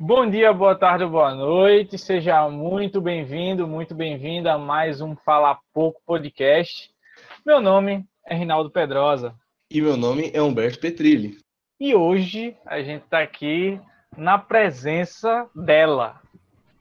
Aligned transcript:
Bom 0.00 0.30
dia, 0.30 0.52
boa 0.52 0.76
tarde, 0.76 1.04
boa 1.04 1.34
noite. 1.34 1.98
Seja 1.98 2.48
muito 2.48 3.00
bem-vindo, 3.00 3.66
muito 3.66 3.96
bem-vinda 3.96 4.52
a 4.52 4.58
mais 4.58 5.00
um 5.00 5.16
Fala 5.16 5.58
Pouco 5.74 6.00
podcast. 6.06 6.88
Meu 7.44 7.60
nome 7.60 8.06
é 8.24 8.32
Rinaldo 8.36 8.70
Pedrosa. 8.70 9.34
E 9.68 9.82
meu 9.82 9.96
nome 9.96 10.30
é 10.32 10.40
Humberto 10.40 10.78
Petrilli. 10.78 11.38
E 11.80 11.96
hoje 11.96 12.56
a 12.64 12.80
gente 12.80 13.02
está 13.02 13.18
aqui 13.20 13.80
na 14.16 14.38
presença 14.38 15.50
dela, 15.52 16.22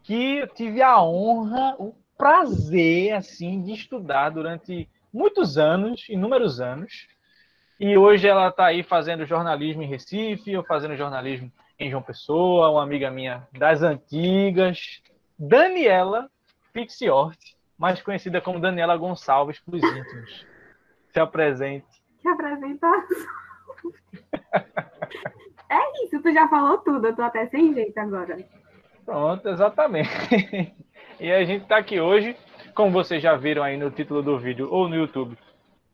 que 0.03 0.37
eu 0.37 0.47
tive 0.49 0.83
a 0.83 1.01
honra, 1.01 1.75
o 1.79 1.95
prazer, 2.15 3.13
assim, 3.13 3.63
de 3.63 3.73
estudar 3.73 4.29
durante 4.29 4.87
muitos 5.11 5.57
anos, 5.57 6.07
inúmeros 6.07 6.61
anos. 6.61 7.07
E 7.79 7.97
hoje 7.97 8.27
ela 8.27 8.49
está 8.49 8.67
aí 8.67 8.83
fazendo 8.83 9.25
jornalismo 9.25 9.81
em 9.81 9.87
Recife, 9.87 10.55
ou 10.55 10.63
fazendo 10.63 10.95
jornalismo 10.95 11.51
em 11.79 11.89
João 11.89 12.01
Pessoa, 12.01 12.69
uma 12.71 12.83
amiga 12.83 13.11
minha 13.11 13.47
das 13.51 13.81
antigas, 13.81 15.01
Daniela 15.37 16.29
Fixiort, 16.73 17.37
mais 17.77 18.01
conhecida 18.01 18.41
como 18.41 18.59
Daniela 18.59 18.97
Gonçalves 18.97 19.59
para 19.59 19.75
os 19.75 19.83
íntimos. 19.83 20.45
Se 21.13 21.19
apresente. 21.19 21.85
Que 22.19 22.27
apresentação. 22.27 23.21
é 25.69 26.03
isso, 26.03 26.21
tu 26.21 26.33
já 26.33 26.47
falou 26.47 26.79
tudo, 26.79 27.07
eu 27.07 27.15
tô 27.15 27.21
até 27.21 27.47
sem 27.47 27.73
jeito 27.73 27.97
agora. 27.97 28.37
Pronto, 29.05 29.47
exatamente. 29.47 30.09
E 31.19 31.31
a 31.31 31.43
gente 31.43 31.63
está 31.63 31.77
aqui 31.77 31.99
hoje, 31.99 32.37
como 32.75 32.91
vocês 32.91 33.23
já 33.23 33.35
viram 33.35 33.63
aí 33.63 33.75
no 33.75 33.89
título 33.89 34.21
do 34.21 34.37
vídeo, 34.37 34.67
ou 34.69 34.87
no 34.87 34.95
YouTube, 34.95 35.35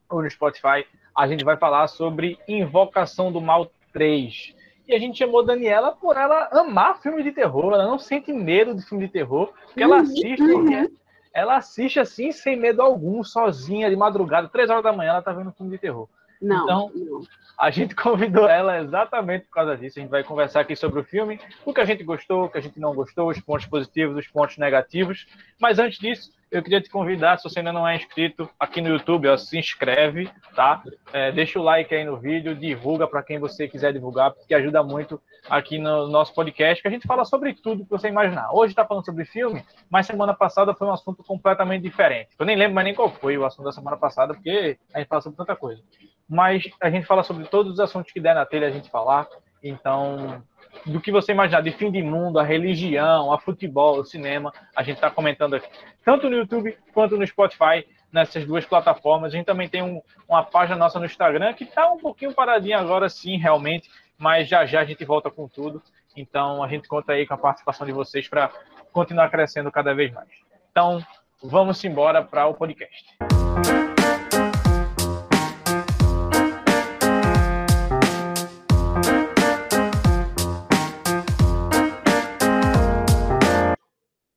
ou 0.09 0.22
no 0.22 0.30
Spotify, 0.30 0.86
a 1.16 1.27
gente 1.27 1.45
vai 1.45 1.55
falar 1.55 1.88
sobre 1.88 2.38
Invocação 2.45 3.31
do 3.31 3.39
Mal 3.39 3.72
3. 3.94 4.53
E 4.88 4.94
a 4.94 5.00
gente 5.00 5.18
chamou 5.18 5.44
Daniela 5.44 5.94
por 5.94 6.18
ela 6.18 6.50
amar 6.52 7.02
filme 7.02 7.23
de 7.23 7.32
terror. 7.32 7.73
Ela 7.73 7.88
não 7.88 7.98
sente 7.98 8.34
medo 8.34 8.76
de 8.76 8.86
filme 8.86 9.06
de 9.06 9.14
terror, 9.14 9.54
porque 9.66 9.84
ela 9.84 10.02
assiste, 10.02 10.42
uhum. 10.42 10.90
ela 11.34 11.58
assiste 11.58 12.00
assim 12.00 12.31
sem 12.31 12.58
medo 12.58 12.81
algum, 12.81 13.23
sozinha 13.23 13.90
de 13.90 13.95
madrugada, 13.95 14.50
três 14.50 14.70
horas 14.70 14.84
da 14.84 14.92
manhã, 14.92 15.12
ela 15.12 15.22
tá 15.22 15.31
vendo 15.31 15.53
filme 15.53 15.72
de 15.72 15.78
terror. 15.78 16.08
Não, 16.42 16.64
então, 16.64 16.92
não. 16.94 17.22
a 17.58 17.72
gente 17.72 17.95
convidou 17.95 18.48
ela 18.50 18.80
exatamente 18.80 19.45
por 19.45 19.53
causa 19.53 19.78
disso. 19.78 19.98
A 19.98 20.02
gente 20.02 20.12
vai 20.12 20.23
conversar 20.23 20.59
aqui 20.59 20.75
sobre 20.75 21.00
o 21.00 21.03
filme, 21.03 21.40
o 21.66 21.73
que 21.73 21.80
a 21.80 21.86
gente 21.86 22.03
gostou, 22.03 22.45
o 22.45 22.50
que 22.50 22.58
a 22.58 22.62
gente 22.62 22.80
não 22.80 22.94
gostou, 22.94 23.30
os 23.30 23.40
pontos 23.40 23.66
positivos, 23.66 24.18
os 24.18 24.28
pontos 24.28 24.58
negativos. 24.58 25.25
Mas 25.59 25.80
antes 25.80 25.97
disso, 25.97 26.31
eu 26.54 26.62
queria 26.62 26.80
te 26.80 26.90
convidar, 26.90 27.38
se 27.38 27.44
você 27.50 27.59
ainda 27.59 27.73
não 27.73 27.88
é 27.88 27.96
inscrito 27.96 28.48
aqui 28.59 28.80
no 28.80 28.90
YouTube, 28.90 29.28
ó, 29.28 29.36
se 29.36 29.58
inscreve, 29.58 30.30
tá? 30.56 30.84
É, 31.12 31.32
deixa 31.32 31.59
o 31.59 31.64
like 31.64 31.94
aí 31.94 32.06
no 32.06 32.18
vídeo, 32.18 32.56
divulga 32.56 33.08
para 33.08 33.23
quem 33.23 33.40
você 33.40 33.68
quiser 33.68 33.92
divulgar, 33.92 34.32
porque 34.32 34.54
ajuda 34.54 34.84
muito 34.84 35.20
aqui 35.50 35.80
no 35.80 36.08
nosso 36.08 36.31
podcast, 36.36 36.80
que 36.80 36.88
a 36.88 36.92
gente 36.92 37.08
fala 37.08 37.26
sobre 37.26 37.56
tudo 37.56 37.84
que 37.84 37.90
você 37.90 38.08
imaginar. 38.08 38.54
Hoje 38.54 38.72
está 38.72 38.86
falando 38.86 39.04
sobre 39.04 39.26
filme, 39.26 39.66
mas 39.90 40.06
semana 40.06 40.34
passada 40.34 40.76
foi 40.76 40.88
um 40.88 40.94
assunto 40.94 41.24
completamente 41.24 41.81
diferente. 41.81 42.30
Eu 42.38 42.46
nem 42.46 42.56
lembro 42.56 42.76
mais 42.76 42.86
nem 42.86 42.94
qual 42.94 43.09
foi 43.09 43.36
o 43.36 43.46
assunto 43.46 43.66
da 43.66 43.72
semana 43.72 43.98
passada, 43.98 44.36
porque 44.36 44.78
a 44.94 45.00
gente 45.00 45.08
fala 45.08 45.22
sobre 45.22 45.38
tanta 45.38 45.56
coisa. 45.56 45.81
Mas 46.30 46.64
a 46.80 46.90
gente 46.92 47.08
fala 47.08 47.24
sobre 47.24 47.46
todos 47.46 47.74
os 47.74 47.80
assuntos 47.80 48.14
que 48.14 48.20
der 48.20 48.36
na 48.36 48.46
telha 48.46 48.68
a 48.68 48.72
gente 48.72 48.92
falar. 48.92 49.28
Então, 49.64 50.44
do 50.85 50.99
que 50.99 51.11
você 51.11 51.31
imaginar, 51.31 51.61
de 51.61 51.71
fim 51.71 51.91
de 51.91 52.02
mundo, 52.02 52.39
a 52.39 52.43
religião, 52.43 53.31
a 53.31 53.39
futebol, 53.39 53.99
o 53.99 54.05
cinema, 54.05 54.53
a 54.75 54.83
gente 54.83 54.95
está 54.95 55.09
comentando 55.09 55.55
aqui. 55.55 55.67
Tanto 56.03 56.29
no 56.29 56.38
YouTube 56.38 56.77
quanto 56.93 57.17
no 57.17 57.25
Spotify, 57.25 57.85
nessas 58.11 58.45
duas 58.45 58.66
plataformas. 58.66 59.33
A 59.33 59.38
gente 59.38 59.45
também 59.45 59.67
tem 59.67 59.81
um, 59.81 60.01
uma 60.29 60.44
página 60.44 60.77
nossa 60.77 60.99
no 60.99 61.05
Instagram 61.05 61.53
que 61.53 61.63
está 61.63 61.91
um 61.91 61.97
pouquinho 61.97 62.33
paradinha 62.33 62.77
agora, 62.77 63.09
sim, 63.09 63.38
realmente, 63.38 63.89
mas 64.17 64.47
já 64.47 64.66
já 64.66 64.81
a 64.81 64.85
gente 64.85 65.03
volta 65.03 65.31
com 65.31 65.47
tudo. 65.47 65.81
Então 66.16 66.63
a 66.63 66.67
gente 66.67 66.88
conta 66.88 67.13
aí 67.13 67.25
com 67.25 67.33
a 67.33 67.38
participação 67.38 67.88
de 67.88 67.91
vocês 67.91 68.27
para 68.27 68.51
continuar 68.91 69.29
crescendo 69.29 69.71
cada 69.71 69.94
vez 69.95 70.13
mais. 70.13 70.29
Então, 70.71 71.03
vamos 71.41 71.83
embora 71.83 72.23
para 72.23 72.47
o 72.47 72.53
podcast. 72.53 73.17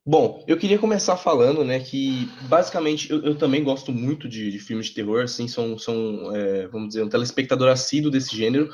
Bom, 0.09 0.41
eu 0.47 0.57
queria 0.57 0.79
começar 0.79 1.17
falando, 1.17 1.65
né, 1.65 1.81
que 1.81 2.29
basicamente 2.43 3.11
eu, 3.11 3.21
eu 3.25 3.37
também 3.37 3.61
gosto 3.61 3.91
muito 3.91 4.29
de, 4.29 4.49
de, 4.49 4.57
filmes 4.57 4.85
de 4.85 4.93
terror, 4.93 5.23
assim, 5.23 5.49
são, 5.49 5.77
são 5.77 6.33
é, 6.33 6.65
vamos 6.69 6.87
dizer, 6.87 7.03
um 7.03 7.09
telespectador 7.09 7.67
assíduo 7.67 8.09
desse 8.09 8.33
gênero, 8.33 8.69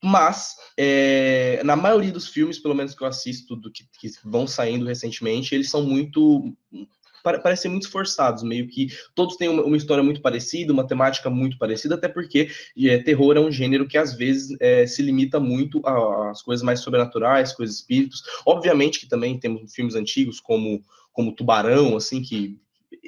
mas 0.00 0.54
é, 0.78 1.60
na 1.64 1.74
maioria 1.74 2.12
dos 2.12 2.28
filmes, 2.28 2.56
pelo 2.60 2.76
menos 2.76 2.94
que 2.94 3.02
eu 3.02 3.08
assisto, 3.08 3.56
do 3.56 3.68
que, 3.68 3.82
que 3.98 4.08
vão 4.24 4.46
saindo 4.46 4.86
recentemente, 4.86 5.56
eles 5.56 5.68
são 5.68 5.82
muito 5.82 6.54
parecem 7.22 7.70
muito 7.70 7.90
forçados, 7.90 8.42
meio 8.42 8.66
que 8.68 8.88
todos 9.14 9.36
têm 9.36 9.48
uma, 9.48 9.62
uma, 9.62 9.76
história 9.76 10.02
muito 10.02 10.20
parecida, 10.20 10.72
uma 10.72 10.86
temática 10.86 11.28
muito 11.30 11.58
parecida, 11.58 11.94
até 11.94 12.08
porque 12.08 12.48
é, 12.78 12.98
terror 12.98 13.36
é 13.36 13.40
um 13.40 13.50
gênero 13.50 13.86
que 13.86 13.98
às 13.98 14.14
vezes 14.14 14.56
é, 14.60 14.86
se 14.86 15.02
limita 15.02 15.38
muito 15.38 15.80
às 15.86 16.42
coisas 16.42 16.64
mais 16.64 16.80
sobrenaturais, 16.80 17.52
coisas 17.52 17.76
espíritos. 17.76 18.22
Obviamente 18.46 19.00
que 19.00 19.08
também 19.08 19.38
temos 19.38 19.72
filmes 19.74 19.94
antigos 19.94 20.40
como 20.40 20.82
como 21.12 21.34
Tubarão, 21.34 21.96
assim 21.96 22.22
que 22.22 22.58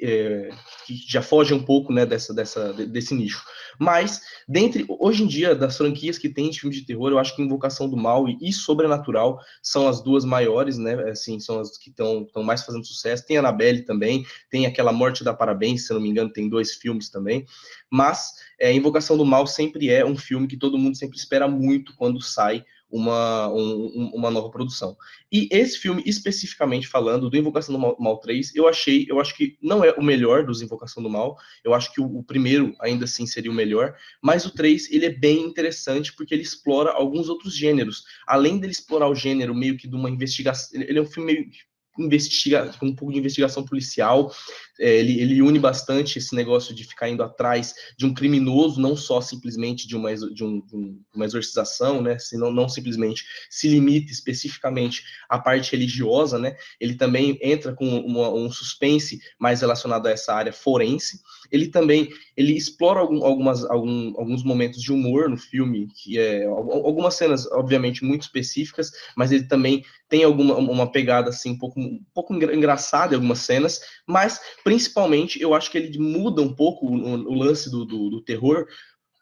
é, 0.01 0.49
que 0.85 0.95
já 1.07 1.21
foge 1.21 1.53
um 1.53 1.63
pouco 1.63 1.93
né, 1.93 2.05
dessa, 2.05 2.33
dessa, 2.33 2.73
desse 2.73 3.13
nicho. 3.13 3.43
Mas, 3.79 4.21
dentre, 4.47 4.85
hoje 4.87 5.23
em 5.23 5.27
dia, 5.27 5.55
das 5.55 5.77
franquias 5.77 6.17
que 6.17 6.29
tem 6.29 6.49
de 6.49 6.59
filmes 6.59 6.77
de 6.77 6.85
terror, 6.85 7.11
eu 7.11 7.19
acho 7.19 7.35
que 7.35 7.41
Invocação 7.41 7.89
do 7.89 7.97
Mal 7.97 8.27
e, 8.27 8.37
e 8.41 8.53
Sobrenatural 8.53 9.39
são 9.61 9.87
as 9.87 10.01
duas 10.01 10.23
maiores, 10.25 10.77
né? 10.77 10.93
Assim, 11.09 11.39
são 11.39 11.59
as 11.59 11.77
que 11.77 11.89
estão 11.89 12.27
mais 12.43 12.63
fazendo 12.63 12.85
sucesso. 12.85 13.25
Tem 13.25 13.37
Annabelle 13.37 13.83
também, 13.83 14.25
tem 14.49 14.65
aquela 14.65 14.91
Morte 14.91 15.23
da 15.23 15.33
Parabéns, 15.33 15.87
se 15.87 15.93
não 15.93 16.01
me 16.01 16.09
engano, 16.09 16.31
tem 16.31 16.49
dois 16.49 16.73
filmes 16.75 17.09
também. 17.09 17.45
Mas 17.89 18.31
é, 18.59 18.71
Invocação 18.71 19.17
do 19.17 19.25
Mal 19.25 19.47
sempre 19.47 19.89
é 19.89 20.05
um 20.05 20.15
filme 20.15 20.47
que 20.47 20.57
todo 20.57 20.77
mundo 20.77 20.97
sempre 20.97 21.17
espera 21.17 21.47
muito 21.47 21.95
quando 21.95 22.21
sai 22.21 22.63
uma, 22.93 23.51
um, 23.51 24.11
uma 24.13 24.29
nova 24.29 24.51
produção. 24.51 24.95
E 25.31 25.49
esse 25.51 25.79
filme, 25.79 26.03
especificamente 26.05 26.87
falando 26.87 27.27
do 27.27 27.35
Invocação 27.35 27.73
do 27.73 27.79
Mal, 27.79 27.97
Mal 27.99 28.19
3, 28.19 28.55
eu 28.55 28.67
achei, 28.67 29.07
eu 29.09 29.19
acho 29.19 29.35
que 29.35 29.57
não 29.59 29.83
é 29.83 29.91
o 29.93 30.03
melhor 30.03 30.45
dos 30.45 30.61
Invocação 30.61 31.01
do 31.01 31.09
Mal, 31.09 31.35
eu 31.63 31.73
acho 31.73 31.91
que 31.91 31.99
o, 31.99 32.05
o, 32.19 32.23
primeiro 32.23 32.75
ainda 32.79 33.05
assim 33.05 33.25
seria 33.25 33.49
o 33.49 33.53
melhor, 33.53 33.95
mas 34.21 34.45
o 34.45 34.51
3, 34.51 34.91
ele 34.91 35.07
é 35.07 35.09
bem 35.09 35.41
interessante 35.41 36.13
porque 36.13 36.35
ele 36.35 36.43
explora 36.43 36.91
alguns 36.91 37.29
outros 37.29 37.55
gêneros. 37.55 38.03
Além 38.27 38.59
dele 38.59 38.73
explorar 38.73 39.09
o 39.09 39.15
gênero 39.15 39.55
meio 39.55 39.75
que 39.75 39.87
de 39.87 39.95
uma 39.95 40.09
investigação, 40.09 40.79
ele 40.79 40.99
é 40.99 41.01
um 41.01 41.07
filme 41.07 41.33
meio 41.33 41.49
investiga, 41.97 42.71
um 42.81 42.95
pouco 42.95 43.13
de 43.13 43.19
investigação 43.19 43.63
policial. 43.63 44.33
É, 44.79 44.97
ele, 44.97 45.21
ele 45.21 45.41
une 45.41 45.59
bastante 45.59 46.17
esse 46.17 46.35
negócio 46.35 46.73
de 46.73 46.83
ficar 46.83 47.09
indo 47.09 47.21
atrás 47.21 47.75
de 47.97 48.05
um 48.05 48.13
criminoso, 48.13 48.81
não 48.81 48.95
só 48.95 49.21
simplesmente 49.21 49.87
de 49.87 49.95
uma, 49.95 50.15
de 50.15 50.43
um, 50.43 50.61
de 50.61 50.97
uma 51.13 51.25
exorcização, 51.25 52.01
né? 52.01 52.17
Senão 52.17 52.51
não 52.51 52.67
simplesmente 52.67 53.23
se 53.49 53.67
limita 53.67 54.11
especificamente 54.11 55.03
à 55.29 55.37
parte 55.37 55.71
religiosa, 55.71 56.39
né? 56.39 56.55
Ele 56.79 56.95
também 56.95 57.37
entra 57.41 57.73
com 57.73 57.85
uma, 57.85 58.29
um 58.29 58.51
suspense 58.51 59.19
mais 59.37 59.61
relacionado 59.61 60.07
a 60.07 60.11
essa 60.11 60.33
área 60.33 60.51
forense. 60.51 61.19
Ele 61.51 61.67
também 61.67 62.09
ele 62.35 62.53
explora 62.53 62.99
algum, 62.99 63.23
algumas, 63.23 63.63
algum, 63.65 64.13
alguns 64.17 64.43
momentos 64.43 64.81
de 64.81 64.91
humor 64.91 65.29
no 65.29 65.37
filme, 65.37 65.87
que 65.95 66.17
é 66.17 66.45
algumas 66.45 67.13
cenas, 67.13 67.45
obviamente, 67.51 68.03
muito 68.03 68.23
específicas, 68.23 68.91
mas 69.15 69.31
ele 69.31 69.43
também 69.43 69.83
tem 70.09 70.23
alguma 70.23 70.55
uma 70.55 70.91
pegada 70.91 71.29
assim 71.29 71.51
um 71.51 71.57
pouco, 71.57 71.79
um 71.79 71.99
pouco 72.13 72.33
engraçada 72.33 73.13
em 73.13 73.15
algumas 73.15 73.39
cenas, 73.39 73.81
mas 74.07 74.39
principalmente 74.63 75.41
eu 75.41 75.53
acho 75.53 75.69
que 75.69 75.77
ele 75.77 75.97
muda 75.99 76.41
um 76.41 76.53
pouco 76.53 76.85
o, 76.85 76.93
o 76.95 77.33
lance 77.33 77.69
do, 77.69 77.85
do, 77.85 78.09
do 78.09 78.21
terror 78.21 78.65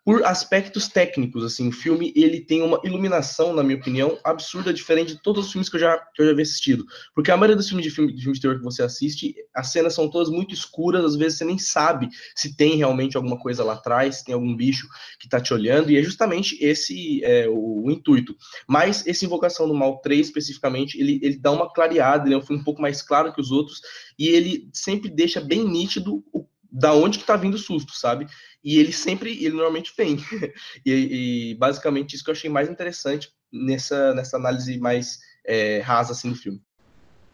por 0.03 0.25
aspectos 0.25 0.87
técnicos, 0.87 1.43
assim, 1.43 1.67
o 1.67 1.71
filme 1.71 2.11
ele 2.15 2.41
tem 2.41 2.63
uma 2.63 2.81
iluminação, 2.83 3.53
na 3.53 3.61
minha 3.61 3.77
opinião, 3.77 4.17
absurda, 4.23 4.73
diferente 4.73 5.13
de 5.13 5.21
todos 5.21 5.45
os 5.45 5.51
filmes 5.51 5.69
que 5.69 5.75
eu 5.75 5.79
já, 5.79 5.97
que 5.97 6.21
eu 6.23 6.27
já 6.27 6.33
vi 6.33 6.41
assistido. 6.41 6.85
Porque 7.13 7.29
a 7.29 7.37
maioria 7.37 7.55
dos 7.55 7.67
filmes 7.67 7.85
de 7.85 7.91
filme, 7.91 8.11
de 8.11 8.21
filme 8.21 8.33
de 8.33 8.41
terror 8.41 8.57
que 8.57 8.63
você 8.63 8.81
assiste, 8.81 9.35
as 9.53 9.71
cenas 9.71 9.93
são 9.93 10.09
todas 10.09 10.29
muito 10.29 10.55
escuras, 10.55 11.05
às 11.05 11.15
vezes 11.15 11.37
você 11.37 11.45
nem 11.45 11.59
sabe 11.59 12.09
se 12.35 12.55
tem 12.55 12.75
realmente 12.77 13.15
alguma 13.15 13.37
coisa 13.37 13.63
lá 13.63 13.73
atrás, 13.73 14.17
se 14.17 14.25
tem 14.25 14.33
algum 14.33 14.55
bicho 14.55 14.87
que 15.19 15.29
tá 15.29 15.39
te 15.39 15.53
olhando, 15.53 15.91
e 15.91 15.97
é 15.97 16.01
justamente 16.01 16.57
esse 16.59 17.23
é, 17.23 17.47
o, 17.47 17.83
o, 17.85 17.91
intuito. 17.91 18.35
Mas 18.67 19.05
esse 19.05 19.25
Invocação 19.25 19.67
do 19.67 19.75
Mal 19.75 19.99
3, 19.99 20.27
especificamente, 20.27 20.99
ele, 20.99 21.19
ele 21.21 21.37
dá 21.37 21.51
uma 21.51 21.71
clareada, 21.71 22.27
ele 22.27 22.33
é 22.33 22.37
um 22.37 22.41
filme 22.41 22.61
um 22.61 22.65
pouco 22.65 22.81
mais 22.81 23.03
claro 23.03 23.31
que 23.31 23.41
os 23.41 23.51
outros, 23.51 23.81
e 24.17 24.29
ele 24.29 24.67
sempre 24.73 25.11
deixa 25.11 25.39
bem 25.39 25.63
nítido 25.63 26.23
o 26.33 26.45
da 26.71 26.93
onde 26.93 27.19
que 27.19 27.25
tá 27.25 27.35
vindo 27.35 27.55
o 27.55 27.59
susto, 27.59 27.91
sabe? 27.93 28.27
E 28.63 28.79
ele 28.79 28.91
sempre, 28.91 29.43
ele 29.43 29.55
normalmente 29.55 29.93
vem. 29.97 30.17
e, 30.85 31.51
e, 31.51 31.55
basicamente 31.55 32.15
isso 32.15 32.23
que 32.23 32.29
eu 32.29 32.33
achei 32.33 32.49
mais 32.49 32.69
interessante 32.69 33.33
nessa, 33.51 34.13
nessa 34.13 34.37
análise 34.37 34.77
mais 34.79 35.19
é, 35.45 35.79
rasa 35.79 36.13
assim 36.13 36.29
do 36.29 36.35
filme. 36.35 36.61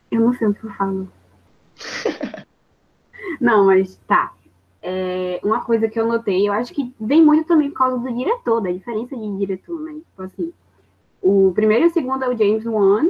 Eu 0.09 0.21
não 0.21 0.33
sei 0.33 0.47
o 0.47 0.53
que 0.53 0.63
eu 0.63 0.73
falo. 0.73 1.11
não, 3.41 3.65
mas 3.65 3.99
tá. 4.07 4.33
É, 4.81 5.39
uma 5.43 5.61
coisa 5.61 5.89
que 5.89 5.99
eu 5.99 6.07
notei, 6.07 6.47
eu 6.47 6.53
acho 6.53 6.73
que 6.73 6.93
vem 6.99 7.23
muito 7.23 7.47
também 7.47 7.69
por 7.69 7.79
causa 7.79 7.97
do 7.97 8.15
diretor, 8.15 8.61
da 8.61 8.71
diferença 8.71 9.17
de 9.17 9.37
diretor, 9.37 9.81
né? 9.81 9.93
Tipo 9.95 10.21
assim, 10.21 10.53
o 11.21 11.51
primeiro 11.53 11.85
e 11.85 11.87
o 11.87 11.93
segundo 11.93 12.23
é 12.23 12.29
o 12.29 12.37
James 12.37 12.65
Wan, 12.65 13.09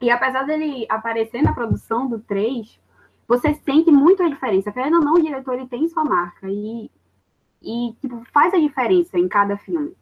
E 0.00 0.10
apesar 0.10 0.44
dele 0.44 0.86
aparecer 0.88 1.42
na 1.42 1.52
produção 1.52 2.08
do 2.08 2.18
3, 2.20 2.78
você 3.26 3.52
sente 3.54 3.90
muito 3.90 4.22
a 4.22 4.28
diferença. 4.28 4.72
Querendo 4.72 4.98
ou 4.98 5.04
não, 5.04 5.14
o 5.14 5.22
diretor 5.22 5.54
ele 5.54 5.66
tem 5.66 5.88
sua 5.88 6.04
marca 6.04 6.48
e, 6.48 6.90
e 7.66 7.92
tipo, 8.00 8.22
faz 8.32 8.54
a 8.54 8.58
diferença 8.58 9.18
em 9.18 9.28
cada 9.28 9.56
filme. 9.56 9.92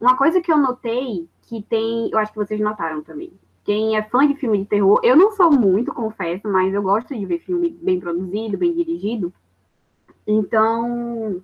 Uma 0.00 0.16
coisa 0.16 0.40
que 0.40 0.50
eu 0.50 0.56
notei, 0.56 1.28
que 1.42 1.60
tem, 1.62 2.08
eu 2.12 2.18
acho 2.18 2.32
que 2.32 2.38
vocês 2.38 2.60
notaram 2.60 3.02
também, 3.02 3.32
quem 3.64 3.96
é 3.96 4.02
fã 4.02 4.26
de 4.26 4.34
filme 4.36 4.58
de 4.58 4.64
terror, 4.64 5.00
eu 5.02 5.16
não 5.16 5.32
sou 5.32 5.50
muito, 5.50 5.92
confesso, 5.92 6.48
mas 6.48 6.72
eu 6.72 6.82
gosto 6.82 7.14
de 7.14 7.26
ver 7.26 7.40
filme 7.40 7.76
bem 7.82 8.00
produzido, 8.00 8.56
bem 8.56 8.72
dirigido. 8.72 9.30
Então, 10.26 11.42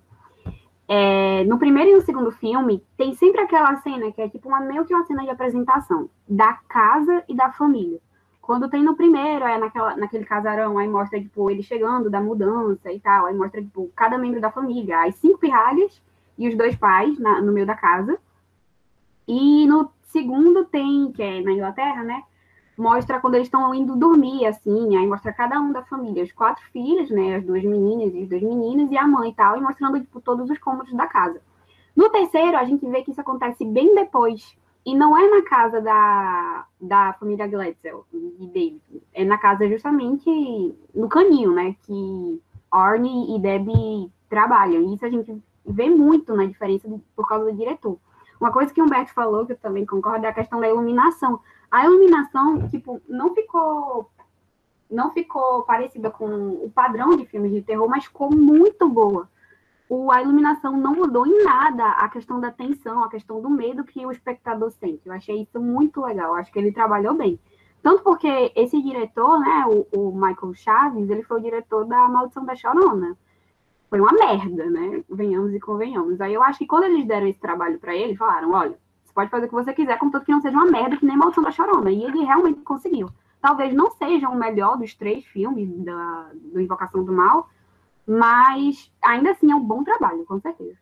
é, 0.87 1.43
no 1.43 1.59
primeiro 1.59 1.91
e 1.91 1.93
no 1.95 2.01
segundo 2.01 2.31
filme, 2.31 2.81
tem 2.97 3.13
sempre 3.13 3.41
aquela 3.41 3.75
cena 3.77 4.11
que 4.11 4.21
é 4.21 4.29
tipo 4.29 4.47
uma, 4.47 4.59
meio 4.59 4.85
que 4.85 4.93
uma 4.95 5.05
cena 5.05 5.23
de 5.23 5.29
apresentação 5.29 6.09
da 6.27 6.53
casa 6.67 7.23
e 7.27 7.35
da 7.35 7.51
família. 7.51 7.99
Quando 8.45 8.69
tem 8.69 8.83
no 8.83 8.95
primeiro, 8.95 9.43
é 9.43 9.57
naquela, 9.57 9.97
naquele 9.97 10.23
casarão, 10.23 10.77
aí 10.77 10.87
mostra, 10.87 11.19
tipo, 11.19 11.49
ele 11.49 11.63
chegando 11.63 12.11
da 12.11 12.21
mudança 12.21 12.91
e 12.91 12.99
tal, 12.99 13.25
aí 13.25 13.33
mostra, 13.33 13.59
tipo, 13.59 13.91
cada 13.95 14.19
membro 14.19 14.39
da 14.39 14.51
família, 14.51 15.01
as 15.03 15.15
cinco 15.15 15.39
pirralhas 15.39 15.99
e 16.37 16.47
os 16.47 16.55
dois 16.55 16.75
pais 16.75 17.17
na, 17.17 17.41
no 17.41 17.51
meio 17.51 17.65
da 17.65 17.73
casa. 17.73 18.19
E 19.27 19.65
no 19.65 19.89
segundo 20.03 20.63
tem, 20.65 21.11
que 21.11 21.23
é 21.23 21.41
na 21.41 21.53
Inglaterra, 21.53 22.03
né, 22.03 22.21
mostra 22.77 23.19
quando 23.19 23.33
eles 23.33 23.47
estão 23.47 23.73
indo 23.73 23.95
dormir, 23.95 24.45
assim, 24.45 24.95
aí 24.95 25.07
mostra 25.07 25.33
cada 25.33 25.59
um 25.59 25.71
da 25.71 25.81
família, 25.81 26.23
os 26.23 26.31
quatro 26.31 26.63
filhos, 26.71 27.09
né, 27.09 27.37
as 27.37 27.43
duas 27.43 27.63
meninas 27.63 28.13
e 28.13 28.21
os 28.21 28.29
dois 28.29 28.43
meninos, 28.43 28.91
e 28.91 28.97
a 28.97 29.07
mãe 29.07 29.31
e 29.31 29.33
tal, 29.33 29.57
e 29.57 29.61
mostrando, 29.61 29.99
tipo, 29.99 30.21
todos 30.21 30.47
os 30.51 30.59
cômodos 30.59 30.93
da 30.93 31.07
casa. 31.07 31.41
No 31.95 32.11
terceiro, 32.11 32.57
a 32.57 32.63
gente 32.63 32.85
vê 32.85 33.01
que 33.01 33.09
isso 33.09 33.21
acontece 33.21 33.65
bem 33.65 33.95
depois, 33.95 34.55
e 34.85 34.95
não 34.95 35.17
é 35.17 35.27
na 35.29 35.41
casa 35.41 35.81
da, 35.81 36.67
da 36.79 37.13
família 37.13 37.47
Gletzel 37.47 38.05
e 38.13 38.45
David. 38.47 39.03
É 39.13 39.25
na 39.25 39.37
casa 39.37 39.67
justamente 39.67 40.29
no 40.93 41.09
caninho, 41.09 41.51
né? 41.53 41.75
Que 41.81 42.41
Orne 42.71 43.35
e 43.35 43.39
Debbie 43.39 44.11
trabalham. 44.29 44.83
E 44.83 44.93
isso 44.93 45.05
a 45.05 45.09
gente 45.09 45.41
vê 45.65 45.89
muito 45.89 46.35
na 46.35 46.45
diferença 46.45 46.87
por 47.15 47.27
causa 47.27 47.51
do 47.51 47.57
diretor. 47.57 47.97
Uma 48.39 48.51
coisa 48.51 48.71
que 48.71 48.79
o 48.79 48.85
Humberto 48.85 49.11
falou, 49.13 49.45
que 49.45 49.53
eu 49.53 49.57
também 49.57 49.85
concordo, 49.85 50.25
é 50.25 50.29
a 50.29 50.33
questão 50.33 50.59
da 50.59 50.69
iluminação. 50.69 51.39
A 51.71 51.85
iluminação, 51.85 52.69
tipo, 52.69 53.01
não 53.09 53.33
ficou 53.33 54.09
não 54.87 55.09
ficou 55.11 55.63
parecida 55.63 56.11
com 56.11 56.27
o 56.63 56.71
padrão 56.73 57.17
de 57.17 57.25
filmes 57.25 57.51
de 57.51 57.63
terror, 57.63 57.89
mas 57.89 58.05
ficou 58.05 58.29
muito 58.29 58.87
boa 58.87 59.27
o, 59.89 60.11
a 60.11 60.21
iluminação 60.21 60.75
não 60.77 60.95
mudou 60.95 61.27
em 61.27 61.43
nada 61.43 61.87
a 61.91 62.09
questão 62.09 62.39
da 62.39 62.51
tensão, 62.51 63.03
a 63.03 63.09
questão 63.09 63.41
do 63.41 63.49
medo 63.49 63.83
que 63.83 64.05
o 64.05 64.11
espectador 64.11 64.71
sente. 64.71 65.01
Eu 65.05 65.13
achei 65.13 65.41
isso 65.41 65.59
muito 65.59 66.01
legal, 66.01 66.35
acho 66.35 66.51
que 66.51 66.59
ele 66.59 66.71
trabalhou 66.71 67.13
bem. 67.13 67.39
Tanto 67.83 68.01
porque 68.01 68.51
esse 68.55 68.81
diretor, 68.81 69.39
né, 69.39 69.65
o, 69.67 69.85
o 69.95 70.11
Michael 70.11 70.55
Chaves, 70.55 71.07
ele 71.07 71.21
foi 71.21 71.37
o 71.37 71.43
diretor 71.43 71.85
da 71.85 72.07
Maldição 72.07 72.43
da 72.43 72.55
Chorona. 72.55 73.15
Foi 73.87 73.99
uma 73.99 74.11
merda, 74.11 74.67
né? 74.71 75.03
Venhamos 75.07 75.53
e 75.53 75.59
convenhamos. 75.59 76.19
Aí 76.19 76.33
eu 76.33 76.41
acho 76.41 76.57
que 76.57 76.65
quando 76.65 76.85
eles 76.85 77.05
deram 77.05 77.27
esse 77.27 77.39
trabalho 77.39 77.77
para 77.77 77.95
ele, 77.95 78.15
falaram: 78.15 78.51
olha, 78.51 78.75
você 79.03 79.13
pode 79.13 79.29
fazer 79.29 79.45
o 79.45 79.49
que 79.49 79.53
você 79.53 79.71
quiser, 79.71 79.99
contanto 79.99 80.25
que 80.25 80.31
não 80.31 80.41
seja 80.41 80.57
uma 80.57 80.65
merda 80.65 80.97
que 80.97 81.05
nem 81.05 81.15
Maldição 81.15 81.43
da 81.43 81.51
Chorona. 81.51 81.91
E 81.91 82.03
ele 82.03 82.23
realmente 82.23 82.61
conseguiu. 82.61 83.07
Talvez 83.39 83.71
não 83.71 83.91
seja 83.91 84.27
o 84.29 84.35
melhor 84.35 84.77
dos 84.79 84.95
três 84.95 85.23
filmes 85.25 85.69
da, 85.85 86.31
do 86.33 86.59
Invocação 86.59 87.03
do 87.03 87.13
Mal, 87.13 87.47
mas 88.07 88.91
ainda 89.03 89.31
assim 89.31 89.51
é 89.51 89.55
um 89.55 89.63
bom 89.63 89.83
trabalho, 89.83 90.25
com 90.25 90.39
certeza. 90.39 90.77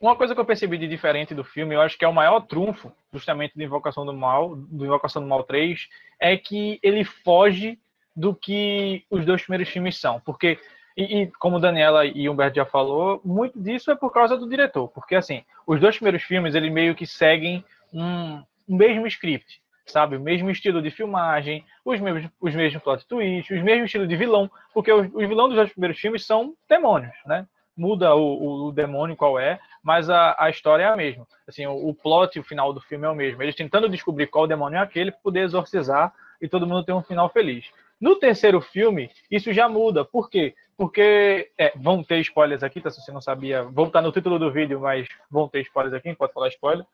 Uma 0.00 0.16
coisa 0.16 0.34
que 0.34 0.40
eu 0.40 0.44
percebi 0.44 0.76
de 0.76 0.86
diferente 0.86 1.34
do 1.34 1.44
filme, 1.44 1.74
eu 1.74 1.80
acho 1.80 1.96
que 1.96 2.04
é 2.04 2.08
o 2.08 2.12
maior 2.12 2.40
trunfo, 2.40 2.92
justamente 3.12 3.56
do 3.56 3.62
Invocação 3.62 4.04
do 4.04 4.12
Mal, 4.12 4.54
do 4.54 4.84
Invocação 4.84 5.22
do 5.22 5.28
Mal 5.28 5.44
3, 5.44 5.88
é 6.20 6.36
que 6.36 6.78
ele 6.82 7.04
foge 7.04 7.78
do 8.14 8.34
que 8.34 9.04
os 9.10 9.24
dois 9.24 9.42
primeiros 9.42 9.68
filmes 9.68 9.98
são. 9.98 10.20
Porque, 10.20 10.58
e, 10.96 11.22
e 11.22 11.26
como 11.38 11.58
Daniela 11.58 12.04
e 12.04 12.28
Humberto 12.28 12.56
já 12.56 12.66
falou, 12.66 13.20
muito 13.24 13.58
disso 13.58 13.90
é 13.90 13.94
por 13.94 14.12
causa 14.12 14.36
do 14.36 14.48
diretor. 14.48 14.88
Porque, 14.88 15.14
assim, 15.14 15.42
os 15.66 15.80
dois 15.80 15.96
primeiros 15.96 16.22
filmes, 16.22 16.54
ele 16.54 16.68
meio 16.68 16.94
que 16.94 17.06
seguem 17.06 17.64
um, 17.92 18.42
um 18.68 18.76
mesmo 18.76 19.06
script 19.06 19.63
sabe? 19.86 20.16
O 20.16 20.20
mesmo 20.20 20.50
estilo 20.50 20.80
de 20.80 20.90
filmagem, 20.90 21.64
os 21.84 22.00
mesmos, 22.00 22.30
os 22.40 22.54
mesmos 22.54 22.82
plot 22.82 23.06
twists, 23.06 23.56
os 23.56 23.62
mesmos 23.62 23.86
estilo 23.86 24.06
de 24.06 24.16
vilão, 24.16 24.50
porque 24.72 24.92
os, 24.92 25.08
os 25.12 25.28
vilões 25.28 25.54
dos 25.54 25.72
primeiros 25.72 25.98
filmes 25.98 26.26
são 26.26 26.54
demônios, 26.68 27.14
né? 27.26 27.46
Muda 27.76 28.14
o, 28.14 28.68
o, 28.68 28.72
demônio 28.72 29.16
qual 29.16 29.38
é, 29.38 29.58
mas 29.82 30.08
a, 30.08 30.36
a 30.38 30.48
história 30.48 30.84
é 30.84 30.86
a 30.86 30.96
mesma. 30.96 31.26
Assim, 31.46 31.66
o, 31.66 31.88
o 31.88 31.94
plot 31.94 32.38
o 32.38 32.44
final 32.44 32.72
do 32.72 32.80
filme 32.80 33.04
é 33.04 33.10
o 33.10 33.14
mesmo. 33.14 33.42
Eles 33.42 33.56
tentando 33.56 33.88
descobrir 33.88 34.28
qual 34.28 34.46
demônio 34.46 34.78
é 34.78 34.80
aquele 34.80 35.10
para 35.10 35.20
poder 35.20 35.40
exorcizar 35.40 36.12
e 36.40 36.48
todo 36.48 36.66
mundo 36.66 36.84
ter 36.84 36.92
um 36.92 37.02
final 37.02 37.28
feliz. 37.28 37.68
No 38.00 38.16
terceiro 38.16 38.60
filme, 38.60 39.10
isso 39.30 39.52
já 39.52 39.68
muda. 39.68 40.04
Por 40.04 40.30
quê? 40.30 40.54
Porque 40.76 41.50
é, 41.58 41.72
vão 41.76 42.02
ter 42.02 42.20
spoilers 42.20 42.62
aqui, 42.62 42.80
tá? 42.80 42.90
Se 42.90 43.00
você 43.00 43.10
não 43.10 43.20
sabia, 43.20 43.62
vou 43.64 43.86
estar 43.86 44.02
no 44.02 44.12
título 44.12 44.38
do 44.38 44.52
vídeo, 44.52 44.80
mas 44.80 45.08
vão 45.30 45.48
ter 45.48 45.62
spoilers 45.62 45.94
aqui, 45.94 46.14
pode 46.14 46.32
falar 46.32 46.48
spoiler. 46.48 46.84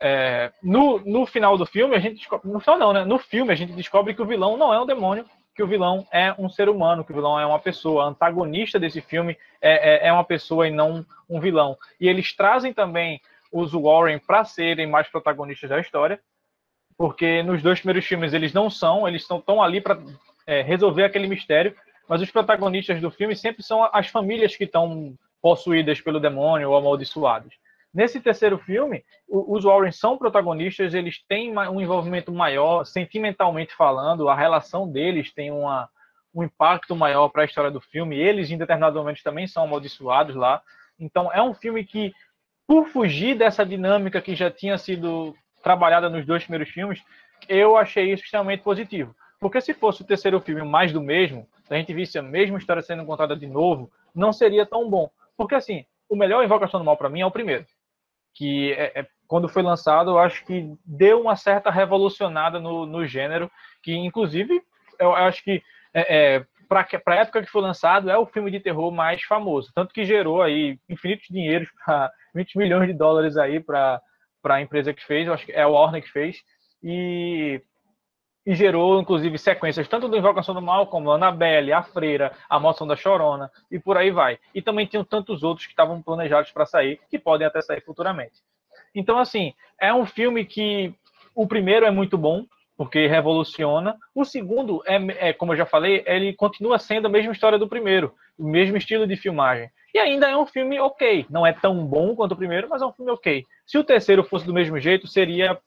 É, 0.00 0.52
no, 0.62 1.00
no 1.00 1.26
final 1.26 1.58
do 1.58 1.66
filme, 1.66 1.96
a 1.96 1.98
gente 1.98 2.16
descobre, 2.16 2.48
no 2.50 2.60
final 2.60 2.78
não, 2.78 2.92
né? 2.92 3.04
No 3.04 3.18
filme 3.18 3.52
a 3.52 3.56
gente 3.56 3.72
descobre 3.72 4.14
que 4.14 4.22
o 4.22 4.26
vilão 4.26 4.56
não 4.56 4.72
é 4.72 4.80
um 4.80 4.86
demônio, 4.86 5.24
que 5.54 5.62
o 5.62 5.66
vilão 5.66 6.06
é 6.12 6.32
um 6.38 6.48
ser 6.48 6.68
humano, 6.68 7.04
que 7.04 7.10
o 7.10 7.14
vilão 7.14 7.38
é 7.38 7.44
uma 7.44 7.58
pessoa. 7.58 8.04
A 8.04 8.06
antagonista 8.06 8.78
desse 8.78 9.00
filme 9.00 9.36
é, 9.60 10.06
é, 10.06 10.08
é 10.08 10.12
uma 10.12 10.22
pessoa 10.22 10.68
e 10.68 10.70
não 10.70 11.04
um 11.28 11.40
vilão. 11.40 11.76
E 12.00 12.08
eles 12.08 12.32
trazem 12.34 12.72
também 12.72 13.20
os 13.50 13.72
Warren 13.72 14.20
para 14.20 14.44
serem 14.44 14.86
mais 14.86 15.08
protagonistas 15.08 15.68
da 15.68 15.80
história, 15.80 16.20
porque 16.96 17.42
nos 17.42 17.60
dois 17.60 17.80
primeiros 17.80 18.06
filmes 18.06 18.32
eles 18.32 18.52
não 18.52 18.70
são, 18.70 19.08
eles 19.08 19.22
estão 19.22 19.60
ali 19.60 19.80
para 19.80 19.98
é, 20.46 20.62
resolver 20.62 21.04
aquele 21.04 21.26
mistério, 21.26 21.74
mas 22.08 22.22
os 22.22 22.30
protagonistas 22.30 23.00
do 23.00 23.10
filme 23.10 23.34
sempre 23.34 23.62
são 23.62 23.88
as 23.92 24.06
famílias 24.06 24.54
que 24.54 24.64
estão 24.64 25.14
possuídas 25.42 26.00
pelo 26.00 26.20
demônio 26.20 26.70
ou 26.70 26.76
amaldiçoadas. 26.76 27.52
Nesse 27.92 28.20
terceiro 28.20 28.58
filme, 28.58 29.02
os 29.26 29.64
Warren 29.64 29.92
são 29.92 30.18
protagonistas, 30.18 30.92
eles 30.92 31.24
têm 31.26 31.56
um 31.56 31.80
envolvimento 31.80 32.30
maior, 32.30 32.84
sentimentalmente 32.84 33.74
falando, 33.74 34.28
a 34.28 34.34
relação 34.34 34.86
deles 34.86 35.32
tem 35.32 35.50
uma, 35.50 35.88
um 36.34 36.42
impacto 36.42 36.94
maior 36.94 37.28
para 37.30 37.42
a 37.42 37.44
história 37.46 37.70
do 37.70 37.80
filme. 37.80 38.18
Eles, 38.18 38.50
em 38.50 38.58
determinados 38.58 38.96
momentos, 38.96 39.22
também 39.22 39.46
são 39.46 39.64
amaldiçoados 39.64 40.36
lá. 40.36 40.62
Então, 41.00 41.32
é 41.32 41.42
um 41.42 41.54
filme 41.54 41.82
que, 41.82 42.12
por 42.66 42.86
fugir 42.88 43.36
dessa 43.36 43.64
dinâmica 43.64 44.20
que 44.20 44.36
já 44.36 44.50
tinha 44.50 44.76
sido 44.76 45.34
trabalhada 45.62 46.10
nos 46.10 46.26
dois 46.26 46.42
primeiros 46.42 46.68
filmes, 46.68 47.02
eu 47.48 47.76
achei 47.76 48.12
isso 48.12 48.22
extremamente 48.22 48.62
positivo. 48.62 49.16
Porque 49.40 49.60
se 49.62 49.72
fosse 49.72 50.02
o 50.02 50.06
terceiro 50.06 50.40
filme 50.40 50.62
mais 50.62 50.92
do 50.92 51.00
mesmo, 51.00 51.48
se 51.64 51.72
a 51.72 51.76
gente 51.78 51.94
visse 51.94 52.18
a 52.18 52.22
mesma 52.22 52.58
história 52.58 52.82
sendo 52.82 53.06
contada 53.06 53.34
de 53.34 53.46
novo, 53.46 53.90
não 54.14 54.32
seria 54.32 54.66
tão 54.66 54.90
bom. 54.90 55.08
Porque, 55.36 55.54
assim, 55.54 55.86
o 56.06 56.16
melhor 56.16 56.44
Invocação 56.44 56.78
do 56.78 56.84
Mal 56.84 56.96
para 56.96 57.08
mim 57.08 57.20
é 57.20 57.26
o 57.26 57.30
primeiro 57.30 57.64
que 58.38 58.72
é, 58.74 59.00
é, 59.00 59.06
quando 59.26 59.48
foi 59.48 59.62
lançado, 59.62 60.12
eu 60.12 60.18
acho 60.18 60.44
que 60.44 60.72
deu 60.86 61.20
uma 61.20 61.34
certa 61.34 61.70
revolucionada 61.70 62.60
no, 62.60 62.86
no 62.86 63.04
gênero, 63.04 63.50
que 63.82 63.92
inclusive 63.92 64.62
eu 65.00 65.12
acho 65.12 65.42
que 65.42 65.60
é, 65.92 66.36
é 66.36 66.46
para 66.68 66.86
a 67.06 67.14
época 67.16 67.42
que 67.42 67.50
foi 67.50 67.62
lançado, 67.62 68.08
é 68.08 68.16
o 68.16 68.26
filme 68.26 68.50
de 68.50 68.60
terror 68.60 68.92
mais 68.92 69.22
famoso. 69.22 69.72
Tanto 69.74 69.92
que 69.92 70.04
gerou 70.04 70.40
aí 70.40 70.78
infinitos 70.88 71.26
dinheiros, 71.28 71.68
para 71.84 72.12
20 72.32 72.58
milhões 72.58 72.86
de 72.86 72.94
dólares 72.94 73.36
aí 73.36 73.58
para 73.58 74.00
a 74.44 74.60
empresa 74.60 74.94
que 74.94 75.04
fez, 75.04 75.26
eu 75.26 75.34
acho 75.34 75.44
que 75.44 75.52
é 75.52 75.62
a 75.62 75.68
Warner 75.68 76.02
que 76.02 76.12
fez, 76.12 76.36
e, 76.80 77.60
e 78.48 78.54
gerou, 78.54 78.98
inclusive, 78.98 79.36
sequências 79.36 79.86
tanto 79.86 80.08
do 80.08 80.16
Invocação 80.16 80.54
do 80.54 80.62
Mal, 80.62 80.86
como 80.86 81.10
Annabelle, 81.10 81.70
A 81.70 81.82
Freira, 81.82 82.32
A 82.48 82.58
Moção 82.58 82.86
da 82.86 82.96
Chorona, 82.96 83.50
e 83.70 83.78
por 83.78 83.98
aí 83.98 84.10
vai. 84.10 84.38
E 84.54 84.62
também 84.62 84.86
tinham 84.86 85.04
tantos 85.04 85.42
outros 85.42 85.66
que 85.66 85.72
estavam 85.74 86.00
planejados 86.00 86.50
para 86.50 86.64
sair, 86.64 86.98
que 87.10 87.18
podem 87.18 87.46
até 87.46 87.60
sair 87.60 87.82
futuramente. 87.82 88.40
Então, 88.94 89.18
assim, 89.18 89.52
é 89.78 89.92
um 89.92 90.06
filme 90.06 90.46
que 90.46 90.94
o 91.34 91.46
primeiro 91.46 91.84
é 91.84 91.90
muito 91.90 92.16
bom, 92.16 92.46
porque 92.74 93.06
revoluciona. 93.06 93.94
O 94.14 94.24
segundo, 94.24 94.82
é, 94.86 95.28
é, 95.28 95.32
como 95.34 95.52
eu 95.52 95.56
já 95.58 95.66
falei, 95.66 96.02
ele 96.06 96.32
continua 96.32 96.78
sendo 96.78 97.04
a 97.04 97.10
mesma 97.10 97.32
história 97.32 97.58
do 97.58 97.68
primeiro, 97.68 98.14
o 98.38 98.48
mesmo 98.48 98.78
estilo 98.78 99.06
de 99.06 99.14
filmagem. 99.14 99.68
E 99.92 99.98
ainda 99.98 100.26
é 100.26 100.34
um 100.34 100.46
filme 100.46 100.80
ok. 100.80 101.26
Não 101.28 101.46
é 101.46 101.52
tão 101.52 101.84
bom 101.84 102.16
quanto 102.16 102.32
o 102.32 102.36
primeiro, 102.36 102.66
mas 102.66 102.80
é 102.80 102.86
um 102.86 102.92
filme 102.92 103.12
ok. 103.12 103.44
Se 103.66 103.76
o 103.76 103.84
terceiro 103.84 104.24
fosse 104.24 104.46
do 104.46 104.54
mesmo 104.54 104.80
jeito, 104.80 105.06
seria 105.06 105.60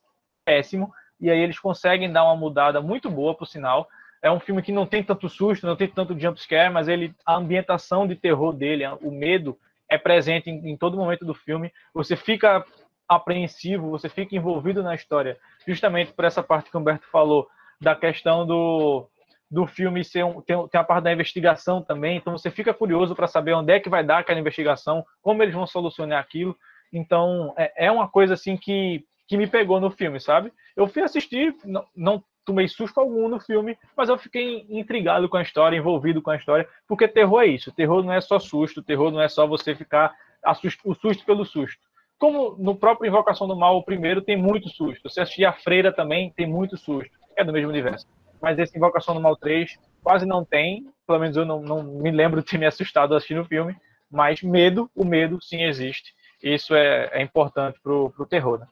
péssimo. 0.44 0.92
E 1.22 1.30
aí 1.30 1.40
eles 1.40 1.60
conseguem 1.60 2.12
dar 2.12 2.24
uma 2.24 2.36
mudada 2.36 2.82
muito 2.82 3.10
boa, 3.10 3.36
por 3.36 3.46
sinal. 3.46 3.88
É 4.22 4.32
um 4.32 4.40
filme 4.40 4.62
que 4.62 4.72
não 4.72 4.86
tem 4.86 5.04
tanto 5.04 5.30
susto, 5.30 5.66
não 5.66 5.76
tem 5.76 5.88
tanto 5.88 6.20
jumpscare, 6.20 6.74
mas 6.74 6.88
ele, 6.88 7.14
a 7.26 7.36
ambientação 7.36 8.08
de 8.08 8.16
terror 8.16 8.54
dele, 8.54 8.86
o 9.02 9.12
medo, 9.12 9.58
é 9.88 9.98
presente 9.98 10.50
em, 10.50 10.72
em 10.72 10.78
todo 10.78 10.98
momento 10.98 11.26
do 11.26 11.34
filme. 11.34 11.72
Você 11.94 12.16
fica 12.16 12.66
apreensivo, 13.08 13.90
você 13.90 14.08
fica 14.08 14.36
envolvido 14.36 14.82
na 14.82 14.96
história, 14.96 15.38
justamente 15.68 16.14
por 16.14 16.24
essa 16.24 16.42
parte 16.42 16.70
que 16.70 16.78
o 16.78 16.80
Humberto 16.80 17.06
falou, 17.12 17.48
da 17.80 17.96
questão 17.96 18.46
do, 18.46 19.06
do 19.50 19.68
filme 19.68 20.04
ser 20.04 20.24
um, 20.24 20.40
tem, 20.40 20.56
tem 20.70 20.80
a 20.80 20.84
parte 20.84 21.04
da 21.04 21.12
investigação 21.12 21.82
também, 21.82 22.16
então 22.16 22.38
você 22.38 22.50
fica 22.50 22.74
curioso 22.74 23.14
para 23.14 23.28
saber 23.28 23.54
onde 23.54 23.74
é 23.74 23.80
que 23.82 23.90
vai 23.90 24.02
dar 24.02 24.20
aquela 24.20 24.40
investigação, 24.40 25.04
como 25.22 25.44
eles 25.44 25.54
vão 25.54 25.68
solucionar 25.68 26.22
aquilo. 26.22 26.56
Então, 26.94 27.54
é, 27.58 27.88
é 27.88 27.92
uma 27.92 28.08
coisa 28.08 28.36
assim 28.36 28.56
que, 28.56 29.04
que 29.28 29.36
me 29.36 29.48
pegou 29.48 29.80
no 29.82 29.92
filme, 29.92 30.20
sabe? 30.22 30.54
Eu 30.76 30.88
fui 30.88 31.02
assistir, 31.02 31.56
não, 31.66 31.86
não 31.96 32.24
tomei 32.46 32.68
susto 32.68 33.00
algum 33.00 33.28
no 33.28 33.40
filme, 33.40 33.78
mas 33.96 34.10
eu 34.10 34.18
fiquei 34.18 34.66
intrigado 34.70 35.30
com 35.30 35.38
a 35.38 35.42
história, 35.42 35.78
envolvido 35.78 36.22
com 36.22 36.32
a 36.32 36.36
história, 36.36 36.68
porque 36.88 37.08
terror 37.08 37.42
é 37.42 37.48
isso. 37.48 37.72
Terror 37.72 38.04
não 38.04 38.14
é 38.14 38.22
só 38.22 38.40
susto, 38.40 38.82
terror 38.82 39.12
não 39.12 39.22
é 39.22 39.30
só 39.30 39.46
você 39.46 39.76
ficar 39.76 40.14
assusto, 40.44 40.82
o 40.86 40.96
susto 40.96 41.26
pelo 41.26 41.46
susto. 41.46 41.80
Como 42.18 42.56
no 42.60 42.76
próprio 42.76 43.08
Invocação 43.08 43.48
do 43.48 43.56
Mal, 43.56 43.78
o 43.78 43.84
primeiro 43.84 44.22
tem 44.22 44.38
muito 44.38 44.70
susto. 44.70 45.10
Se 45.10 45.20
assistir 45.20 45.46
a 45.46 45.54
Freira 45.54 45.92
também 45.92 46.32
tem 46.32 46.46
muito 46.46 46.78
susto. 46.78 47.12
É 47.36 47.44
do 47.44 47.52
mesmo 47.52 47.70
universo. 47.70 48.08
Mas 48.40 48.60
esse 48.60 48.78
Invocação 48.78 49.16
do 49.16 49.22
Mal 49.22 49.36
3 49.36 49.80
quase 50.04 50.26
não 50.26 50.46
tem. 50.46 50.86
Pelo 51.08 51.20
menos 51.20 51.36
eu 51.36 51.46
não, 51.46 51.62
não 51.62 51.84
me 51.84 52.12
lembro 52.12 52.42
de 52.42 52.48
ter 52.48 52.60
me 52.60 52.68
assustado 52.68 53.16
assistindo 53.16 53.42
o 53.42 53.46
filme. 53.46 53.76
Mas 54.10 54.44
medo, 54.44 54.90
o 54.96 55.04
medo 55.04 55.42
sim 55.42 55.64
existe. 55.64 56.14
Isso 56.44 56.76
é, 56.76 57.10
é 57.12 57.22
importante 57.24 57.80
pro, 57.82 58.12
pro 58.12 58.26
terror, 58.26 58.60
né? 58.60 58.68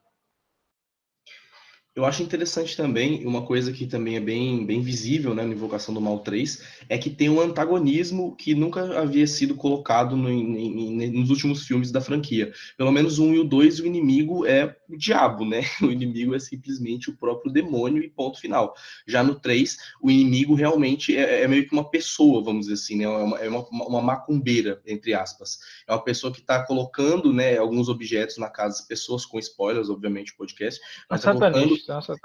Eu 2.00 2.06
acho 2.06 2.24
interessante 2.24 2.78
também, 2.78 3.28
uma 3.28 3.42
coisa 3.42 3.74
que 3.74 3.86
também 3.86 4.16
é 4.16 4.22
bem, 4.22 4.66
bem 4.66 4.82
visível 4.82 5.36
né, 5.36 5.44
na 5.44 5.54
Invocação 5.54 5.94
do 5.94 6.00
Mal 6.00 6.20
3, 6.20 6.64
é 6.88 6.98
que 6.98 7.10
tem 7.10 7.30
um 7.30 7.42
antagonismo 7.42 8.38
que 8.38 8.56
nunca 8.56 8.98
havia 8.98 9.28
sido 9.28 9.54
colocado 9.54 10.16
no, 10.16 10.30
em, 10.30 11.10
nos 11.12 11.30
últimos 11.30 11.68
filmes 11.68 11.92
da 11.92 12.00
franquia. 12.00 12.54
Pelo 12.78 12.90
menos 12.94 13.20
um 13.20 13.34
e 13.34 13.40
o 13.40 13.44
dois, 13.44 13.82
o 13.82 13.86
inimigo 13.86 14.46
é 14.46 14.78
o 14.90 14.98
diabo, 14.98 15.46
né? 15.46 15.62
O 15.82 15.92
inimigo 15.92 16.36
é 16.36 16.40
simplesmente 16.40 17.10
o 17.10 17.16
próprio 17.16 17.52
demônio 17.52 18.04
e 18.04 18.10
ponto 18.10 18.40
final. 18.40 18.74
Já 19.08 19.24
no 19.24 19.36
3, 19.36 19.78
o 20.02 20.10
inimigo 20.10 20.56
realmente 20.56 21.16
é, 21.16 21.44
é 21.44 21.48
meio 21.48 21.68
que 21.68 21.74
uma 21.74 21.90
pessoa, 21.90 22.44
vamos 22.44 22.68
dizer 22.68 22.74
assim, 22.74 22.98
né? 22.98 23.04
É 23.06 23.08
uma, 23.08 23.38
é 23.40 23.50
uma, 23.50 23.68
uma 23.72 24.02
macumbeira, 24.02 24.82
entre 24.86 25.14
aspas. 25.14 25.60
É 25.88 25.94
uma 25.94 26.04
pessoa 26.04 26.34
que 26.34 26.40
está 26.40 26.66
colocando 26.66 27.32
né, 27.32 27.58
alguns 27.58 27.90
objetos 27.90 28.38
na 28.38 28.50
casa 28.50 28.78
das 28.78 28.88
pessoas, 28.88 29.26
com 29.26 29.40
spoilers, 29.40 29.90
obviamente, 29.90 30.36
podcast. 30.36 30.80
Mas 31.10 31.22
tá 31.22 31.34
colocando 31.34 31.76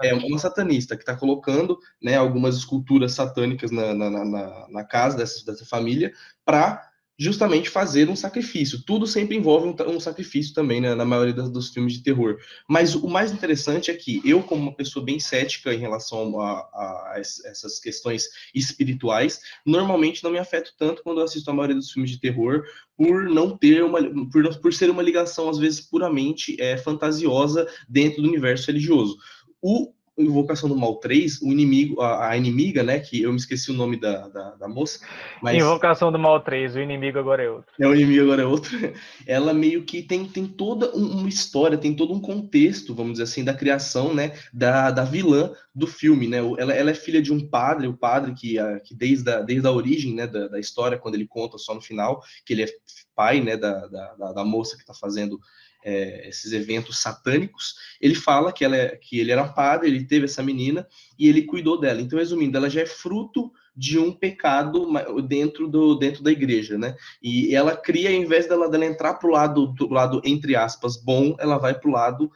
é 0.03 0.15
uma 0.15 0.39
satanista 0.39 0.97
que 0.97 1.03
está 1.03 1.17
colocando 1.17 1.79
né, 2.03 2.17
algumas 2.17 2.57
esculturas 2.57 3.13
satânicas 3.13 3.71
na, 3.71 3.95
na, 3.95 4.11
na, 4.11 4.67
na 4.69 4.85
casa 4.85 5.17
dessa, 5.17 5.45
dessa 5.45 5.65
família 5.65 6.13
para 6.45 6.94
justamente 7.19 7.71
fazer 7.71 8.09
um 8.09 8.17
sacrifício. 8.17 8.83
Tudo 8.85 9.07
sempre 9.07 9.37
envolve 9.37 9.69
um, 9.69 9.97
um 9.97 10.01
sacrifício 10.01 10.53
também, 10.53 10.81
né, 10.81 10.95
na 10.95 11.05
maioria 11.05 11.33
das, 11.33 11.51
dos 11.51 11.71
filmes 11.71 11.93
de 11.93 12.03
terror. 12.03 12.39
Mas 12.69 12.95
o 12.95 13.09
mais 13.09 13.33
interessante 13.33 13.91
é 13.91 13.95
que 13.95 14.21
eu, 14.25 14.43
como 14.43 14.63
uma 14.63 14.75
pessoa 14.75 15.05
bem 15.05 15.21
cética 15.21 15.73
em 15.73 15.79
relação 15.79 16.41
a, 16.41 16.53
a, 16.53 17.13
a, 17.15 17.21
essas 17.21 17.79
questões 17.79 18.29
espirituais, 18.55 19.41
normalmente 19.65 20.25
não 20.25 20.31
me 20.31 20.39
afeto 20.39 20.73
tanto 20.77 21.03
quando 21.03 21.19
eu 21.19 21.25
assisto 21.25 21.51
a 21.51 21.55
maioria 21.55 21.77
dos 21.77 21.93
filmes 21.93 22.11
de 22.11 22.21
terror, 22.21 22.65
por 22.97 23.25
não 23.25 23.57
ter 23.57 23.85
uma, 23.85 24.01
por, 24.31 24.61
por 24.61 24.73
ser 24.73 24.91
uma 24.91 25.03
ligação 25.03 25.49
às 25.49 25.59
vezes 25.59 25.81
puramente 25.81 26.61
é, 26.61 26.77
fantasiosa 26.77 27.69
dentro 27.89 28.23
do 28.23 28.29
universo 28.29 28.67
religioso. 28.67 29.17
O 29.63 29.93
Invocação 30.17 30.69
do 30.69 30.77
Mal 30.77 30.95
3, 30.97 31.43
o 31.43 31.51
inimigo, 31.51 32.01
a, 32.01 32.29
a, 32.29 32.37
inimiga, 32.37 32.85
né? 32.85 33.01
Que 33.01 33.23
eu 33.23 33.31
me 33.33 33.37
esqueci 33.37 33.73
o 33.73 33.75
nome 33.75 33.99
da, 33.99 34.29
da, 34.29 34.51
da, 34.55 34.69
moça. 34.69 35.01
Mas... 35.43 35.57
Invocação 35.57 36.13
do 36.13 36.19
Mal 36.19 36.41
3, 36.41 36.77
o 36.77 36.81
inimigo 36.81 37.19
agora 37.19 37.43
é 37.43 37.51
outro. 37.51 37.75
É, 37.81 37.87
o 37.87 37.95
inimigo 37.95 38.23
agora 38.23 38.43
é 38.43 38.47
outro. 38.47 38.71
Ela 39.27 39.53
meio 39.53 39.85
que 39.85 40.03
tem, 40.03 40.25
tem 40.25 40.47
toda 40.47 40.95
uma 40.95 41.29
história, 41.29 41.77
tem 41.77 41.97
todo 41.97 42.15
um 42.15 42.21
contexto, 42.21 42.95
vamos 42.95 43.13
dizer 43.13 43.25
assim, 43.25 43.43
da 43.43 43.53
criação, 43.53 44.15
né? 44.15 44.33
Da, 44.53 44.93
da 44.93 45.05
vilã 45.05 45.53
do 45.75 45.89
filme, 45.89 46.29
né? 46.29 46.39
Ela, 46.39 46.73
ela 46.73 46.91
é 46.91 46.95
filha 46.95 47.21
de 47.21 47.33
um 47.33 47.49
padre, 47.49 47.89
o 47.89 47.97
padre 47.97 48.35
que, 48.35 48.57
a, 48.57 48.79
que 48.79 48.95
desde, 48.95 49.29
a, 49.29 49.41
desde 49.41 49.67
a 49.67 49.73
origem 49.73 50.15
né, 50.15 50.29
da, 50.29 50.47
da 50.47 50.61
história, 50.61 50.97
quando 50.97 51.17
ele 51.17 51.27
conta 51.27 51.59
só 51.59 51.75
no 51.75 51.81
final, 51.81 52.23
que 52.47 52.53
ele 52.53 52.63
é 52.63 52.69
pai, 53.17 53.41
né? 53.41 53.57
Da, 53.57 53.87
da, 53.89 54.33
da 54.33 54.45
moça 54.45 54.77
que 54.77 54.83
está 54.83 54.95
fazendo 54.95 55.41
é, 55.85 56.27
esses 56.29 56.53
eventos 56.53 56.99
satânicos, 56.99 57.75
ele 58.01 58.15
fala 58.15 58.53
que, 58.53 58.65
ela 58.65 58.77
é, 58.77 58.97
que 58.97 59.21
ele 59.21 59.31
era 59.31 59.47
padre, 59.47 59.89
ele 59.89 60.05
teve 60.05 60.25
essa 60.25 60.43
menina 60.43 60.89
e 61.19 61.29
ele 61.29 61.43
cuidou 61.43 61.79
dela. 61.79 62.01
Então, 62.01 62.19
resumindo, 62.19 62.57
ela 62.57 62.71
já 62.71 62.81
é 62.81 62.87
fruto 62.87 63.53
de 63.77 63.99
um 63.99 64.13
pecado 64.13 64.89
dentro, 65.29 65.69
do, 65.69 65.97
dentro 65.97 66.23
da 66.23 66.33
igreja, 66.33 66.79
né? 66.79 66.97
E 67.23 67.55
ela 67.55 67.77
cria, 67.77 68.09
ao 68.09 68.15
invés 68.15 68.47
dela, 68.47 68.69
dela 68.69 68.87
entrar 68.87 69.15
para 69.15 69.29
o 69.29 69.33
lado, 69.33 69.67
do 69.67 69.93
lado, 69.93 70.23
entre 70.25 70.57
aspas, 70.57 70.97
bom, 70.97 71.37
ela 71.39 71.59
vai 71.59 71.79
para 71.79 71.89
o 71.89 71.93
lado, 71.93 72.31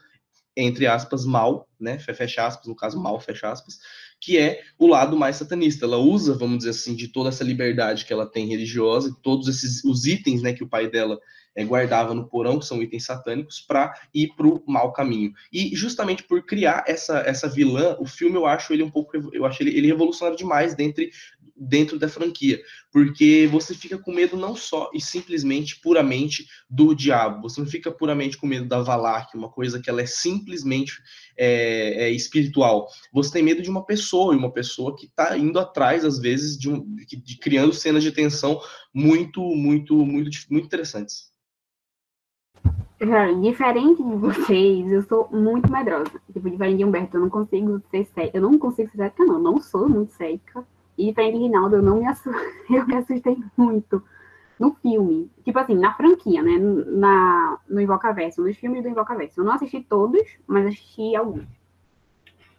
entre 0.56 0.86
aspas, 0.86 1.24
mal, 1.24 1.68
né? 1.80 1.98
Fecha 1.98 2.46
aspas, 2.46 2.66
no 2.66 2.74
caso, 2.74 3.00
mal, 3.00 3.18
fecha 3.20 3.50
aspas, 3.50 3.78
que 4.20 4.36
é 4.36 4.62
o 4.76 4.88
lado 4.88 5.16
mais 5.16 5.36
satanista. 5.36 5.86
Ela 5.86 5.98
usa, 5.98 6.34
vamos 6.36 6.58
dizer 6.58 6.70
assim, 6.70 6.94
de 6.94 7.08
toda 7.08 7.28
essa 7.28 7.44
liberdade 7.44 8.04
que 8.04 8.12
ela 8.12 8.26
tem 8.26 8.46
religiosa, 8.46 9.16
todos 9.22 9.46
esses 9.48 9.84
os 9.84 10.06
itens, 10.06 10.42
né, 10.42 10.52
que 10.52 10.64
o 10.64 10.68
pai 10.68 10.90
dela 10.90 11.18
é, 11.54 11.64
guardava 11.64 12.14
no 12.14 12.28
porão, 12.28 12.58
que 12.58 12.66
são 12.66 12.82
itens 12.82 13.04
satânicos, 13.04 13.60
para 13.60 13.94
ir 14.14 14.28
para 14.36 14.46
o 14.46 14.62
mau 14.66 14.92
caminho. 14.92 15.32
E 15.52 15.74
justamente 15.74 16.22
por 16.22 16.42
criar 16.44 16.84
essa, 16.86 17.18
essa 17.20 17.48
vilã, 17.48 17.96
o 17.98 18.06
filme 18.06 18.36
eu 18.36 18.46
acho 18.46 18.72
ele 18.72 18.82
um 18.82 18.90
pouco, 18.90 19.16
eu 19.32 19.44
acho 19.44 19.62
ele, 19.62 19.76
ele 19.76 19.86
revolucionário 19.86 20.38
demais 20.38 20.74
dentro, 20.74 21.04
dentro 21.56 21.98
da 21.98 22.08
franquia, 22.08 22.60
porque 22.92 23.48
você 23.50 23.74
fica 23.74 23.98
com 23.98 24.12
medo 24.12 24.36
não 24.36 24.54
só 24.54 24.90
e 24.94 25.00
simplesmente 25.00 25.80
puramente 25.80 26.46
do 26.70 26.94
diabo, 26.94 27.42
você 27.42 27.60
não 27.60 27.66
fica 27.66 27.90
puramente 27.90 28.36
com 28.36 28.46
medo 28.46 28.66
da 28.66 28.80
Valak, 28.80 29.36
uma 29.36 29.50
coisa 29.50 29.80
que 29.80 29.90
ela 29.90 30.00
é 30.00 30.06
simplesmente 30.06 30.92
é, 31.36 32.04
é 32.04 32.10
espiritual. 32.10 32.88
Você 33.12 33.32
tem 33.32 33.42
medo 33.42 33.62
de 33.62 33.70
uma 33.70 33.84
pessoa, 33.84 34.34
e 34.34 34.36
uma 34.36 34.52
pessoa 34.52 34.96
que 34.96 35.06
está 35.06 35.36
indo 35.36 35.58
atrás, 35.58 36.04
às 36.04 36.18
vezes, 36.18 36.58
de, 36.58 36.68
um, 36.68 36.84
de, 36.94 37.16
de 37.16 37.38
criando 37.38 37.72
cenas 37.72 38.02
de 38.02 38.12
tensão 38.12 38.60
muito, 38.92 39.40
muito, 39.40 39.94
muito, 39.94 40.30
muito 40.50 40.66
interessantes. 40.66 41.32
Diferente 42.98 44.02
de 44.02 44.16
vocês, 44.16 44.90
eu 44.90 45.02
sou 45.02 45.28
muito 45.30 45.70
medrosa. 45.70 46.10
Tipo, 46.32 46.50
diferente 46.50 46.78
de 46.78 46.84
Humberto, 46.84 47.16
eu 47.16 47.20
não 47.20 47.30
consigo 47.30 47.80
ser 47.90 48.04
cética. 48.06 48.36
Eu 48.36 48.42
não 48.42 48.58
consigo 48.58 48.90
ser 48.90 48.96
cética, 48.96 49.24
não. 49.24 49.38
Não 49.38 49.60
sou 49.60 49.88
muito 49.88 50.12
cética. 50.14 50.66
E 50.96 51.06
diferente 51.06 51.36
de 51.36 51.44
Rinaldo, 51.44 51.76
eu 51.76 51.82
não 51.82 51.98
me 51.98 52.06
assustei. 52.06 52.48
Eu 52.68 52.86
me 52.86 52.96
assustei 52.96 53.38
muito 53.56 54.02
no 54.58 54.74
filme. 54.74 55.30
Tipo 55.44 55.60
assim, 55.60 55.76
na 55.76 55.94
franquia, 55.94 56.42
né? 56.42 56.58
Na, 56.58 57.58
no 57.68 57.80
Invocaverso, 57.80 58.42
nos 58.42 58.56
filmes 58.56 58.82
do 58.82 58.88
Invocaverso. 58.88 59.40
Eu 59.40 59.44
não 59.44 59.52
assisti 59.52 59.80
todos, 59.80 60.26
mas 60.44 60.66
assisti 60.66 61.14
alguns. 61.14 61.46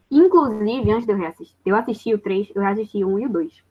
Inclusive, 0.10 0.90
antes 0.90 1.06
de 1.06 1.12
eu 1.12 1.18
reassistir, 1.18 1.58
eu 1.66 1.76
assisti 1.76 2.14
o 2.14 2.18
3, 2.18 2.52
eu 2.56 2.66
assisti 2.66 3.04
o 3.04 3.10
1 3.10 3.20
e 3.20 3.26
o 3.26 3.30
2. 3.30 3.64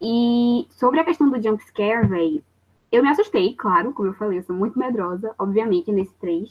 E 0.00 0.66
sobre 0.70 1.00
a 1.00 1.04
questão 1.04 1.30
do 1.30 1.40
jumpscare, 1.40 2.06
velho, 2.08 2.42
eu 2.90 3.02
me 3.02 3.08
assustei, 3.08 3.54
claro, 3.54 3.92
como 3.92 4.08
eu 4.08 4.14
falei, 4.14 4.38
eu 4.38 4.42
sou 4.42 4.54
muito 4.54 4.78
medrosa, 4.78 5.34
obviamente, 5.38 5.90
nesse 5.90 6.14
3. 6.14 6.50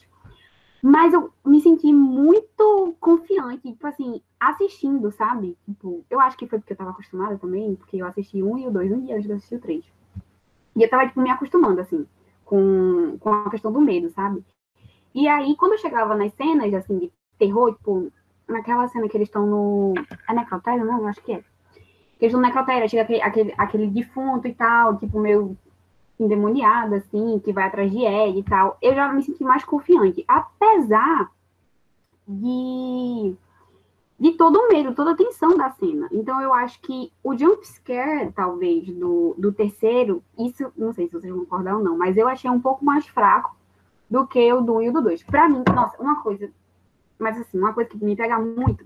Mas 0.81 1.13
eu 1.13 1.31
me 1.43 1.59
senti 1.61 1.91
muito 1.91 2.95
confiante, 2.99 3.71
tipo 3.71 3.87
assim, 3.87 4.21
assistindo, 4.39 5.09
sabe? 5.11 5.57
Tipo, 5.65 6.05
eu 6.09 6.19
acho 6.19 6.37
que 6.37 6.45
foi 6.45 6.59
porque 6.59 6.73
eu 6.73 6.77
tava 6.77 6.91
acostumada 6.91 7.37
também, 7.37 7.75
porque 7.75 7.97
eu 7.97 8.05
assisti 8.05 8.43
um 8.43 8.57
e 8.57 8.67
o 8.67 8.71
dois 8.71 8.91
um 8.91 9.01
dia 9.01 9.15
antes 9.15 9.25
de 9.25 9.33
assistir 9.33 9.55
o 9.55 9.59
três. 9.59 9.85
E 10.75 10.83
eu 10.83 10.89
tava, 10.89 11.07
tipo, 11.07 11.21
me 11.21 11.31
acostumando, 11.31 11.81
assim, 11.81 12.05
com, 12.43 13.17
com 13.19 13.33
a 13.33 13.49
questão 13.49 13.71
do 13.71 13.81
medo, 13.81 14.09
sabe? 14.09 14.45
E 15.13 15.27
aí, 15.27 15.55
quando 15.55 15.71
eu 15.71 15.79
chegava 15.79 16.13
nas 16.15 16.33
cenas, 16.33 16.73
assim, 16.73 16.99
de 16.99 17.11
terror, 17.39 17.73
tipo, 17.73 18.11
naquela 18.47 18.87
cena 18.89 19.07
que 19.07 19.17
eles 19.17 19.29
estão 19.29 19.47
no. 19.47 19.93
É 20.29 20.33
necrotério, 20.33 20.85
não? 20.85 20.99
Eu 20.99 21.07
acho 21.07 21.21
que 21.21 21.31
é. 21.31 21.37
Que 21.39 22.25
eles 22.25 22.33
estão 22.33 22.41
no 22.41 22.47
necrotério, 22.47 22.89
chega 22.89 23.03
aquele, 23.03 23.21
aquele, 23.21 23.53
aquele 23.57 23.87
defunto 23.87 24.47
e 24.47 24.53
tal, 24.53 24.97
tipo, 24.97 25.19
meio 25.19 25.57
endemoniada, 26.19 26.97
assim, 26.97 27.39
que 27.39 27.51
vai 27.51 27.65
atrás 27.65 27.91
de 27.91 28.03
Ed 28.03 28.39
e 28.39 28.43
tal, 28.43 28.77
eu 28.81 28.93
já 28.95 29.11
me 29.11 29.21
senti 29.23 29.43
mais 29.43 29.63
confiante. 29.63 30.23
Apesar 30.27 31.31
de, 32.27 33.35
de 34.19 34.31
todo 34.33 34.57
o 34.57 34.67
medo, 34.69 34.95
toda 34.95 35.11
a 35.11 35.15
tensão 35.15 35.57
da 35.57 35.69
cena. 35.71 36.07
Então, 36.11 36.41
eu 36.41 36.53
acho 36.53 36.81
que 36.81 37.11
o 37.23 37.37
jump 37.37 37.65
scare, 37.67 38.31
talvez, 38.31 38.87
do, 38.87 39.35
do 39.37 39.51
terceiro, 39.51 40.23
isso, 40.39 40.71
não 40.75 40.93
sei 40.93 41.07
se 41.07 41.13
vocês 41.13 41.31
vão 41.31 41.41
concordar 41.41 41.77
ou 41.77 41.83
não, 41.83 41.97
mas 41.97 42.17
eu 42.17 42.27
achei 42.27 42.49
um 42.49 42.61
pouco 42.61 42.83
mais 42.83 43.05
fraco 43.07 43.55
do 44.09 44.25
que 44.25 44.51
o 44.53 44.61
do 44.61 44.75
1 44.77 44.81
e 44.83 44.89
o 44.89 44.93
do 44.93 45.01
2. 45.01 45.23
Pra 45.23 45.49
mim, 45.49 45.63
nossa, 45.73 46.01
uma 46.01 46.21
coisa, 46.21 46.49
mas 47.19 47.39
assim, 47.39 47.59
uma 47.59 47.73
coisa 47.73 47.89
que 47.89 48.03
me 48.03 48.15
pega 48.15 48.39
muito 48.39 48.85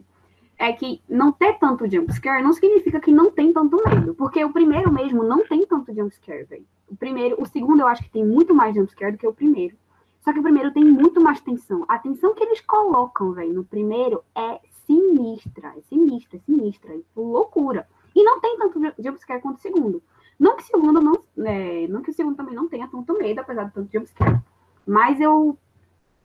é 0.57 0.73
que 0.73 1.01
não 1.07 1.31
ter 1.31 1.57
tanto 1.57 1.89
jumpscare 1.89 2.43
não 2.43 2.51
significa 2.51 2.99
que 2.99 3.11
não 3.11 3.31
tem 3.31 3.53
tanto 3.53 3.81
medo. 3.85 4.13
Porque 4.13 4.43
o 4.43 4.51
primeiro 4.51 4.91
mesmo 4.91 5.23
não 5.23 5.45
tem 5.45 5.65
tanto 5.65 5.93
jumpscare, 5.93 6.43
velho. 6.43 6.65
O 6.89 6.95
primeiro, 6.95 7.41
o 7.41 7.45
segundo 7.45 7.81
eu 7.81 7.87
acho 7.87 8.03
que 8.03 8.09
tem 8.09 8.25
muito 8.25 8.53
mais 8.53 8.75
jumpscare 8.75 9.11
do 9.11 9.17
que 9.17 9.27
o 9.27 9.33
primeiro. 9.33 9.75
Só 10.21 10.33
que 10.33 10.39
o 10.39 10.43
primeiro 10.43 10.71
tem 10.71 10.83
muito 10.83 11.21
mais 11.21 11.39
tensão. 11.39 11.85
A 11.87 11.97
tensão 11.97 12.33
que 12.33 12.43
eles 12.43 12.61
colocam, 12.61 13.31
velho, 13.33 13.53
no 13.53 13.63
primeiro 13.63 14.23
é 14.35 14.59
sinistra. 14.85 15.73
É 15.77 15.81
sinistra, 15.81 16.37
é 16.37 16.39
sinistra. 16.41 16.93
É 16.93 16.99
loucura. 17.15 17.87
E 18.15 18.23
não 18.23 18.39
tem 18.39 18.57
tanto 18.57 18.79
jumpscare 18.99 19.41
quanto 19.41 19.57
o 19.57 19.61
segundo. 19.61 20.03
Não 20.39 20.55
que 20.55 20.63
o 20.63 20.65
segundo 20.65 21.01
não, 21.01 21.23
é, 21.45 21.87
não 21.87 22.01
que 22.01 22.11
o 22.11 22.13
segundo 22.13 22.35
também 22.35 22.55
não 22.55 22.67
tenha 22.67 22.87
tanto 22.87 23.17
medo, 23.17 23.39
apesar 23.39 23.65
de 23.65 23.73
tanto 23.73 23.91
jumpscare. 23.91 24.39
Mas 24.85 25.19
eu, 25.19 25.57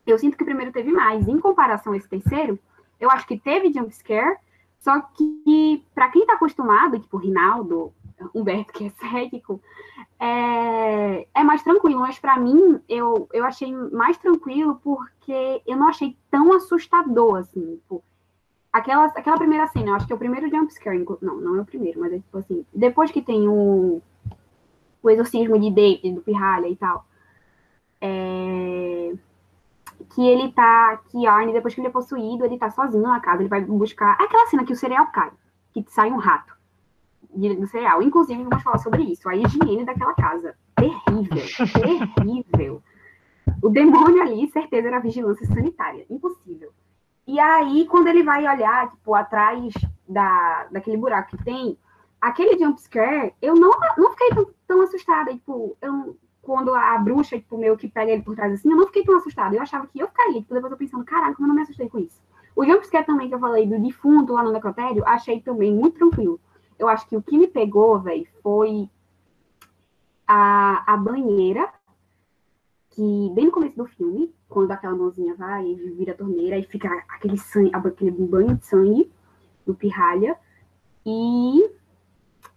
eu 0.06 0.18
sinto 0.18 0.36
que 0.36 0.42
o 0.42 0.46
primeiro 0.46 0.72
teve 0.72 0.90
mais. 0.90 1.26
Em 1.28 1.38
comparação 1.38 1.92
a 1.92 1.96
esse 1.96 2.08
terceiro, 2.08 2.58
eu 3.00 3.10
acho 3.10 3.26
que 3.26 3.38
teve 3.38 3.72
jumpscare, 3.72 4.36
só 4.80 5.00
que 5.00 5.84
para 5.94 6.08
quem 6.10 6.26
tá 6.26 6.34
acostumado, 6.34 6.98
tipo 6.98 7.16
Rinaldo, 7.16 7.92
Humberto, 8.34 8.72
que 8.72 8.86
é 8.86 8.90
cético, 8.90 9.60
é, 10.24 11.26
é 11.34 11.44
mais 11.44 11.62
tranquilo. 11.62 12.00
Mas 12.00 12.18
para 12.18 12.38
mim, 12.38 12.80
eu, 12.88 13.28
eu 13.32 13.44
achei 13.44 13.70
mais 13.72 14.16
tranquilo 14.16 14.80
porque 14.82 15.62
eu 15.66 15.76
não 15.76 15.88
achei 15.88 16.16
tão 16.30 16.52
assustador, 16.54 17.36
assim. 17.36 17.76
Tipo, 17.76 18.02
aquela, 18.72 19.06
aquela 19.06 19.36
primeira 19.36 19.66
cena, 19.68 19.90
eu 19.90 19.94
acho 19.94 20.06
que 20.06 20.12
é 20.12 20.16
o 20.16 20.18
primeiro 20.18 20.48
jumpscare, 20.48 21.04
não, 21.20 21.36
não 21.36 21.56
é 21.56 21.60
o 21.60 21.66
primeiro, 21.66 22.00
mas 22.00 22.12
é 22.12 22.16
tipo 22.16 22.38
assim, 22.38 22.64
depois 22.74 23.10
que 23.10 23.20
tem 23.20 23.46
o, 23.48 24.00
o 25.02 25.10
exorcismo 25.10 25.58
de 25.58 25.70
David, 25.70 26.12
do 26.12 26.22
Pirralha 26.22 26.68
e 26.68 26.76
tal, 26.76 27.04
é, 28.00 29.14
que 30.14 30.26
ele 30.26 30.52
tá, 30.52 31.00
que 31.10 31.26
Arne, 31.26 31.52
depois 31.52 31.74
que 31.74 31.80
ele 31.80 31.88
é 31.88 31.92
possuído, 31.92 32.44
ele 32.44 32.58
tá 32.58 32.70
sozinho 32.70 33.02
na 33.02 33.20
casa, 33.20 33.42
ele 33.42 33.48
vai 33.48 33.60
buscar, 33.60 34.12
aquela 34.12 34.46
cena 34.46 34.64
que 34.64 34.72
o 34.72 34.76
cereal 34.76 35.06
cai, 35.08 35.30
que 35.72 35.84
sai 35.88 36.10
um 36.10 36.16
rato 36.16 36.54
do 37.34 37.66
cereal, 37.66 38.02
inclusive 38.02 38.42
vamos 38.42 38.62
falar 38.62 38.78
sobre 38.78 39.02
isso, 39.02 39.28
a 39.28 39.36
higiene 39.36 39.84
daquela 39.84 40.14
casa, 40.14 40.54
terrível, 40.76 41.44
terrível. 42.16 42.82
O 43.62 43.68
demônio 43.68 44.22
ali, 44.22 44.48
certeza, 44.50 44.88
era 44.88 45.00
vigilância 45.00 45.46
sanitária, 45.46 46.06
impossível. 46.08 46.70
E 47.26 47.40
aí, 47.40 47.86
quando 47.86 48.08
ele 48.08 48.22
vai 48.22 48.46
olhar, 48.46 48.90
tipo, 48.90 49.14
atrás 49.14 49.72
da, 50.08 50.66
daquele 50.70 50.96
buraco 50.96 51.36
que 51.36 51.44
tem, 51.44 51.78
aquele 52.20 52.58
jumpscare, 52.58 53.34
eu 53.40 53.54
não, 53.54 53.70
não 53.96 54.10
fiquei 54.10 54.28
tão, 54.30 54.46
tão 54.66 54.82
assustada. 54.82 55.32
Tipo, 55.32 55.76
eu, 55.80 56.16
quando 56.42 56.74
a 56.74 56.98
bruxa, 56.98 57.38
tipo, 57.38 57.56
meio 57.56 57.76
que 57.76 57.88
pega 57.88 58.12
ele 58.12 58.22
por 58.22 58.36
trás 58.36 58.52
assim, 58.52 58.70
eu 58.70 58.76
não 58.76 58.86
fiquei 58.86 59.04
tão 59.04 59.16
assustada. 59.16 59.56
Eu 59.56 59.62
achava 59.62 59.86
que 59.86 59.98
eu 59.98 60.08
ficaria. 60.08 60.40
Tipo, 60.40 60.54
depois 60.54 60.72
eu 60.72 60.78
pensando, 60.78 61.04
caralho, 61.04 61.34
como 61.34 61.46
eu 61.46 61.48
não 61.48 61.56
me 61.56 61.62
assustei 61.62 61.88
com 61.88 61.98
isso. 61.98 62.22
O 62.54 62.64
jumpscare 62.64 63.06
também 63.06 63.28
que 63.28 63.34
eu 63.34 63.40
falei 63.40 63.66
do 63.66 63.78
defunto 63.78 64.32
lá 64.32 64.42
no 64.42 64.52
necrotério, 64.52 65.02
achei 65.06 65.40
também 65.40 65.74
muito 65.74 65.98
tranquilo. 65.98 66.38
Eu 66.78 66.88
acho 66.88 67.06
que 67.08 67.16
o 67.16 67.22
que 67.22 67.38
me 67.38 67.46
pegou, 67.46 68.00
velho, 68.00 68.26
foi 68.42 68.88
a, 70.26 70.92
a 70.92 70.96
banheira 70.96 71.72
que 72.90 73.30
bem 73.34 73.46
no 73.46 73.50
começo 73.50 73.76
do 73.76 73.86
filme, 73.86 74.32
quando 74.48 74.70
aquela 74.70 74.94
mãozinha 74.94 75.34
vai 75.34 75.66
e 75.66 75.90
vira 75.90 76.12
a 76.12 76.16
torneira 76.16 76.56
e 76.56 76.62
fica 76.62 76.88
aquele 77.08 77.36
sangue, 77.36 77.70
aquele 77.72 78.12
banho 78.12 78.54
de 78.56 78.66
sangue 78.66 79.12
do 79.66 79.74
pirralha. 79.74 80.38
E 81.04 81.70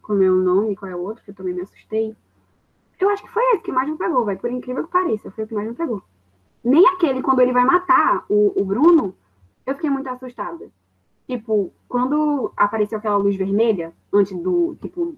como 0.01 0.23
é 0.23 0.29
o 0.29 0.35
nome, 0.35 0.75
qual 0.75 0.91
é 0.91 0.95
o 0.95 1.01
outro, 1.01 1.23
que 1.23 1.31
eu 1.31 1.35
também 1.35 1.55
me 1.55 1.61
assustei. 1.61 2.15
Eu 2.99 3.09
acho 3.09 3.23
que 3.23 3.29
foi 3.29 3.43
esse 3.53 3.63
que 3.63 3.71
mais 3.71 3.89
me 3.89 3.97
pegou, 3.97 4.25
vai, 4.25 4.37
por 4.37 4.51
incrível 4.51 4.85
que 4.85 4.91
pareça, 4.91 5.31
foi 5.31 5.43
o 5.43 5.47
que 5.47 5.53
mais 5.55 5.67
me 5.67 5.75
pegou. 5.75 6.03
Nem 6.63 6.87
aquele 6.87 7.21
quando 7.21 7.41
ele 7.41 7.51
vai 7.51 7.65
matar 7.65 8.23
o, 8.29 8.53
o 8.59 8.63
Bruno, 8.63 9.15
eu 9.65 9.75
fiquei 9.75 9.89
muito 9.89 10.07
assustada. 10.07 10.71
Tipo, 11.27 11.73
quando 11.89 12.53
apareceu 12.55 12.97
aquela 12.97 13.17
luz 13.17 13.35
vermelha, 13.35 13.93
antes 14.13 14.35
do, 14.37 14.77
tipo, 14.81 15.15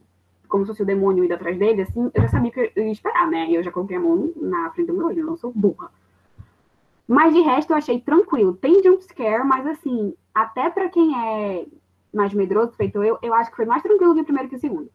como 0.47 0.65
se 0.65 0.71
fosse 0.71 0.81
o 0.81 0.85
demônio 0.85 1.23
indo 1.23 1.33
atrás 1.33 1.57
dele, 1.57 1.83
assim, 1.83 2.09
eu 2.13 2.21
já 2.23 2.27
sabia 2.29 2.51
que 2.51 2.71
eu 2.75 2.83
ia 2.83 2.91
esperar, 2.91 3.27
né? 3.27 3.45
E 3.47 3.55
eu 3.55 3.63
já 3.63 3.71
coloquei 3.71 3.95
a 3.95 3.99
mão 3.99 4.33
na 4.35 4.71
frente 4.71 4.87
do 4.87 4.93
meu 4.93 5.05
olho, 5.05 5.19
eu 5.19 5.25
não 5.25 5.37
sou 5.37 5.51
burra. 5.53 5.91
Mas 7.07 7.33
de 7.33 7.41
resto 7.41 7.71
eu 7.71 7.77
achei 7.77 8.01
tranquilo. 8.01 8.53
Tem 8.53 8.83
jumpscare, 8.83 9.43
mas 9.43 9.65
assim, 9.67 10.15
até 10.33 10.69
para 10.69 10.89
quem 10.89 11.15
é 11.15 11.65
mais 12.13 12.33
medroso, 12.33 12.71
feito 12.73 13.03
eu, 13.03 13.19
eu 13.21 13.33
acho 13.33 13.51
que 13.51 13.55
foi 13.55 13.65
mais 13.65 13.83
tranquilo 13.83 14.15
que 14.15 14.21
o 14.21 14.25
primeiro 14.25 14.49
que 14.49 14.55
o 14.55 14.59
segundo. 14.59 14.91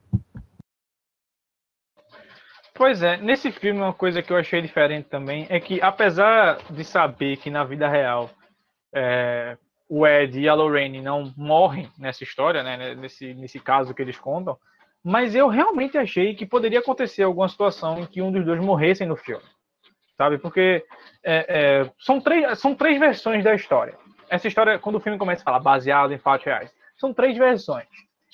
Pois 2.75 3.03
é, 3.03 3.17
nesse 3.19 3.53
filme 3.53 3.81
uma 3.81 3.93
coisa 3.93 4.21
que 4.21 4.33
eu 4.33 4.37
achei 4.37 4.61
diferente 4.61 5.09
também 5.09 5.47
é 5.49 5.61
que 5.61 5.81
apesar 5.81 6.59
de 6.71 6.85
saber 6.85 7.37
que 7.37 7.49
na 7.49 7.63
vida 7.63 7.89
real 7.89 8.31
é, 8.93 9.57
o 9.89 10.07
Ed 10.07 10.41
e 10.41 10.49
a 10.49 10.55
Lorraine 10.55 11.01
não 11.01 11.33
morrem 11.37 11.91
nessa 11.99 12.25
história, 12.25 12.63
né, 12.63 12.95
nesse, 12.95 13.35
nesse 13.35 13.61
caso 13.61 13.95
que 13.95 14.03
eles 14.03 14.19
contam, 14.19 14.59
mas 15.03 15.35
eu 15.35 15.49
realmente 15.49 15.99
achei 15.99 16.35
que 16.35 16.47
poderia 16.47 16.79
acontecer 16.79 17.23
alguma 17.23 17.49
situação 17.49 18.01
em 18.01 18.07
que 18.07 18.23
um 18.23 18.33
dos 18.33 18.45
dois 18.45 18.59
morressem 18.61 19.07
no 19.07 19.17
filme, 19.17 19.45
sabe? 20.17 20.39
Porque 20.39 20.83
é, 21.23 21.47
é, 21.83 21.91
são, 21.99 22.19
três, 22.21 22.59
são 22.59 22.75
três 22.75 22.99
versões 22.99 23.45
da 23.45 23.55
história. 23.55 23.99
Essa 24.31 24.49
história, 24.49 24.79
quando 24.79 24.97
o 24.97 25.01
filme 25.01 25.19
começa 25.19 25.43
a 25.43 25.45
falar 25.45 25.61
baseado 25.61 26.13
em 26.13 26.19
fatos 26.19 26.47
reais, 26.47 26.73
são 26.97 27.13
três 27.13 27.37
versões. 27.37 27.87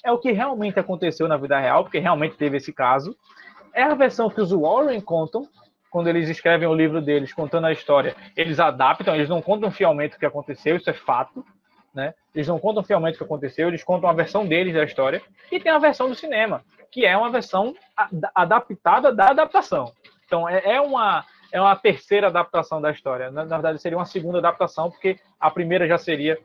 É 0.05 0.13
o 0.13 0.19
que 0.19 0.31
realmente 0.31 0.79
aconteceu 0.79 1.27
na 1.27 1.37
vida 1.37 1.59
real, 1.59 1.83
porque 1.83 1.99
realmente 1.99 2.37
teve 2.37 2.57
esse 2.57 2.73
caso. 2.73 3.17
É 3.75 3.83
a 3.83 3.95
versão 3.95 4.31
que 4.31 4.41
os 4.41 4.53
Warren 4.53 5.01
contam, 5.01 5.49
quando 5.91 6.09
eles 6.09 6.29
escrevem 6.29 6.69
o 6.69 6.75
livro 6.75 7.01
deles 7.01 7.33
contando 7.33 7.67
a 7.67 7.73
história, 7.73 8.15
eles 8.37 8.61
adaptam, 8.61 9.15
eles 9.15 9.29
não 9.29 9.43
contam 9.43 9.71
fielmente 9.71 10.17
o 10.17 10.19
que 10.19 10.27
aconteceu, 10.27 10.77
isso 10.77 10.89
é 10.89 10.95
fato. 10.95 11.45
Né? 11.93 12.15
Eles 12.33 12.47
não 12.47 12.61
contam 12.61 12.85
fielmente 12.85 13.17
o 13.17 13.19
que 13.19 13.25
aconteceu, 13.25 13.67
eles 13.67 13.83
contam 13.83 14.09
a 14.09 14.13
versão 14.13 14.47
deles 14.47 14.73
da 14.73 14.85
história 14.85 15.21
e 15.51 15.59
tem 15.59 15.73
a 15.73 15.79
versão 15.79 16.09
do 16.09 16.15
cinema, 16.15 16.63
que 16.91 17.05
é 17.05 17.17
uma 17.17 17.31
versão 17.31 17.75
adaptada 18.33 19.13
da 19.13 19.31
adaptação. 19.31 19.93
Então 20.25 20.49
é, 20.49 20.63
é 20.65 20.81
uma 20.81 21.25
é 21.53 21.61
uma 21.61 21.75
terceira 21.75 22.29
adaptação 22.29 22.81
da 22.81 22.93
história. 22.93 23.29
Na, 23.33 23.45
na, 23.45 23.57
verdade 23.57 23.83
seria 23.83 23.99
uma 23.99 24.05
segunda 24.05 24.39
adaptação 24.39 24.89
porque 24.89 25.19
a 25.41 25.51
primeira 25.51 25.89
já 25.89 25.99
seria 25.99 26.39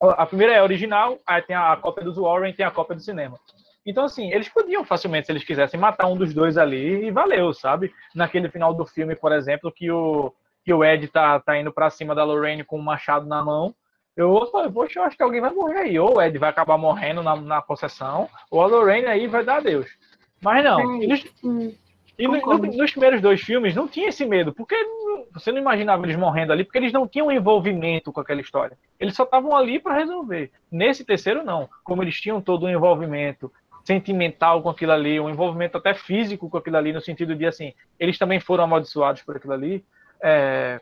a 0.00 0.26
primeira 0.26 0.52
é 0.52 0.60
original, 0.60 1.16
aí 1.24 1.40
tem 1.42 1.54
a 1.54 1.76
cópia 1.76 2.02
dos 2.02 2.16
Warren, 2.16 2.52
tem 2.52 2.66
a 2.66 2.72
cópia 2.72 2.96
do 2.96 3.02
cinema. 3.02 3.38
Então, 3.84 4.04
assim, 4.04 4.30
eles 4.32 4.48
podiam 4.48 4.84
facilmente, 4.84 5.26
se 5.26 5.32
eles 5.32 5.44
quisessem, 5.44 5.78
matar 5.78 6.06
um 6.06 6.16
dos 6.16 6.32
dois 6.32 6.56
ali 6.56 7.06
e 7.06 7.10
valeu, 7.10 7.52
sabe? 7.52 7.92
Naquele 8.14 8.48
final 8.48 8.72
do 8.72 8.86
filme, 8.86 9.16
por 9.16 9.32
exemplo, 9.32 9.72
que 9.72 9.90
o, 9.90 10.32
que 10.64 10.72
o 10.72 10.84
Ed 10.84 11.08
tá, 11.08 11.40
tá 11.40 11.58
indo 11.58 11.72
para 11.72 11.90
cima 11.90 12.14
da 12.14 12.24
Lorraine 12.24 12.64
com 12.64 12.78
um 12.78 12.82
machado 12.82 13.26
na 13.26 13.42
mão, 13.42 13.74
eu 14.16 14.46
falei, 14.52 14.70
poxa, 14.70 15.00
eu 15.00 15.04
acho 15.04 15.16
que 15.16 15.22
alguém 15.22 15.40
vai 15.40 15.50
morrer 15.50 15.78
aí. 15.78 15.98
Ou 15.98 16.16
o 16.16 16.22
Ed 16.22 16.38
vai 16.38 16.50
acabar 16.50 16.78
morrendo 16.78 17.22
na, 17.22 17.34
na 17.34 17.62
possessão, 17.62 18.28
ou 18.50 18.62
a 18.62 18.66
Lorraine 18.66 19.06
aí 19.06 19.26
vai 19.26 19.44
dar 19.44 19.56
adeus. 19.56 19.88
Mas 20.40 20.64
não. 20.64 21.02
e, 21.02 21.06
nos, 21.06 21.24
e 22.18 22.28
no, 22.28 22.40
no, 22.40 22.58
nos 22.58 22.90
primeiros 22.90 23.20
dois 23.20 23.40
filmes 23.40 23.74
não 23.74 23.88
tinha 23.88 24.08
esse 24.08 24.24
medo, 24.24 24.52
porque 24.52 24.76
você 25.32 25.50
não 25.50 25.58
imaginava 25.58 26.04
eles 26.04 26.16
morrendo 26.16 26.52
ali, 26.52 26.64
porque 26.64 26.78
eles 26.78 26.92
não 26.92 27.08
tinham 27.08 27.32
envolvimento 27.32 28.12
com 28.12 28.20
aquela 28.20 28.40
história. 28.40 28.76
Eles 29.00 29.14
só 29.14 29.22
estavam 29.22 29.56
ali 29.56 29.78
para 29.78 29.94
resolver. 29.94 30.50
Nesse 30.70 31.04
terceiro, 31.04 31.44
não. 31.44 31.68
Como 31.82 32.02
eles 32.02 32.20
tinham 32.20 32.40
todo 32.40 32.66
um 32.66 32.70
envolvimento 32.70 33.50
sentimental 33.84 34.62
com 34.62 34.70
aquilo 34.70 34.92
ali, 34.92 35.18
um 35.18 35.30
envolvimento 35.30 35.76
até 35.76 35.94
físico 35.94 36.48
com 36.48 36.58
aquilo 36.58 36.76
ali, 36.76 36.92
no 36.92 37.00
sentido 37.00 37.34
de 37.34 37.46
assim, 37.46 37.72
eles 37.98 38.18
também 38.18 38.40
foram 38.40 38.64
amaldiçoados 38.64 39.22
por 39.22 39.36
aquilo 39.36 39.52
ali. 39.52 39.84
É, 40.22 40.80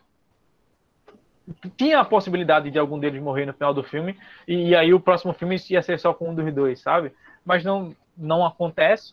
tinha 1.76 2.00
a 2.00 2.04
possibilidade 2.04 2.70
de 2.70 2.78
algum 2.78 2.98
deles 2.98 3.22
morrer 3.22 3.46
no 3.46 3.52
final 3.52 3.74
do 3.74 3.82
filme, 3.82 4.16
e, 4.46 4.68
e, 4.68 4.76
aí 4.76 4.92
o 4.92 5.00
próximo 5.00 5.32
filme 5.32 5.56
ia 5.68 5.82
ser 5.82 5.98
só 5.98 6.12
com 6.12 6.30
um 6.30 6.34
dos 6.34 6.52
dois, 6.52 6.80
sabe? 6.80 7.12
Mas 7.44 7.64
não, 7.64 7.94
não 8.16 8.44
acontece, 8.44 9.12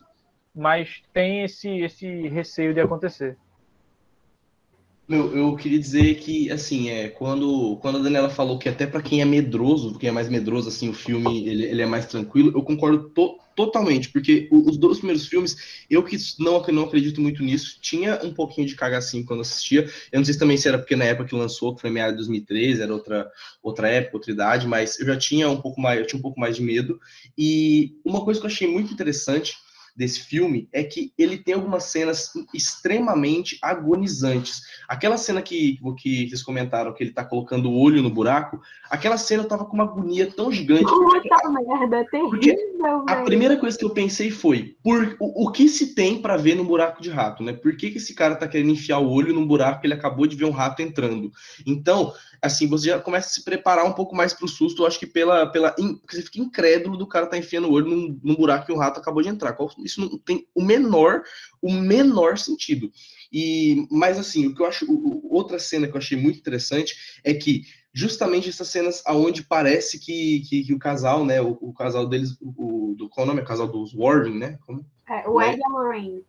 mas 0.54 1.02
tem 1.12 1.42
esse, 1.42 1.68
esse 1.80 2.28
receio 2.28 2.74
de 2.74 2.80
acontecer. 2.80 3.36
Meu, 5.08 5.34
eu 5.34 5.56
queria 5.56 5.78
dizer 5.78 6.16
que, 6.16 6.50
assim, 6.50 6.90
é, 6.90 7.08
quando, 7.08 7.78
quando 7.80 7.96
a 7.96 8.02
Daniela 8.02 8.28
falou 8.28 8.58
que 8.58 8.68
até 8.68 8.86
para 8.86 9.00
quem 9.00 9.22
é 9.22 9.24
medroso, 9.24 9.98
quem 9.98 10.10
é 10.10 10.12
mais 10.12 10.28
medroso, 10.28 10.68
assim, 10.68 10.90
o 10.90 10.92
filme, 10.92 11.48
ele, 11.48 11.64
ele 11.64 11.80
é 11.80 11.86
mais 11.86 12.04
tranquilo, 12.04 12.52
eu 12.54 12.62
concordo 12.62 13.08
to, 13.08 13.38
totalmente, 13.58 14.08
porque 14.10 14.48
os 14.52 14.76
dois 14.76 14.98
primeiros 14.98 15.26
filmes, 15.26 15.82
eu 15.90 16.00
que 16.04 16.16
não, 16.38 16.62
não 16.68 16.84
acredito 16.84 17.20
muito 17.20 17.42
nisso, 17.42 17.76
tinha 17.80 18.20
um 18.22 18.32
pouquinho 18.32 18.68
de 18.68 18.76
cagacinho 18.76 19.24
quando 19.26 19.40
assistia, 19.40 19.90
eu 20.12 20.20
não 20.20 20.24
sei 20.24 20.34
se 20.34 20.38
também 20.38 20.56
se 20.56 20.68
era 20.68 20.78
porque 20.78 20.94
na 20.94 21.06
época 21.06 21.30
que 21.30 21.34
lançou, 21.34 21.74
que 21.74 21.80
foi 21.80 21.90
meia 21.90 22.10
de 22.10 22.18
2013, 22.18 22.82
era 22.82 22.94
outra, 22.94 23.28
outra 23.60 23.88
época, 23.88 24.18
outra 24.18 24.30
idade, 24.30 24.68
mas 24.68 25.00
eu 25.00 25.06
já 25.06 25.16
tinha 25.16 25.50
um 25.50 25.60
pouco 25.60 25.80
mais, 25.80 25.98
eu 25.98 26.06
tinha 26.06 26.20
um 26.20 26.22
pouco 26.22 26.38
mais 26.38 26.54
de 26.54 26.62
medo, 26.62 27.00
e 27.36 27.96
uma 28.04 28.24
coisa 28.24 28.38
que 28.38 28.46
eu 28.46 28.50
achei 28.50 28.68
muito 28.68 28.92
interessante 28.92 29.56
desse 29.98 30.20
filme 30.20 30.68
é 30.72 30.84
que 30.84 31.12
ele 31.18 31.36
tem 31.36 31.54
algumas 31.54 31.84
cenas 31.84 32.30
extremamente 32.54 33.58
agonizantes. 33.60 34.62
Aquela 34.86 35.16
cena 35.16 35.42
que, 35.42 35.76
que 35.98 36.28
vocês 36.28 36.40
comentaram, 36.40 36.94
que 36.94 37.02
ele 37.02 37.10
tá 37.10 37.24
colocando 37.24 37.68
o 37.68 37.76
olho 37.76 38.00
no 38.00 38.08
buraco, 38.08 38.60
aquela 38.88 39.18
cena 39.18 39.42
eu 39.42 39.48
tava 39.48 39.64
com 39.64 39.74
uma 39.74 39.82
agonia 39.82 40.30
tão 40.30 40.52
gigante. 40.52 40.84
Puta 40.84 41.50
merda, 41.50 41.96
é 41.96 42.04
terrível, 42.04 43.04
A 43.08 43.16
primeira 43.24 43.56
coisa 43.56 43.76
que 43.76 43.84
eu 43.84 43.90
pensei 43.90 44.30
foi, 44.30 44.76
por, 44.84 45.16
o, 45.18 45.46
o 45.46 45.50
que 45.50 45.68
se 45.68 45.96
tem 45.96 46.22
para 46.22 46.36
ver 46.36 46.54
no 46.54 46.64
buraco 46.64 47.02
de 47.02 47.10
rato, 47.10 47.42
né? 47.42 47.52
Por 47.52 47.76
que, 47.76 47.90
que 47.90 47.98
esse 47.98 48.14
cara 48.14 48.36
tá 48.36 48.46
querendo 48.46 48.70
enfiar 48.70 49.00
o 49.00 49.10
olho 49.10 49.34
num 49.34 49.46
buraco 49.46 49.80
que 49.80 49.88
ele 49.88 49.94
acabou 49.94 50.28
de 50.28 50.36
ver 50.36 50.44
um 50.44 50.52
rato 50.52 50.80
entrando? 50.80 51.32
Então, 51.66 52.14
assim, 52.40 52.68
você 52.68 52.90
já 52.90 53.00
começa 53.00 53.26
a 53.26 53.30
se 53.30 53.44
preparar 53.44 53.84
um 53.84 53.92
pouco 53.92 54.14
mais 54.14 54.32
para 54.32 54.44
o 54.44 54.48
susto, 54.48 54.82
eu 54.82 54.86
acho 54.86 54.98
que 54.98 55.06
pela, 55.06 55.44
pela 55.46 55.72
porque 55.72 56.16
você 56.16 56.22
fica 56.22 56.40
incrédulo 56.40 56.96
do 56.96 57.06
cara 57.06 57.26
tá 57.26 57.36
enfiando 57.36 57.68
o 57.68 57.72
olho 57.72 57.86
num, 57.86 58.20
num 58.22 58.36
buraco 58.36 58.66
que 58.66 58.72
o 58.72 58.78
rato 58.78 59.00
acabou 59.00 59.22
de 59.22 59.28
entrar. 59.28 59.56
Isso 59.88 60.00
não 60.00 60.18
tem 60.18 60.46
o 60.54 60.62
menor, 60.62 61.22
o 61.60 61.72
menor 61.72 62.38
sentido. 62.38 62.90
E, 63.32 63.86
mas 63.90 64.18
assim, 64.18 64.46
o 64.46 64.54
que 64.54 64.62
eu 64.62 64.66
acho, 64.66 64.86
outra 65.24 65.58
cena 65.58 65.86
que 65.86 65.94
eu 65.94 65.98
achei 65.98 66.16
muito 66.16 66.38
interessante 66.38 67.20
é 67.24 67.34
que 67.34 67.64
justamente 67.92 68.48
essas 68.48 68.68
cenas 68.68 69.02
aonde 69.04 69.42
parece 69.42 69.98
que, 69.98 70.40
que, 70.48 70.64
que 70.64 70.74
o 70.74 70.78
casal, 70.78 71.24
né, 71.24 71.40
o, 71.40 71.58
o, 71.60 71.72
casal 71.72 72.06
deles, 72.06 72.36
o, 72.40 72.94
do 72.96 73.08
qual 73.08 73.26
é 73.26 73.30
o 73.30 73.32
nome? 73.32 73.42
O 73.42 73.46
casal 73.46 73.66
dos 73.66 73.92
Warren, 73.92 74.38
né? 74.38 74.58
Como? 74.64 74.84
É, 75.08 75.28
o 75.28 75.40
Ed 75.42 75.58
e 75.58 75.64
a 75.64 75.68
Lorraine 75.68 76.24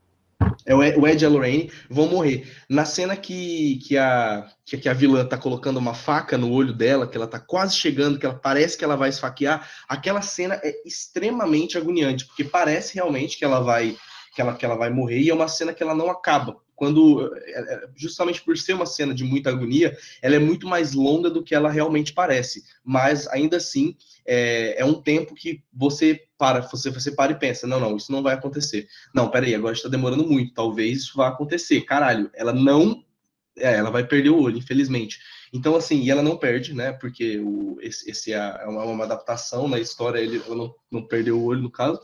é 0.65 0.75
o 0.75 1.07
Ed 1.07 1.23
e 1.23 1.25
a 1.25 1.29
Lorraine 1.29 1.71
vão 1.89 2.07
morrer. 2.07 2.47
Na 2.69 2.85
cena 2.85 3.15
que, 3.15 3.79
que, 3.85 3.97
a, 3.97 4.47
que, 4.65 4.87
a 4.87 4.93
vilã 4.93 5.25
tá 5.25 5.37
colocando 5.37 5.77
uma 5.77 5.93
faca 5.93 6.37
no 6.37 6.51
olho 6.51 6.73
dela, 6.73 7.07
que 7.07 7.17
ela 7.17 7.27
tá 7.27 7.39
quase 7.39 7.75
chegando, 7.75 8.19
que 8.19 8.25
ela 8.25 8.35
parece 8.35 8.77
que 8.77 8.83
ela 8.83 8.95
vai 8.95 9.09
esfaquear, 9.09 9.67
aquela 9.87 10.21
cena 10.21 10.59
é 10.63 10.73
extremamente 10.85 11.77
agoniante, 11.77 12.25
porque 12.25 12.43
parece 12.43 12.95
realmente 12.95 13.37
que 13.37 13.45
ela 13.45 13.59
vai 13.59 13.97
que 14.33 14.41
ela, 14.41 14.53
que 14.55 14.63
ela 14.63 14.75
vai 14.75 14.89
morrer, 14.91 15.19
e 15.19 15.29
é 15.29 15.33
uma 15.33 15.47
cena 15.47 15.73
que 15.73 15.81
ela 15.81 15.95
não 15.95 16.09
acaba. 16.09 16.55
Quando 16.79 17.35
é, 17.35 17.59
é, 17.59 17.89
justamente 17.93 18.41
por 18.41 18.57
ser 18.57 18.73
uma 18.73 18.85
cena 18.85 19.13
de 19.13 19.25
muita 19.25 19.49
agonia, 19.49 19.95
ela 20.21 20.37
é 20.37 20.39
muito 20.39 20.65
mais 20.65 20.93
longa 20.93 21.29
do 21.29 21.43
que 21.43 21.53
ela 21.53 21.69
realmente 21.69 22.13
parece. 22.13 22.63
Mas 22.81 23.27
ainda 23.27 23.57
assim 23.57 23.97
é, 24.25 24.79
é 24.79 24.85
um 24.85 24.93
tempo 24.93 25.35
que 25.35 25.61
você 25.73 26.23
para, 26.37 26.61
você, 26.61 26.89
você 26.89 27.11
para 27.11 27.33
e 27.33 27.35
pensa, 27.37 27.67
não, 27.67 27.81
não, 27.81 27.97
isso 27.97 28.13
não 28.13 28.23
vai 28.23 28.33
acontecer. 28.33 28.87
Não, 29.13 29.29
peraí, 29.29 29.53
agora 29.53 29.75
está 29.75 29.89
demorando 29.89 30.25
muito, 30.25 30.53
talvez 30.53 30.99
isso 30.99 31.17
vá 31.17 31.27
acontecer. 31.27 31.81
Caralho, 31.81 32.31
ela 32.33 32.53
não, 32.53 33.03
é, 33.57 33.75
ela 33.75 33.91
vai 33.91 34.07
perder 34.07 34.29
o 34.29 34.41
olho, 34.41 34.57
infelizmente. 34.57 35.19
Então, 35.51 35.75
assim, 35.75 35.99
e 35.99 36.09
ela 36.09 36.23
não 36.23 36.37
perde, 36.37 36.73
né? 36.73 36.93
Porque 36.93 37.39
o, 37.39 37.77
esse, 37.81 38.09
esse 38.09 38.31
é 38.31 38.65
uma, 38.67 38.85
uma 38.85 39.03
adaptação 39.03 39.67
na 39.67 39.79
história, 39.79 40.19
ele 40.19 40.41
ela 40.45 40.55
não, 40.55 40.73
não 40.89 41.05
perdeu 41.05 41.37
o 41.37 41.43
olho, 41.43 41.61
no 41.61 41.71
caso. 41.71 41.99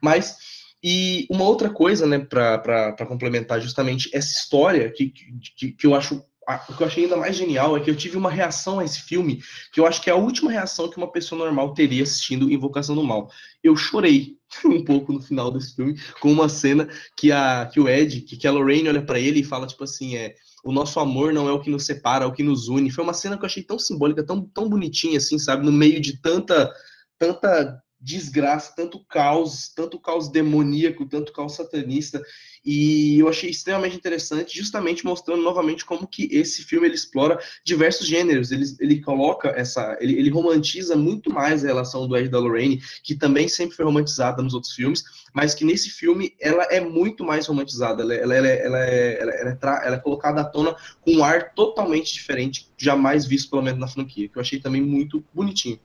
Mas 0.00 0.63
e 0.86 1.26
uma 1.30 1.44
outra 1.44 1.70
coisa, 1.70 2.06
né, 2.06 2.18
para 2.18 3.06
complementar 3.08 3.58
justamente 3.58 4.10
essa 4.12 4.30
história 4.30 4.92
que, 4.92 5.10
que, 5.56 5.72
que 5.72 5.86
eu 5.86 5.94
acho 5.94 6.22
o 6.68 6.76
que 6.76 6.82
eu 6.82 6.86
achei 6.86 7.04
ainda 7.04 7.16
mais 7.16 7.34
genial 7.34 7.74
é 7.74 7.80
que 7.80 7.88
eu 7.88 7.96
tive 7.96 8.18
uma 8.18 8.30
reação 8.30 8.78
a 8.78 8.84
esse 8.84 9.00
filme 9.00 9.42
que 9.72 9.80
eu 9.80 9.86
acho 9.86 10.02
que 10.02 10.10
é 10.10 10.12
a 10.12 10.16
última 10.16 10.50
reação 10.50 10.90
que 10.90 10.98
uma 10.98 11.10
pessoa 11.10 11.42
normal 11.42 11.72
teria 11.72 12.02
assistindo 12.02 12.52
Invocação 12.52 12.94
do 12.94 13.02
Mal. 13.02 13.30
Eu 13.62 13.74
chorei 13.74 14.36
um 14.62 14.84
pouco 14.84 15.10
no 15.10 15.22
final 15.22 15.50
desse 15.50 15.74
filme 15.74 15.98
com 16.20 16.30
uma 16.30 16.50
cena 16.50 16.86
que 17.16 17.32
a 17.32 17.64
que 17.72 17.80
o 17.80 17.88
Ed, 17.88 18.20
que, 18.20 18.46
a 18.46 18.52
Lorraine 18.52 18.90
olha 18.90 19.00
para 19.00 19.18
ele 19.18 19.40
e 19.40 19.44
fala 19.44 19.66
tipo 19.66 19.84
assim, 19.84 20.16
é, 20.16 20.34
o 20.62 20.70
nosso 20.70 21.00
amor 21.00 21.32
não 21.32 21.48
é 21.48 21.52
o 21.52 21.60
que 21.60 21.70
nos 21.70 21.86
separa, 21.86 22.26
é 22.26 22.28
o 22.28 22.32
que 22.32 22.42
nos 22.42 22.68
une. 22.68 22.90
Foi 22.90 23.02
uma 23.02 23.14
cena 23.14 23.38
que 23.38 23.42
eu 23.42 23.46
achei 23.46 23.62
tão 23.62 23.78
simbólica, 23.78 24.22
tão 24.22 24.42
tão 24.42 24.68
bonitinha 24.68 25.16
assim, 25.16 25.38
sabe, 25.38 25.64
no 25.64 25.72
meio 25.72 25.98
de 25.98 26.20
tanta 26.20 26.70
tanta 27.18 27.82
desgraça, 28.04 28.74
tanto 28.76 28.98
caos, 28.98 29.72
tanto 29.74 29.98
caos 29.98 30.28
demoníaco, 30.28 31.06
tanto 31.06 31.32
caos 31.32 31.54
satanista, 31.54 32.22
e 32.62 33.18
eu 33.18 33.28
achei 33.28 33.48
extremamente 33.48 33.96
interessante, 33.96 34.54
justamente 34.54 35.06
mostrando 35.06 35.42
novamente 35.42 35.86
como 35.86 36.06
que 36.06 36.28
esse 36.30 36.62
filme 36.64 36.86
ele 36.86 36.94
explora 36.94 37.38
diversos 37.64 38.06
gêneros, 38.06 38.52
ele, 38.52 38.64
ele 38.78 39.00
coloca 39.00 39.48
essa, 39.48 39.96
ele, 40.00 40.18
ele 40.18 40.28
romantiza 40.28 40.94
muito 40.94 41.32
mais 41.32 41.64
a 41.64 41.68
relação 41.68 42.06
do 42.06 42.14
Ed 42.14 42.28
da 42.28 42.38
Lorraine, 42.38 42.82
que 43.02 43.14
também 43.14 43.48
sempre 43.48 43.74
foi 43.74 43.86
romantizada 43.86 44.42
nos 44.42 44.52
outros 44.52 44.74
filmes, 44.74 45.02
mas 45.32 45.54
que 45.54 45.64
nesse 45.64 45.88
filme 45.88 46.34
ela 46.38 46.64
é 46.64 46.80
muito 46.80 47.24
mais 47.24 47.46
romantizada, 47.46 48.02
ela, 48.02 48.14
ela, 48.14 48.34
ela, 48.36 48.48
ela, 48.48 48.86
é, 48.86 49.22
ela, 49.22 49.32
ela, 49.32 49.50
é, 49.50 49.86
ela 49.86 49.96
é 49.96 50.00
colocada 50.00 50.42
à 50.42 50.44
tona 50.44 50.76
com 51.00 51.12
um 51.12 51.24
ar 51.24 51.54
totalmente 51.54 52.12
diferente, 52.12 52.68
jamais 52.76 53.24
visto 53.24 53.48
pelo 53.48 53.62
menos 53.62 53.80
na 53.80 53.88
franquia, 53.88 54.28
que 54.28 54.36
eu 54.36 54.42
achei 54.42 54.60
também 54.60 54.82
muito 54.82 55.24
bonitinho. 55.32 55.80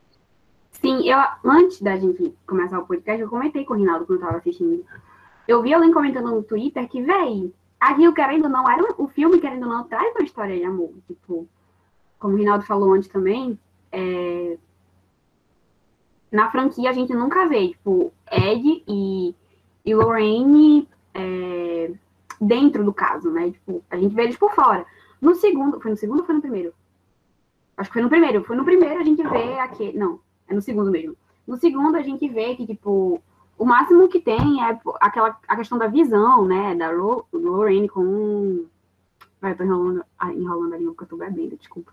Sim, 0.81 1.09
eu, 1.09 1.17
antes 1.43 1.81
da 1.81 1.97
gente 1.97 2.33
começar 2.47 2.79
o 2.79 2.85
podcast, 2.85 3.21
eu 3.21 3.29
comentei 3.29 3.65
com 3.65 3.73
o 3.73 3.77
Rinaldo 3.77 4.05
quando 4.05 4.19
eu 4.19 4.25
tava 4.25 4.37
assistindo. 4.37 4.85
Eu 5.47 5.61
vi 5.61 5.73
alguém 5.73 5.91
comentando 5.91 6.31
no 6.31 6.43
Twitter 6.43 6.87
que, 6.87 7.01
véi, 7.01 7.53
a 7.79 7.93
Rio, 7.93 8.13
querendo 8.13 8.45
ou 8.45 8.49
não, 8.49 8.69
era 8.69 8.83
o 8.97 9.07
filme, 9.07 9.41
querendo 9.41 9.63
ou 9.63 9.69
não, 9.69 9.83
traz 9.83 10.13
uma 10.15 10.23
história 10.23 10.55
de 10.55 10.63
amor. 10.63 10.93
Tipo, 11.05 11.47
como 12.17 12.33
o 12.33 12.37
Rinaldo 12.37 12.65
falou 12.65 12.93
antes 12.93 13.09
também, 13.09 13.59
é... 13.91 14.57
na 16.31 16.49
franquia 16.49 16.89
a 16.89 16.93
gente 16.93 17.13
nunca 17.13 17.45
vê, 17.47 17.69
tipo, 17.69 18.13
Ed 18.31 18.83
e, 18.87 19.35
e 19.83 19.95
Lorraine 19.95 20.87
é... 21.13 21.91
dentro 22.39 22.85
do 22.85 22.93
caso, 22.93 23.29
né? 23.31 23.51
Tipo, 23.51 23.83
a 23.89 23.97
gente 23.97 24.15
vê 24.15 24.23
eles 24.23 24.37
por 24.37 24.53
fora. 24.53 24.85
No 25.19 25.35
segundo, 25.35 25.81
foi 25.81 25.91
no 25.91 25.97
segundo 25.97 26.19
ou 26.19 26.25
foi 26.25 26.35
no 26.35 26.41
primeiro? 26.41 26.73
Acho 27.75 27.89
que 27.89 27.93
foi 27.95 28.01
no 28.01 28.09
primeiro. 28.09 28.45
Foi 28.45 28.55
no 28.55 28.63
primeiro 28.63 28.99
a 28.99 29.03
gente 29.03 29.21
vê 29.23 29.59
aqui. 29.59 29.91
Não, 29.97 30.21
é 30.49 30.53
no 30.53 30.61
segundo 30.61 30.91
mesmo. 30.91 31.15
No 31.47 31.57
segundo, 31.57 31.95
a 31.95 32.01
gente 32.01 32.27
vê 32.27 32.55
que, 32.55 32.65
tipo, 32.65 33.21
o 33.57 33.65
máximo 33.65 34.07
que 34.07 34.19
tem 34.19 34.63
é 34.63 34.79
aquela 35.01 35.37
a 35.47 35.55
questão 35.55 35.77
da 35.77 35.87
visão, 35.87 36.45
né? 36.45 36.75
Da 36.75 36.89
Lorraine 36.91 37.89
com. 37.89 38.65
Vai, 39.41 39.51
eu 39.51 39.57
tô 39.57 39.63
enrolando, 39.63 40.03
ah, 40.17 40.33
enrolando 40.33 40.73
a 40.73 40.77
língua 40.77 40.93
porque 40.93 41.05
eu 41.05 41.17
tô 41.17 41.17
bebendo, 41.17 41.57
desculpa. 41.57 41.91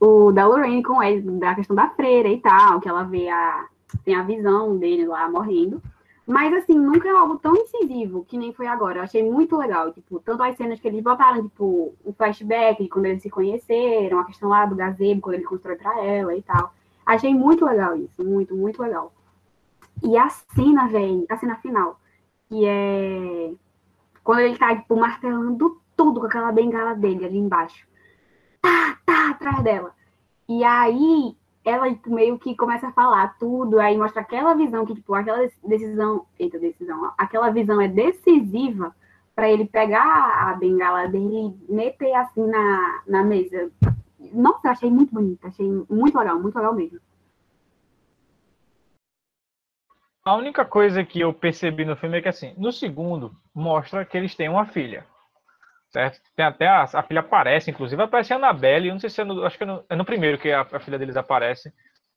O 0.00 0.32
da 0.32 0.46
Lorraine 0.46 0.82
com 0.82 1.02
ele, 1.02 1.22
da 1.38 1.54
questão 1.54 1.74
da 1.74 1.88
freira 1.90 2.28
e 2.28 2.40
tal, 2.40 2.80
que 2.80 2.88
ela 2.88 3.02
vê 3.04 3.28
a. 3.28 3.66
Tem 4.04 4.14
a 4.14 4.22
visão 4.22 4.76
dele 4.76 5.06
lá 5.06 5.28
morrendo. 5.30 5.80
Mas, 6.26 6.52
assim, 6.52 6.76
nunca 6.76 7.08
é 7.08 7.12
algo 7.12 7.38
tão 7.38 7.54
incisivo 7.54 8.24
que 8.24 8.36
nem 8.36 8.52
foi 8.52 8.66
agora. 8.66 8.98
Eu 8.98 9.04
achei 9.04 9.22
muito 9.22 9.56
legal. 9.56 9.92
Tipo, 9.92 10.18
tanto 10.18 10.42
as 10.42 10.56
cenas 10.56 10.80
que 10.80 10.88
eles 10.88 11.00
botaram, 11.00 11.44
tipo, 11.44 11.94
o 12.04 12.12
flashback 12.12 12.82
de 12.82 12.88
quando 12.88 13.06
eles 13.06 13.22
se 13.22 13.30
conheceram, 13.30 14.18
a 14.18 14.24
questão 14.24 14.48
lá 14.48 14.66
do 14.66 14.74
gazebo, 14.74 15.20
quando 15.20 15.36
ele 15.36 15.44
constrói 15.44 15.76
pra 15.76 16.04
ela 16.04 16.36
e 16.36 16.42
tal. 16.42 16.74
Achei 17.06 17.32
muito 17.32 17.64
legal 17.64 17.96
isso, 17.96 18.22
muito, 18.24 18.54
muito 18.54 18.82
legal. 18.82 19.14
E 20.02 20.18
a 20.18 20.28
cena, 20.28 20.88
velho, 20.88 21.24
a 21.30 21.36
cena 21.36 21.56
final, 21.56 21.98
que 22.48 22.66
é 22.66 23.54
quando 24.26 24.40
ele 24.40 24.58
tá, 24.58 24.74
tipo, 24.74 24.96
martelando 24.96 25.80
tudo 25.96 26.18
com 26.18 26.26
aquela 26.26 26.50
bengala 26.50 26.94
dele 26.96 27.24
ali 27.24 27.38
embaixo. 27.38 27.86
Tá, 28.60 28.98
tá, 29.06 29.30
atrás 29.30 29.62
dela. 29.62 29.94
E 30.48 30.64
aí, 30.64 31.36
ela 31.64 31.88
tipo, 31.88 32.12
meio 32.12 32.36
que 32.36 32.56
começa 32.56 32.88
a 32.88 32.92
falar 32.92 33.36
tudo, 33.38 33.78
aí 33.78 33.96
mostra 33.96 34.22
aquela 34.22 34.54
visão 34.54 34.84
que, 34.84 34.96
tipo, 34.96 35.14
aquela 35.14 35.48
decisão, 35.64 36.26
eita, 36.38 36.58
decisão, 36.58 37.12
aquela 37.16 37.50
visão 37.50 37.80
é 37.80 37.86
decisiva 37.86 38.94
para 39.34 39.48
ele 39.48 39.66
pegar 39.66 40.48
a 40.48 40.54
bengala 40.54 41.06
dele 41.06 41.54
e 41.68 41.72
meter 41.72 42.12
assim 42.14 42.46
na, 42.46 43.02
na 43.06 43.22
mesa. 43.22 43.70
Nossa, 44.32 44.68
eu 44.68 44.70
achei 44.72 44.90
muito 44.90 45.12
bonita, 45.12 45.48
achei 45.48 45.66
muito 45.88 46.18
legal, 46.18 46.38
muito 46.40 46.56
legal 46.56 46.74
mesmo. 46.74 47.00
A 50.24 50.34
única 50.34 50.64
coisa 50.64 51.04
que 51.04 51.20
eu 51.20 51.32
percebi 51.32 51.84
no 51.84 51.96
filme 51.96 52.18
é 52.18 52.20
que, 52.20 52.28
assim, 52.28 52.52
no 52.58 52.72
segundo, 52.72 53.32
mostra 53.54 54.04
que 54.04 54.16
eles 54.16 54.34
têm 54.34 54.48
uma 54.48 54.66
filha. 54.66 55.06
Certo? 55.90 56.20
Tem 56.34 56.44
até 56.44 56.66
a, 56.66 56.82
a 56.82 57.02
filha 57.04 57.20
aparece, 57.20 57.70
inclusive, 57.70 58.02
aparece 58.02 58.32
a 58.32 58.36
Annabelle. 58.36 58.90
não 58.90 58.98
sei 58.98 59.08
se 59.08 59.20
é 59.20 59.24
no, 59.24 59.44
acho 59.44 59.56
que 59.56 59.62
é 59.62 59.66
no, 59.66 59.84
é 59.88 59.94
no 59.94 60.04
primeiro 60.04 60.36
que 60.36 60.50
a, 60.50 60.62
a, 60.62 60.80
filha 60.80 60.98
deles 60.98 61.16
aparece. 61.16 61.72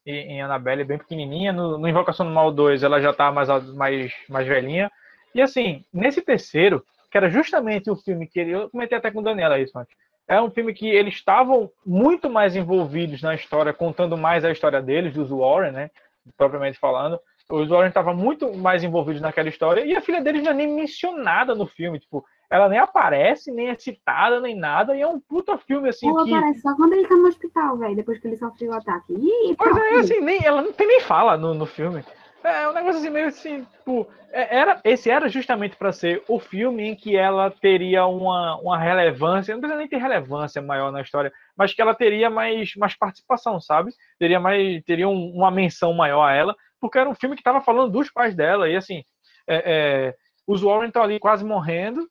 E, 0.05 0.11
em 0.11 0.41
Annabelle, 0.41 0.83
bem 0.83 0.97
pequenininha. 0.97 1.53
No, 1.53 1.77
no, 1.77 1.87
Invocação 1.87 2.25
do 2.25 2.31
Mal 2.31 2.51
2, 2.51 2.81
ela 2.81 2.99
já 2.99 3.13
tá 3.13 3.31
mais, 3.31 3.47
mais, 3.75 4.11
mais 4.27 4.47
velhinha. 4.47 4.91
E, 5.35 5.41
assim, 5.41 5.85
nesse 5.93 6.19
terceiro, 6.19 6.83
que 7.11 7.17
era 7.17 7.29
justamente 7.29 7.91
o 7.91 7.95
filme 7.95 8.27
que 8.27 8.39
ele. 8.39 8.51
Eu 8.51 8.69
comentei 8.71 8.97
até 8.97 9.11
com 9.11 9.21
Daniela 9.21 9.59
isso 9.59 9.77
antes 9.77 9.95
é 10.29 10.39
um 10.39 10.51
filme 10.51 10.75
que 10.75 10.87
eles 10.87 11.15
estavam 11.15 11.71
muito 11.83 12.29
mais 12.29 12.55
envolvidos 12.55 13.19
na 13.23 13.33
história, 13.33 13.73
contando 13.73 14.15
mais 14.15 14.45
a 14.45 14.51
história 14.51 14.79
deles, 14.79 15.11
dos 15.11 15.31
Warren, 15.31 15.71
né? 15.71 15.89
Propriamente 16.37 16.77
falando. 16.77 17.19
Os 17.49 17.67
Warren 17.67 17.87
estavam 17.87 18.15
muito 18.15 18.55
mais 18.55 18.83
envolvidos 18.83 19.23
naquela 19.23 19.49
história 19.49 19.83
e 19.83 19.95
a 19.95 20.01
filha 20.01 20.21
deles 20.21 20.43
não 20.43 20.51
é 20.51 20.53
nem 20.53 20.67
mencionada 20.67 21.55
no 21.55 21.65
filme. 21.65 21.99
Tipo, 21.99 22.23
ela 22.47 22.69
nem 22.69 22.77
aparece, 22.77 23.51
nem 23.51 23.69
é 23.69 23.75
citada, 23.75 24.39
nem 24.39 24.55
nada. 24.55 24.95
E 24.95 25.01
é 25.01 25.07
um 25.07 25.19
puta 25.19 25.57
filme, 25.57 25.89
assim. 25.89 26.07
Ela 26.07 26.23
que... 26.23 26.31
aparece 26.31 26.61
só 26.61 26.75
quando 26.75 26.93
ele 26.93 27.07
tá 27.07 27.15
no 27.15 27.27
hospital, 27.27 27.77
velho, 27.77 27.95
depois 27.95 28.19
que 28.19 28.27
ele 28.27 28.37
sofreu 28.37 28.69
o 28.69 28.75
ataque. 28.75 29.13
Ih, 29.13 29.55
pois 29.57 29.75
é, 29.75 29.95
assim, 29.95 30.21
nem, 30.21 30.45
ela 30.45 30.61
não 30.61 30.71
tem 30.71 30.87
nem 30.87 31.01
fala 31.01 31.35
no, 31.37 31.55
no 31.55 31.65
filme. 31.65 32.03
É 32.43 32.69
um 32.69 32.73
negócio 32.73 32.99
assim, 32.99 33.09
meio 33.09 33.27
assim, 33.27 33.63
tipo, 33.63 34.07
é, 34.31 34.57
era, 34.57 34.79
esse 34.85 35.09
era 35.09 35.27
justamente 35.27 35.75
para 35.75 35.91
ser 35.91 36.23
o 36.27 36.39
filme 36.39 36.87
em 36.87 36.95
que 36.95 37.15
ela 37.17 37.51
teria 37.51 38.05
uma, 38.05 38.55
uma 38.57 38.77
relevância, 38.77 39.53
não 39.53 39.59
precisa 39.59 39.77
nem 39.77 39.89
ter 39.89 39.97
relevância 39.97 40.61
maior 40.61 40.91
na 40.91 41.01
história, 41.01 41.31
mas 41.57 41.73
que 41.73 41.81
ela 41.81 41.93
teria 41.93 42.29
mais, 42.29 42.73
mais 42.75 42.95
participação, 42.95 43.59
sabe? 43.59 43.91
Teria 44.17 44.39
mais, 44.39 44.81
teria 44.83 45.07
um, 45.07 45.31
uma 45.31 45.51
menção 45.51 45.93
maior 45.93 46.23
a 46.23 46.33
ela, 46.33 46.55
porque 46.79 46.97
era 46.97 47.09
um 47.09 47.15
filme 47.15 47.35
que 47.35 47.41
estava 47.41 47.61
falando 47.61 47.91
dos 47.91 48.09
pais 48.09 48.33
dela, 48.33 48.69
e 48.69 48.75
assim, 48.75 49.03
é, 49.47 49.63
é, 49.65 50.15
os 50.47 50.61
Warren 50.61 50.87
estão 50.87 51.03
ali 51.03 51.19
quase 51.19 51.43
morrendo, 51.43 52.07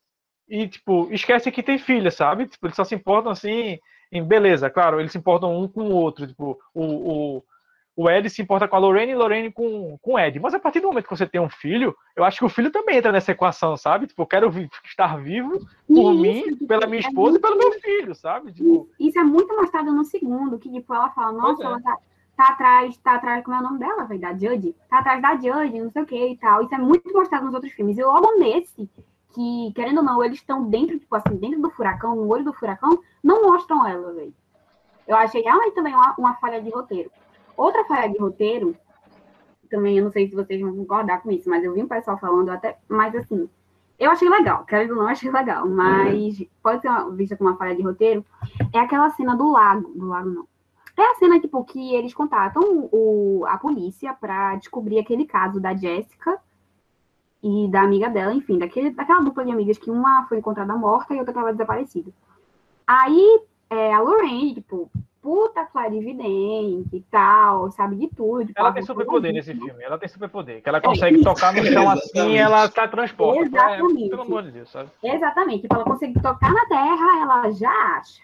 e, 0.46 0.66
tipo, 0.68 1.08
esquece 1.10 1.50
que 1.50 1.62
tem 1.62 1.78
filha, 1.78 2.10
sabe? 2.10 2.46
Tipo, 2.46 2.66
eles 2.66 2.76
só 2.76 2.84
se 2.84 2.94
importam 2.94 3.32
assim, 3.32 3.78
em 4.12 4.22
beleza, 4.22 4.68
claro, 4.68 5.00
eles 5.00 5.12
se 5.12 5.18
importam 5.18 5.58
um 5.58 5.68
com 5.68 5.82
o 5.82 5.94
outro, 5.94 6.26
tipo, 6.26 6.58
o, 6.74 6.84
o 7.36 7.42
o 7.98 8.08
Ed 8.08 8.30
se 8.30 8.40
importa 8.40 8.68
com 8.68 8.76
a 8.76 8.78
Lorraine 8.78 9.10
e 9.10 9.14
Lorraine 9.16 9.50
com, 9.50 9.98
com 10.00 10.12
o 10.12 10.18
Ed. 10.20 10.38
Mas 10.38 10.54
a 10.54 10.60
partir 10.60 10.78
do 10.78 10.86
momento 10.86 11.08
que 11.08 11.16
você 11.16 11.26
tem 11.26 11.40
um 11.40 11.48
filho, 11.48 11.96
eu 12.14 12.22
acho 12.22 12.38
que 12.38 12.44
o 12.44 12.48
filho 12.48 12.70
também 12.70 12.96
entra 12.96 13.10
nessa 13.10 13.32
equação, 13.32 13.76
sabe? 13.76 14.06
Tipo, 14.06 14.22
eu 14.22 14.26
quero 14.26 14.52
estar 14.84 15.16
vivo 15.16 15.58
por 15.88 16.12
isso, 16.12 16.22
mim, 16.22 16.42
tipo, 16.44 16.68
pela 16.68 16.86
minha 16.86 17.00
esposa 17.00 17.36
é 17.36 17.38
e 17.38 17.42
pelo 17.42 17.58
meu 17.58 17.72
filho, 17.80 18.14
sabe? 18.14 18.52
Tipo... 18.52 18.88
Isso 19.00 19.18
é 19.18 19.24
muito 19.24 19.52
mostrado 19.56 19.92
no 19.92 20.04
segundo, 20.04 20.60
que 20.60 20.70
tipo, 20.70 20.94
ela 20.94 21.10
fala, 21.10 21.32
nossa, 21.32 21.60
é. 21.60 21.66
ela 21.66 21.82
tá, 21.82 21.98
tá, 22.36 22.48
atrás, 22.50 22.96
tá 22.98 23.14
atrás, 23.16 23.44
como 23.44 23.56
é 23.56 23.58
o 23.58 23.64
nome 23.64 23.80
dela, 23.80 24.04
velho? 24.04 24.20
Da 24.20 24.32
Judge? 24.32 24.76
Tá 24.88 25.00
atrás 25.00 25.20
da 25.20 25.34
Judge, 25.34 25.80
não 25.80 25.90
sei 25.90 26.02
o 26.02 26.06
que 26.06 26.28
e 26.28 26.36
tal. 26.36 26.62
Isso 26.62 26.74
é 26.76 26.78
muito 26.78 27.12
mostrado 27.12 27.46
nos 27.46 27.54
outros 27.54 27.72
filmes. 27.72 27.98
E 27.98 28.04
logo 28.04 28.38
nesse, 28.38 28.88
que, 29.34 29.72
querendo 29.74 29.98
ou 29.98 30.04
não, 30.04 30.24
eles 30.24 30.38
estão 30.38 30.62
dentro, 30.62 30.96
tipo 31.00 31.16
assim, 31.16 31.34
dentro 31.34 31.60
do 31.60 31.70
furacão, 31.70 32.14
no 32.14 32.28
olho 32.28 32.44
do 32.44 32.52
furacão, 32.52 33.00
não 33.24 33.42
mostram 33.42 33.84
ela, 33.84 34.12
velho. 34.12 34.32
Eu 35.08 35.16
achei 35.16 35.42
realmente 35.42 35.74
também 35.74 35.94
uma, 35.96 36.14
uma 36.16 36.34
falha 36.34 36.62
de 36.62 36.70
roteiro. 36.70 37.10
Outra 37.58 37.84
falha 37.86 38.08
de 38.08 38.16
roteiro, 38.18 38.76
também 39.68 39.98
eu 39.98 40.04
não 40.04 40.12
sei 40.12 40.28
se 40.28 40.34
vocês 40.36 40.60
vão 40.60 40.76
concordar 40.76 41.20
com 41.20 41.30
isso, 41.32 41.50
mas 41.50 41.64
eu 41.64 41.74
vi 41.74 41.82
um 41.82 41.88
pessoal 41.88 42.16
falando 42.16 42.50
até, 42.50 42.78
mas 42.88 43.12
assim, 43.16 43.50
eu 43.98 44.12
achei 44.12 44.28
legal, 44.28 44.64
quero 44.64 44.94
ou 44.94 45.02
não, 45.02 45.08
achei 45.08 45.28
legal, 45.28 45.68
mas 45.68 46.38
uhum. 46.38 46.46
pode 46.62 46.82
ser 46.82 46.88
uma, 46.88 47.10
vista 47.10 47.36
como 47.36 47.50
uma 47.50 47.56
falha 47.56 47.74
de 47.74 47.82
roteiro, 47.82 48.24
é 48.72 48.78
aquela 48.78 49.10
cena 49.10 49.34
do 49.34 49.50
lago, 49.50 49.90
do 49.92 50.06
lago 50.06 50.30
não. 50.30 50.46
É 50.96 51.10
a 51.10 51.14
cena, 51.16 51.40
tipo, 51.40 51.64
que 51.64 51.96
eles 51.96 52.14
contatam 52.14 52.88
o, 52.92 53.44
a 53.48 53.58
polícia 53.58 54.14
para 54.14 54.54
descobrir 54.54 55.00
aquele 55.00 55.24
caso 55.24 55.60
da 55.60 55.74
Jéssica 55.74 56.40
e 57.42 57.66
da 57.68 57.82
amiga 57.82 58.08
dela, 58.08 58.32
enfim, 58.32 58.56
daquele, 58.56 58.90
daquela 58.90 59.20
dupla 59.20 59.44
de 59.44 59.50
amigas 59.50 59.78
que 59.78 59.90
uma 59.90 60.26
foi 60.28 60.38
encontrada 60.38 60.76
morta 60.76 61.12
e 61.12 61.18
outra 61.18 61.32
estava 61.32 61.52
desaparecida. 61.52 62.12
Aí 62.86 63.42
é, 63.68 63.92
a 63.92 64.00
Lorraine, 64.00 64.54
tipo, 64.54 64.88
puta 65.28 65.62
clarividente 65.66 66.96
e 66.96 67.02
tal, 67.10 67.70
sabe 67.72 67.96
de 67.96 68.08
tudo. 68.08 68.50
Ela 68.56 68.72
tem 68.72 68.82
superpoder 68.82 69.30
nesse 69.30 69.52
filme, 69.52 69.84
ela 69.84 69.98
tem 69.98 70.08
superpoder, 70.08 70.62
que 70.62 70.68
ela 70.70 70.78
é 70.78 70.80
consegue 70.80 71.20
é, 71.20 71.22
tocar 71.22 71.52
no 71.52 71.62
chão 71.66 71.90
assim 71.90 72.30
e 72.30 72.38
ela 72.38 72.66
tá 72.70 72.88
transporta. 72.88 73.42
Exatamente. 73.42 74.06
É, 74.06 74.08
pelo 74.08 74.22
amor 74.22 74.42
de 74.44 74.52
Deus, 74.52 74.70
sabe? 74.70 74.88
Exatamente, 75.02 75.60
tipo, 75.62 75.74
ela 75.74 75.84
consegue 75.84 76.18
tocar 76.22 76.50
na 76.50 76.64
terra, 76.64 77.20
ela 77.20 77.50
já 77.50 77.70
acha. 77.98 78.22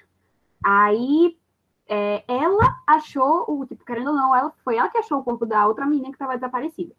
Aí 0.65 1.37
é, 1.87 2.25
ela 2.27 2.75
achou, 2.87 3.45
o, 3.49 3.67
tipo, 3.67 3.85
querendo 3.85 4.09
ou 4.09 4.17
não, 4.17 4.35
ela, 4.35 4.51
foi 4.65 4.77
ela 4.77 4.89
que 4.89 4.97
achou 4.97 5.19
o 5.19 5.25
corpo 5.25 5.45
da 5.45 5.67
outra 5.67 5.85
menina 5.85 6.09
que 6.09 6.15
estava 6.15 6.37
desaparecida. 6.37 6.95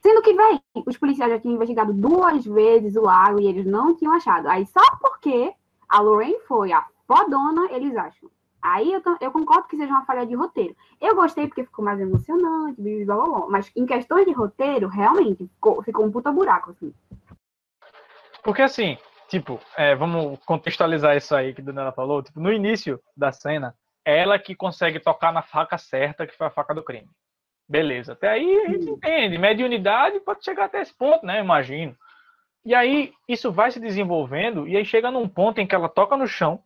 Sendo 0.00 0.22
que, 0.22 0.32
velho, 0.32 0.60
os 0.86 0.96
policiais 0.96 1.32
já 1.32 1.40
tinham 1.40 1.56
investigado 1.56 1.92
duas 1.92 2.44
vezes 2.44 2.94
o 2.94 3.02
lago 3.02 3.40
e 3.40 3.48
eles 3.48 3.66
não 3.66 3.96
tinham 3.96 4.14
achado. 4.14 4.46
Aí 4.46 4.64
só 4.64 4.80
porque 5.00 5.52
a 5.88 6.00
Lorraine 6.00 6.38
foi 6.46 6.70
a 6.70 6.86
fodona, 7.04 7.66
eles 7.72 7.96
acham. 7.96 8.30
Aí 8.62 8.92
eu, 8.92 9.02
eu, 9.20 9.32
concordo 9.32 9.68
que 9.68 9.76
seja 9.76 9.90
uma 9.90 10.04
falha 10.04 10.26
de 10.26 10.34
roteiro. 10.34 10.76
Eu 11.00 11.14
gostei 11.14 11.46
porque 11.46 11.64
ficou 11.64 11.84
mais 11.84 11.98
emocionante, 11.98 12.80
blá, 12.80 13.16
blá, 13.16 13.24
blá, 13.24 13.46
mas 13.48 13.70
em 13.74 13.86
questões 13.86 14.26
de 14.26 14.32
roteiro, 14.32 14.88
realmente, 14.88 15.46
ficou, 15.46 15.82
ficou 15.82 16.04
um 16.04 16.10
puta 16.10 16.30
buraco, 16.30 16.70
assim. 16.70 16.94
Porque 18.42 18.62
assim, 18.62 18.98
tipo, 19.28 19.58
é, 19.76 19.94
vamos 19.94 20.38
contextualizar 20.44 21.16
isso 21.16 21.34
aí 21.34 21.54
que 21.54 21.60
a 21.60 21.64
Daniela 21.64 21.92
falou. 21.92 22.22
Tipo, 22.22 22.40
no 22.40 22.52
início 22.52 23.00
da 23.16 23.32
cena, 23.32 23.74
ela 24.04 24.38
que 24.38 24.54
consegue 24.54 25.00
tocar 25.00 25.32
na 25.32 25.42
faca 25.42 25.78
certa, 25.78 26.26
que 26.26 26.36
foi 26.36 26.46
a 26.46 26.50
faca 26.50 26.74
do 26.74 26.82
crime. 26.82 27.08
Beleza, 27.68 28.14
até 28.14 28.28
aí 28.28 28.60
a 28.66 28.68
gente 28.70 28.90
entende. 28.90 29.38
Mediunidade 29.38 30.20
pode 30.20 30.44
chegar 30.44 30.64
até 30.64 30.82
esse 30.82 30.94
ponto, 30.94 31.24
né? 31.24 31.40
Imagino. 31.40 31.96
E 32.64 32.74
aí 32.74 33.12
isso 33.28 33.50
vai 33.50 33.70
se 33.70 33.80
desenvolvendo, 33.80 34.68
e 34.68 34.76
aí 34.76 34.84
chega 34.84 35.10
num 35.10 35.28
ponto 35.28 35.60
em 35.60 35.66
que 35.66 35.74
ela 35.74 35.88
toca 35.88 36.16
no 36.16 36.26
chão, 36.26 36.62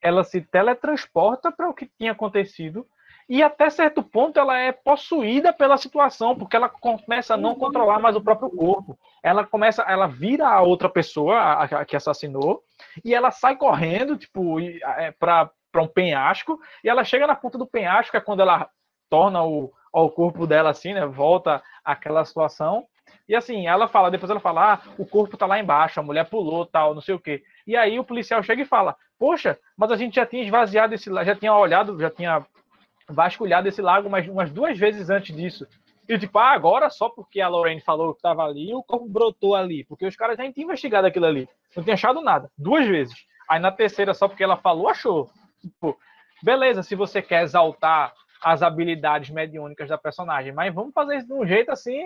ela 0.00 0.24
se 0.24 0.40
teletransporta 0.40 1.50
para 1.50 1.68
o 1.68 1.74
que 1.74 1.90
tinha 1.98 2.12
acontecido 2.12 2.86
e 3.28 3.42
até 3.42 3.68
certo 3.68 4.02
ponto 4.02 4.40
ela 4.40 4.56
é 4.58 4.72
possuída 4.72 5.52
pela 5.52 5.76
situação, 5.76 6.34
porque 6.34 6.56
ela 6.56 6.68
começa 6.68 7.34
a 7.34 7.36
não 7.36 7.54
controlar 7.54 7.98
mais 7.98 8.16
o 8.16 8.22
próprio 8.22 8.48
corpo. 8.48 8.98
Ela 9.22 9.44
começa, 9.44 9.82
ela 9.82 10.06
vira 10.06 10.48
a 10.48 10.62
outra 10.62 10.88
pessoa 10.88 11.36
a, 11.36 11.64
a 11.64 11.84
que 11.84 11.94
assassinou 11.94 12.62
e 13.04 13.14
ela 13.14 13.30
sai 13.30 13.54
correndo, 13.56 14.16
tipo, 14.16 14.58
é, 14.58 15.10
para 15.10 15.52
um 15.76 15.86
penhasco 15.86 16.58
e 16.82 16.88
ela 16.88 17.04
chega 17.04 17.26
na 17.26 17.36
ponta 17.36 17.58
do 17.58 17.66
penhasco, 17.66 18.16
é 18.16 18.20
quando 18.20 18.40
ela 18.40 18.70
torna 19.10 19.44
o, 19.44 19.70
o 19.92 20.10
corpo 20.10 20.46
dela 20.46 20.70
assim, 20.70 20.94
né, 20.94 21.04
volta 21.04 21.62
àquela 21.84 22.24
situação. 22.24 22.86
E 23.28 23.36
assim, 23.36 23.66
ela 23.66 23.86
fala, 23.86 24.10
depois 24.10 24.30
ela 24.30 24.40
fala, 24.40 24.74
ah, 24.74 24.80
o 24.96 25.04
corpo 25.04 25.36
tá 25.36 25.44
lá 25.44 25.58
embaixo, 25.58 26.00
a 26.00 26.02
mulher 26.02 26.24
pulou, 26.24 26.64
tal, 26.64 26.94
não 26.94 27.02
sei 27.02 27.14
o 27.14 27.20
quê. 27.20 27.42
E 27.66 27.76
aí 27.76 27.98
o 27.98 28.04
policial 28.04 28.42
chega 28.42 28.62
e 28.62 28.66
fala, 28.66 28.96
poxa, 29.18 29.58
mas 29.76 29.90
a 29.90 29.96
gente 29.96 30.14
já 30.14 30.24
tinha 30.24 30.42
esvaziado 30.42 30.94
esse 30.94 31.12
já 31.12 31.36
tinha 31.36 31.54
olhado, 31.54 32.00
já 32.00 32.08
tinha 32.08 32.46
vasculhado 33.06 33.68
esse 33.68 33.82
lago 33.82 34.08
mais 34.08 34.26
umas 34.26 34.50
duas 34.50 34.78
vezes 34.78 35.10
antes 35.10 35.36
disso. 35.36 35.66
E 36.08 36.18
tipo, 36.18 36.38
ah, 36.38 36.52
agora 36.52 36.88
só 36.88 37.10
porque 37.10 37.38
a 37.38 37.48
Lorraine 37.48 37.82
falou 37.82 38.14
que 38.14 38.18
estava 38.18 38.42
ali, 38.44 38.72
o 38.74 38.82
corpo 38.82 39.06
brotou 39.06 39.54
ali, 39.54 39.84
porque 39.84 40.06
os 40.06 40.16
caras 40.16 40.38
já 40.38 40.50
tinham 40.50 40.64
investigado 40.64 41.06
aquilo 41.06 41.26
ali. 41.26 41.46
Não 41.76 41.84
tinha 41.84 41.94
achado 41.94 42.22
nada, 42.22 42.50
duas 42.56 42.86
vezes. 42.86 43.14
Aí 43.46 43.60
na 43.60 43.70
terceira, 43.70 44.14
só 44.14 44.26
porque 44.26 44.42
ela 44.42 44.56
falou, 44.56 44.88
achou. 44.88 45.28
Tipo, 45.60 45.98
beleza, 46.42 46.82
se 46.82 46.94
você 46.94 47.20
quer 47.20 47.42
exaltar 47.42 48.14
as 48.42 48.62
habilidades 48.62 49.28
mediúnicas 49.28 49.88
da 49.88 49.98
personagem, 49.98 50.52
mas 50.52 50.72
vamos 50.72 50.94
fazer 50.94 51.18
isso 51.18 51.26
de 51.26 51.34
um 51.34 51.46
jeito 51.46 51.70
assim 51.70 52.02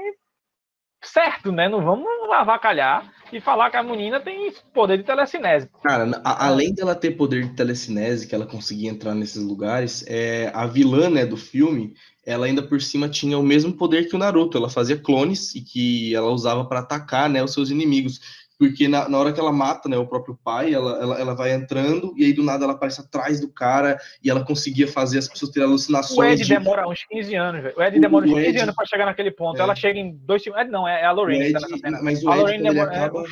certo, 1.02 1.52
né? 1.52 1.68
Não 1.68 1.82
vamos 1.82 2.06
avacalhar 2.32 3.10
e 3.32 3.40
falar 3.40 3.70
que 3.70 3.76
a 3.76 3.82
menina 3.82 4.20
tem 4.20 4.52
poder 4.74 4.98
de 4.98 5.04
telecinese. 5.04 5.68
Cara, 5.82 6.20
a, 6.22 6.46
além 6.46 6.74
dela 6.74 6.94
ter 6.94 7.12
poder 7.12 7.44
de 7.44 7.54
telecinese, 7.54 8.26
que 8.26 8.34
ela 8.34 8.46
conseguia 8.46 8.90
entrar 8.90 9.14
nesses 9.14 9.42
lugares, 9.42 10.04
é, 10.06 10.50
a 10.54 10.66
vilã 10.66 11.08
né, 11.08 11.24
do 11.24 11.36
filme, 11.36 11.94
ela 12.24 12.46
ainda 12.46 12.62
por 12.62 12.80
cima 12.80 13.08
tinha 13.08 13.38
o 13.38 13.42
mesmo 13.42 13.72
poder 13.72 14.08
que 14.08 14.14
o 14.14 14.18
Naruto. 14.18 14.58
Ela 14.58 14.68
fazia 14.68 14.96
clones 14.96 15.54
e 15.54 15.60
que 15.60 16.14
ela 16.14 16.30
usava 16.30 16.64
para 16.64 16.80
atacar 16.80 17.28
né, 17.28 17.42
os 17.42 17.52
seus 17.52 17.70
inimigos 17.70 18.20
porque 18.62 18.87
na, 18.87 19.09
na, 19.09 19.18
hora 19.18 19.33
que 19.33 19.40
ela 19.40 19.51
mata 19.51 19.88
né, 19.88 19.98
o 19.98 20.07
próprio 20.07 20.38
pai, 20.44 20.72
ela, 20.72 20.96
ela, 21.03 21.20
ela, 21.20 21.35
vai 21.35 21.53
entrando 21.53 22.14
e 22.16 22.25
aí 22.25 22.33
do 22.33 22.44
nada 22.44 22.62
ela 22.62 22.75
aparece 22.75 23.01
atrás 23.01 23.40
do 23.40 23.48
cara 23.48 23.98
e 24.22 24.31
ela 24.31 24.44
conseguia 24.44 24.87
fazer 24.87 25.18
as 25.18 25.27
pessoas 25.27 25.51
terem 25.51 25.68
alucinações. 25.68 26.16
O 26.16 26.25
Ed 26.33 26.44
de... 26.44 26.48
demora 26.48 26.88
uns 26.88 27.05
15 27.11 27.35
anos, 27.35 27.61
velho. 27.61 27.75
O 27.77 27.83
Ed 27.83 27.98
demora 27.98 28.25
uns 28.25 28.33
15 28.33 28.46
Ed... 28.46 28.59
anos 28.61 28.75
para 28.77 28.87
chegar 28.87 29.07
naquele 29.07 29.33
ponto. 29.33 29.59
É. 29.59 29.62
Ela 29.62 29.75
chega 29.75 29.98
em 29.98 30.14
dois 30.14 30.44
segundos. 30.44 30.64
Ed 30.64 30.70
não, 30.70 30.87
é 30.87 31.05
a 31.05 31.11
Lorraine. 31.11 31.46
Ed, 31.46 31.55
tá 31.55 32.01
mas 32.05 32.22
o 32.22 32.31
a 32.31 32.55
Ed, 32.55 32.62
demora... 32.62 32.90
acaba... 32.92 33.25
é... 33.25 33.27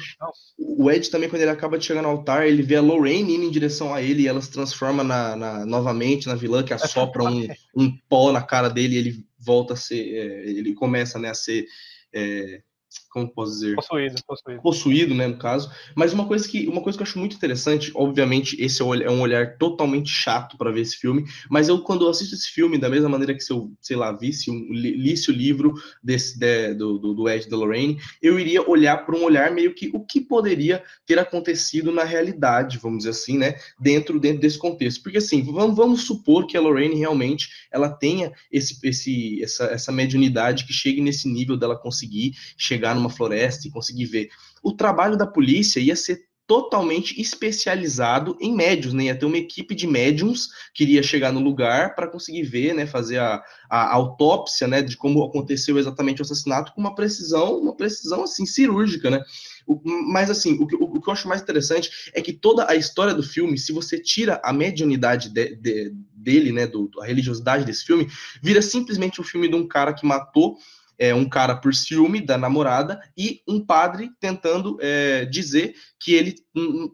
o 0.59 0.91
Ed 0.91 1.09
também, 1.09 1.29
quando 1.29 1.43
ele 1.43 1.51
acaba 1.53 1.79
de 1.79 1.85
chegar 1.85 2.03
no 2.03 2.09
altar, 2.09 2.45
ele 2.45 2.63
vê 2.63 2.75
a 2.75 2.83
Lorraine 2.83 3.37
indo 3.37 3.45
em 3.45 3.53
direção 3.53 3.95
a 3.95 4.03
ele 4.03 4.25
e 4.25 4.27
ela 4.27 4.41
se 4.41 4.51
transforma 4.51 5.05
na, 5.05 5.37
na 5.37 5.65
novamente 5.65 6.27
na 6.27 6.35
vilã 6.35 6.65
que 6.65 6.75
assopra 6.75 7.23
um, 7.23 7.47
um 7.77 7.97
pó 8.09 8.33
na 8.33 8.43
cara 8.43 8.69
dele 8.69 8.97
e 8.97 8.99
ele 8.99 9.25
volta 9.39 9.75
a 9.75 9.77
ser. 9.77 10.13
É, 10.13 10.51
ele 10.51 10.75
começa 10.75 11.21
né, 11.21 11.31
a 11.31 11.35
ser. 11.35 11.67
É, 12.13 12.63
como 13.11 13.29
posso 13.29 13.53
dizer? 13.53 13.75
Possuído, 13.75 14.15
possuído. 14.27 14.63
Possuído, 14.63 15.15
né, 15.15 15.27
no 15.27 15.37
caso. 15.37 15.71
Mas 15.97 16.13
uma 16.13 16.27
coisa 16.27 16.49
que, 16.49 16.69
uma 16.69 16.81
coisa 16.81 16.97
que 16.97 17.03
eu 17.03 17.07
acho 17.07 17.19
muito 17.19 17.35
interessante, 17.37 17.91
obviamente, 17.95 18.57
esse 18.63 18.81
é, 18.83 18.87
é 18.87 19.11
um 19.11 19.21
olhar 19.21 19.59
totalmente 19.59 20.09
chato 20.09 20.57
para 20.57 20.71
ver 20.71 20.83
esse 20.83 20.97
filme, 20.97 21.25
mas 21.51 21.69
eu, 21.69 21.81
quando 21.83 22.05
eu 22.05 22.11
assisto 22.11 22.35
esse 22.35 22.49
filme, 22.49 22.79
da 22.79 22.89
mesma 22.89 23.09
maneira 23.09 23.35
que 23.35 23.41
se 23.41 23.53
eu, 23.53 23.73
sei 23.81 23.97
lá, 23.97 24.13
visse, 24.13 24.51
um, 24.51 24.69
lisse 24.71 25.31
o 25.31 25.35
livro 25.35 25.75
desse, 26.03 26.39
de, 26.39 26.75
do, 26.75 26.99
do, 26.99 27.15
do 27.15 27.29
Ed 27.29 27.49
da 27.49 27.57
Lorraine, 27.57 27.99
eu 28.23 28.39
iria 28.39 28.69
olhar 28.69 29.05
por 29.05 29.17
um 29.17 29.25
olhar 29.25 29.51
meio 29.51 29.75
que 29.75 29.91
o 29.93 30.05
que 30.05 30.21
poderia 30.21 30.83
ter 31.05 31.19
acontecido 31.19 31.91
na 31.91 32.05
realidade, 32.05 32.79
vamos 32.79 32.99
dizer 32.99 33.11
assim, 33.11 33.37
né, 33.37 33.57
dentro, 33.79 34.21
dentro 34.21 34.41
desse 34.41 34.59
contexto. 34.59 35.03
Porque, 35.03 35.19
assim, 35.19 35.43
vamos, 35.43 35.77
vamos 35.77 36.03
supor 36.03 36.47
que 36.47 36.57
a 36.57 36.61
Lorraine 36.61 36.95
realmente, 36.95 37.49
ela 37.73 37.89
tenha 37.89 38.33
esse, 38.53 38.79
esse, 38.87 39.43
essa, 39.43 39.65
essa 39.65 39.91
mediunidade 39.91 40.65
que 40.65 40.73
chegue 40.73 41.01
nesse 41.01 41.29
nível 41.29 41.57
dela 41.57 41.77
conseguir 41.77 42.35
chegar 42.57 43.00
numa 43.01 43.11
floresta 43.11 43.67
e 43.67 43.71
conseguir 43.71 44.07
ver. 44.07 44.29
O 44.63 44.73
trabalho 44.73 45.17
da 45.17 45.27
polícia 45.27 45.81
ia 45.81 45.97
ser 45.97 46.31
totalmente 46.51 47.21
especializado 47.21 48.37
em 48.41 48.53
médios, 48.53 48.93
né? 48.93 49.05
Ia 49.05 49.15
ter 49.15 49.25
uma 49.25 49.39
equipe 49.39 49.73
de 49.73 49.87
médiums 49.87 50.49
que 50.75 50.83
iria 50.83 51.01
chegar 51.01 51.31
no 51.31 51.39
lugar 51.39 51.95
para 51.95 52.09
conseguir 52.09 52.43
ver, 52.43 52.75
né? 52.75 52.89
Fazer 52.89 53.19
a, 53.19 53.41
a, 53.71 53.95
autópsia, 53.95 54.67
né? 54.67 54.83
De 54.83 54.97
como 54.97 55.23
aconteceu 55.23 55.79
exatamente 55.79 56.21
o 56.21 56.25
assassinato 56.25 56.73
com 56.75 56.81
uma 56.81 56.93
precisão, 56.93 57.57
uma 57.57 57.77
precisão 57.77 58.25
assim 58.25 58.45
cirúrgica, 58.45 59.11
né? 59.11 59.23
O, 59.65 59.81
mas 59.85 60.29
assim, 60.29 60.55
o, 60.55 60.63
o, 60.63 60.97
o, 60.97 61.01
que 61.01 61.09
eu 61.09 61.13
acho 61.13 61.29
mais 61.29 61.41
interessante 61.41 61.89
é 62.13 62.21
que 62.21 62.33
toda 62.33 62.69
a 62.69 62.75
história 62.75 63.15
do 63.15 63.23
filme, 63.23 63.57
se 63.57 63.73
você 63.73 63.97
tira 63.97 64.41
a 64.43 64.53
mediunidade 64.53 65.29
de, 65.29 65.55
de, 65.55 65.95
dele, 66.13 66.51
né? 66.51 66.67
Do, 66.67 66.91
a 67.01 67.07
religiosidade 67.07 67.65
desse 67.65 67.85
filme, 67.85 68.09
vira 68.43 68.61
simplesmente 68.61 69.21
um 69.21 69.25
filme 69.25 69.49
de 69.49 69.55
um 69.55 69.69
cara 69.69 69.95
que 69.95 70.05
matou 70.05 70.59
é, 71.01 71.15
um 71.15 71.27
cara 71.27 71.57
por 71.57 71.75
ciúme 71.75 72.21
da 72.21 72.37
namorada 72.37 73.01
e 73.17 73.43
um 73.49 73.59
padre 73.65 74.11
tentando 74.21 74.77
é, 74.83 75.25
dizer 75.25 75.75
que 75.99 76.13
ele 76.13 76.35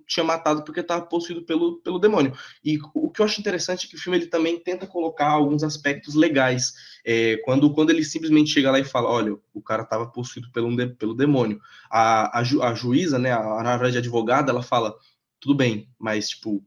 tinha 0.07 0.23
matado 0.23 0.65
porque 0.65 0.79
estava 0.79 1.05
possuído 1.05 1.45
pelo, 1.45 1.83
pelo 1.83 1.99
demônio. 1.99 2.33
E 2.65 2.79
o 2.95 3.11
que 3.11 3.21
eu 3.21 3.27
acho 3.27 3.41
interessante 3.41 3.87
é 3.87 3.91
que 3.91 3.97
o 3.97 3.99
filme 3.99 4.17
ele 4.17 4.29
também 4.29 4.61
tenta 4.61 4.87
colocar 4.87 5.27
alguns 5.27 5.65
aspectos 5.65 6.15
legais. 6.15 6.73
É, 7.05 7.37
quando, 7.45 7.73
quando 7.73 7.91
ele 7.91 8.05
simplesmente 8.05 8.51
chega 8.51 8.71
lá 8.71 8.79
e 8.79 8.85
fala, 8.85 9.11
olha, 9.11 9.37
o 9.53 9.61
cara 9.61 9.83
estava 9.83 10.07
possuído 10.07 10.53
pelo, 10.53 10.95
pelo 10.95 11.15
demônio. 11.15 11.61
A, 11.91 12.39
a, 12.39 12.45
ju, 12.45 12.63
a 12.63 12.75
juíza, 12.75 13.19
né, 13.19 13.33
a, 13.33 13.41
a 13.41 13.75
advogada, 13.75 14.53
ela 14.53 14.63
fala, 14.63 14.95
tudo 15.41 15.57
bem, 15.57 15.89
mas, 15.99 16.29
tipo, 16.29 16.65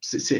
você 0.00 0.38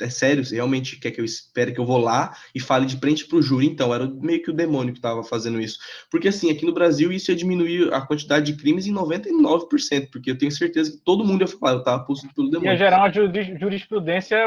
é 0.00 0.10
sério? 0.10 0.44
Você 0.44 0.56
realmente 0.56 0.98
quer 0.98 1.12
que 1.12 1.20
eu 1.20 1.24
espere 1.24 1.72
que 1.72 1.78
eu 1.78 1.86
vou 1.86 1.98
lá 1.98 2.36
e 2.54 2.60
fale 2.60 2.86
de 2.86 2.98
frente 2.98 3.26
para 3.26 3.38
o 3.38 3.42
júri? 3.42 3.66
Então, 3.66 3.94
era 3.94 4.06
meio 4.06 4.42
que 4.42 4.50
o 4.50 4.54
demônio 4.54 4.92
que 4.92 4.98
estava 4.98 5.22
fazendo 5.22 5.60
isso. 5.60 5.78
Porque, 6.10 6.28
assim, 6.28 6.50
aqui 6.50 6.66
no 6.66 6.72
Brasil, 6.72 7.12
isso 7.12 7.30
ia 7.30 7.36
diminuir 7.36 7.92
a 7.94 8.00
quantidade 8.00 8.52
de 8.52 8.60
crimes 8.60 8.86
em 8.86 8.92
99%, 8.92 10.10
porque 10.10 10.30
eu 10.32 10.38
tenho 10.38 10.50
certeza 10.50 10.90
que 10.90 10.98
todo 10.98 11.24
mundo 11.24 11.42
ia 11.42 11.46
falar, 11.46 11.74
eu 11.74 11.78
estava 11.78 12.04
possuído 12.04 12.34
pelo 12.34 12.50
demônio. 12.50 12.72
Ia 12.72 12.76
gerar 12.76 12.98
uma 12.98 13.58
jurisprudência, 13.58 14.38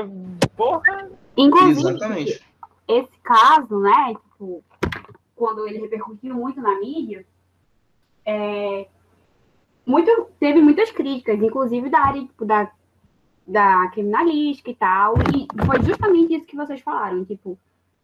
porra. 0.57 1.09
Inclusive, 1.37 1.79
Exatamente. 1.79 2.41
esse 2.87 3.17
caso, 3.23 3.79
né, 3.79 4.13
tipo, 4.13 4.63
quando 5.35 5.65
ele 5.67 5.79
repercutiu 5.79 6.35
muito 6.35 6.59
na 6.59 6.77
mídia, 6.79 7.25
é, 8.25 8.87
muito, 9.85 10.27
teve 10.37 10.59
muitas 10.61 10.91
críticas, 10.91 11.41
inclusive 11.41 11.89
da 11.89 11.99
área 11.99 12.21
tipo, 12.21 12.45
da 12.45 12.69
da 13.49 13.87
criminalística 13.89 14.69
e 14.69 14.75
tal. 14.75 15.15
E 15.35 15.47
foi 15.65 15.83
justamente 15.83 16.35
isso 16.35 16.45
que 16.45 16.55
vocês 16.55 16.81
falaram, 16.81 17.25
tipo, 17.25 17.57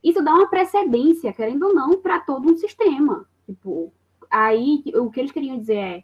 isso 0.04 0.24
dá 0.24 0.34
uma 0.34 0.48
precedência, 0.48 1.34
querendo 1.34 1.68
ou 1.68 1.74
não, 1.74 1.98
para 2.02 2.20
todo 2.20 2.52
um 2.52 2.58
sistema. 2.58 3.26
Tipo, 3.46 3.92
aí 4.30 4.84
o 4.96 5.10
que 5.10 5.20
eles 5.20 5.32
queriam 5.32 5.58
dizer 5.58 5.78
é: 5.78 6.04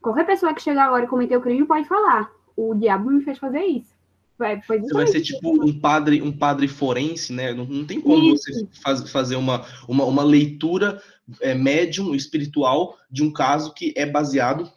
qualquer 0.00 0.26
pessoa 0.26 0.54
que 0.54 0.62
chegar 0.62 0.86
agora 0.86 1.04
e 1.04 1.08
cometer 1.08 1.36
o 1.36 1.40
crime 1.40 1.66
pode 1.66 1.86
falar. 1.86 2.30
O 2.56 2.74
diabo 2.74 3.10
me 3.10 3.22
fez 3.22 3.38
fazer 3.38 3.64
isso. 3.64 3.94
Vai, 4.38 4.60
você 4.60 4.92
vai 4.92 5.06
ser 5.06 5.22
tipo 5.22 5.48
um 5.48 5.80
padre, 5.80 6.20
um 6.20 6.30
padre 6.30 6.68
forense, 6.68 7.32
né? 7.32 7.54
Não, 7.54 7.64
não 7.64 7.86
tem 7.86 8.00
como 8.00 8.34
isso. 8.34 8.52
você 8.52 8.66
faz, 8.82 9.10
fazer 9.10 9.36
uma, 9.36 9.64
uma, 9.88 10.04
uma 10.04 10.22
leitura 10.22 11.02
é, 11.40 11.54
médium 11.54 12.14
espiritual 12.14 12.98
de 13.10 13.22
um 13.22 13.32
caso 13.32 13.72
que 13.72 13.94
é 13.96 14.04
baseado 14.04 14.70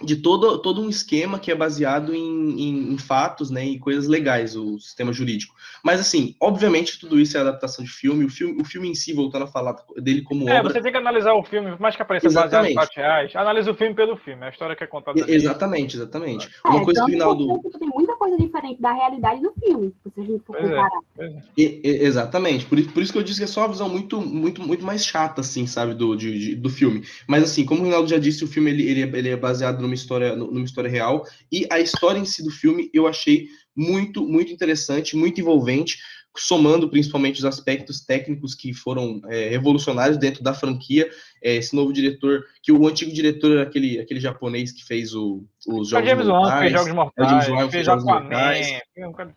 de 0.00 0.16
todo, 0.16 0.58
todo 0.58 0.80
um 0.80 0.88
esquema 0.88 1.38
que 1.38 1.50
é 1.50 1.54
baseado 1.54 2.14
em, 2.14 2.60
em, 2.60 2.92
em, 2.92 2.98
fatos, 2.98 3.50
né, 3.50 3.64
em 3.64 3.78
coisas 3.78 4.06
legais, 4.08 4.56
o 4.56 4.78
sistema 4.78 5.12
jurídico. 5.12 5.54
Mas, 5.84 6.00
assim, 6.00 6.34
obviamente, 6.40 6.98
tudo 6.98 7.20
isso 7.20 7.36
é 7.36 7.40
adaptação 7.40 7.84
de 7.84 7.90
filme. 7.90 8.24
O 8.24 8.28
filme, 8.28 8.60
o 8.60 8.64
filme 8.64 8.88
em 8.88 8.94
si, 8.94 9.12
voltando 9.12 9.44
a 9.44 9.46
falar 9.46 9.76
dele 9.98 10.22
como 10.22 10.48
é, 10.48 10.60
obra... 10.60 10.72
você 10.72 10.80
tem 10.80 10.92
que 10.92 10.98
analisar 10.98 11.34
o 11.34 11.42
filme, 11.44 11.70
por 11.72 11.80
mais 11.80 11.94
que 11.94 12.02
apareça 12.02 12.26
exatamente. 12.26 12.52
baseado 12.52 12.70
em 12.70 12.74
fatos 12.74 12.96
reais, 12.96 13.36
analisa 13.36 13.70
o 13.70 13.74
filme 13.74 13.94
pelo 13.94 14.16
filme, 14.16 14.44
a 14.44 14.48
história 14.48 14.74
que 14.74 14.84
é 14.84 14.86
contada. 14.86 15.24
Exatamente, 15.28 15.96
exatamente. 15.96 16.48
É, 16.64 16.68
Uma 16.68 16.84
coisa 16.84 17.04
final 17.04 17.34
do... 17.34 17.60
Tem 17.78 17.88
muita 17.88 18.16
coisa 18.16 18.36
diferente 18.36 18.80
da 18.80 18.92
realidade 18.92 19.40
do 19.40 19.52
filme, 19.60 19.92
se 20.02 20.20
a 20.20 20.24
gente 20.24 20.44
for 20.44 20.56
é, 20.56 20.62
comparar. 20.62 21.00
É, 21.18 21.32
e, 21.56 21.80
e, 21.84 21.88
exatamente, 22.04 22.66
por, 22.66 22.82
por 22.92 23.02
isso 23.02 23.12
que 23.12 23.18
eu 23.18 23.22
disse 23.22 23.38
que 23.38 23.44
é 23.44 23.48
só 23.48 23.60
uma 23.60 23.68
visão 23.68 23.88
muito, 23.88 24.20
muito, 24.20 24.62
muito 24.62 24.84
mais 24.84 25.04
chata, 25.04 25.40
assim, 25.42 25.66
sabe, 25.66 25.94
do, 25.94 26.16
de, 26.16 26.38
de, 26.38 26.54
do 26.56 26.70
filme. 26.70 27.04
Mas, 27.26 27.44
assim, 27.44 27.64
como 27.64 27.82
o 27.82 27.84
Rinaldo 27.84 28.08
já 28.08 28.18
disse, 28.18 28.42
o 28.44 28.48
filme 28.48 28.70
ele, 28.70 28.88
ele, 28.88 29.02
é, 29.02 29.18
ele 29.18 29.28
é 29.28 29.36
baseado 29.36 29.81
numa 29.82 29.94
história, 29.94 30.34
numa 30.34 30.64
história 30.64 30.90
real, 30.90 31.26
e 31.50 31.66
a 31.70 31.80
história 31.80 32.18
em 32.18 32.24
si 32.24 32.42
do 32.42 32.50
filme 32.50 32.90
eu 32.94 33.06
achei 33.06 33.48
muito, 33.76 34.26
muito 34.26 34.52
interessante, 34.52 35.16
muito 35.16 35.40
envolvente, 35.40 35.98
somando 36.36 36.88
principalmente 36.88 37.38
os 37.38 37.44
aspectos 37.44 38.00
técnicos 38.00 38.54
que 38.54 38.72
foram 38.72 39.20
é, 39.28 39.48
revolucionários 39.48 40.16
dentro 40.16 40.42
da 40.42 40.54
franquia. 40.54 41.08
É, 41.42 41.56
esse 41.56 41.74
novo 41.74 41.92
diretor, 41.92 42.44
que 42.62 42.72
o 42.72 42.86
antigo 42.86 43.12
diretor 43.12 43.52
era 43.52 43.62
aquele, 43.64 43.98
aquele 43.98 44.20
japonês 44.20 44.72
que 44.72 44.84
fez 44.84 45.14
o, 45.14 45.44
os 45.66 45.88
Jogos 45.88 46.08
James 46.08 46.26
Mortais. 46.26 46.60
fez 46.60 46.72
Jogos 46.72 46.92
Mortais, 46.94 47.28
James 47.28 47.48
Wan 47.48 47.70
fez 47.70 47.86
Jogos 47.86 48.04
Mortais. 48.04 48.80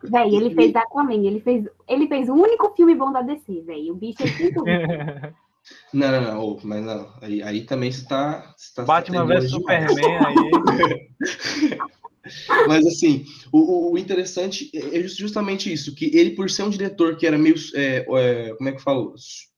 Véi, 0.04 0.34
ele 0.34 0.54
fez 0.54 0.74
Aquaman, 0.74 1.26
ele 1.26 1.40
fez, 1.40 1.64
ele 1.88 2.06
fez 2.06 2.28
o 2.28 2.34
único 2.34 2.72
filme 2.74 2.94
bom 2.94 3.12
da 3.12 3.22
DC, 3.22 3.62
velho. 3.62 3.92
O 3.92 3.96
bicho 3.96 4.18
é 4.22 5.32
Não, 5.92 6.10
não, 6.10 6.20
não, 6.20 6.60
mas 6.62 6.84
não. 6.84 7.12
Aí, 7.20 7.42
aí 7.42 7.64
também 7.64 7.90
você 7.90 8.02
está. 8.02 8.54
Tá, 8.74 8.84
Batman 8.84 9.24
vs 9.26 9.50
Superman 9.50 10.18
aí. 10.26 11.08
Mas 12.66 12.84
assim, 12.84 13.24
o, 13.52 13.92
o, 13.92 13.98
interessante 13.98 14.70
é 14.74 15.00
justamente 15.06 15.72
isso, 15.72 15.94
que 15.94 16.06
ele, 16.06 16.32
por 16.32 16.50
ser 16.50 16.64
um 16.64 16.70
diretor 16.70 17.16
que 17.16 17.26
era 17.26 17.38
meio, 17.38 17.54
é, 17.74 17.98
é, 17.98 18.54
como 18.54 18.68
é 18.68 18.72
que 18.72 18.78
eu 18.78 18.82
falo, 18.82 19.14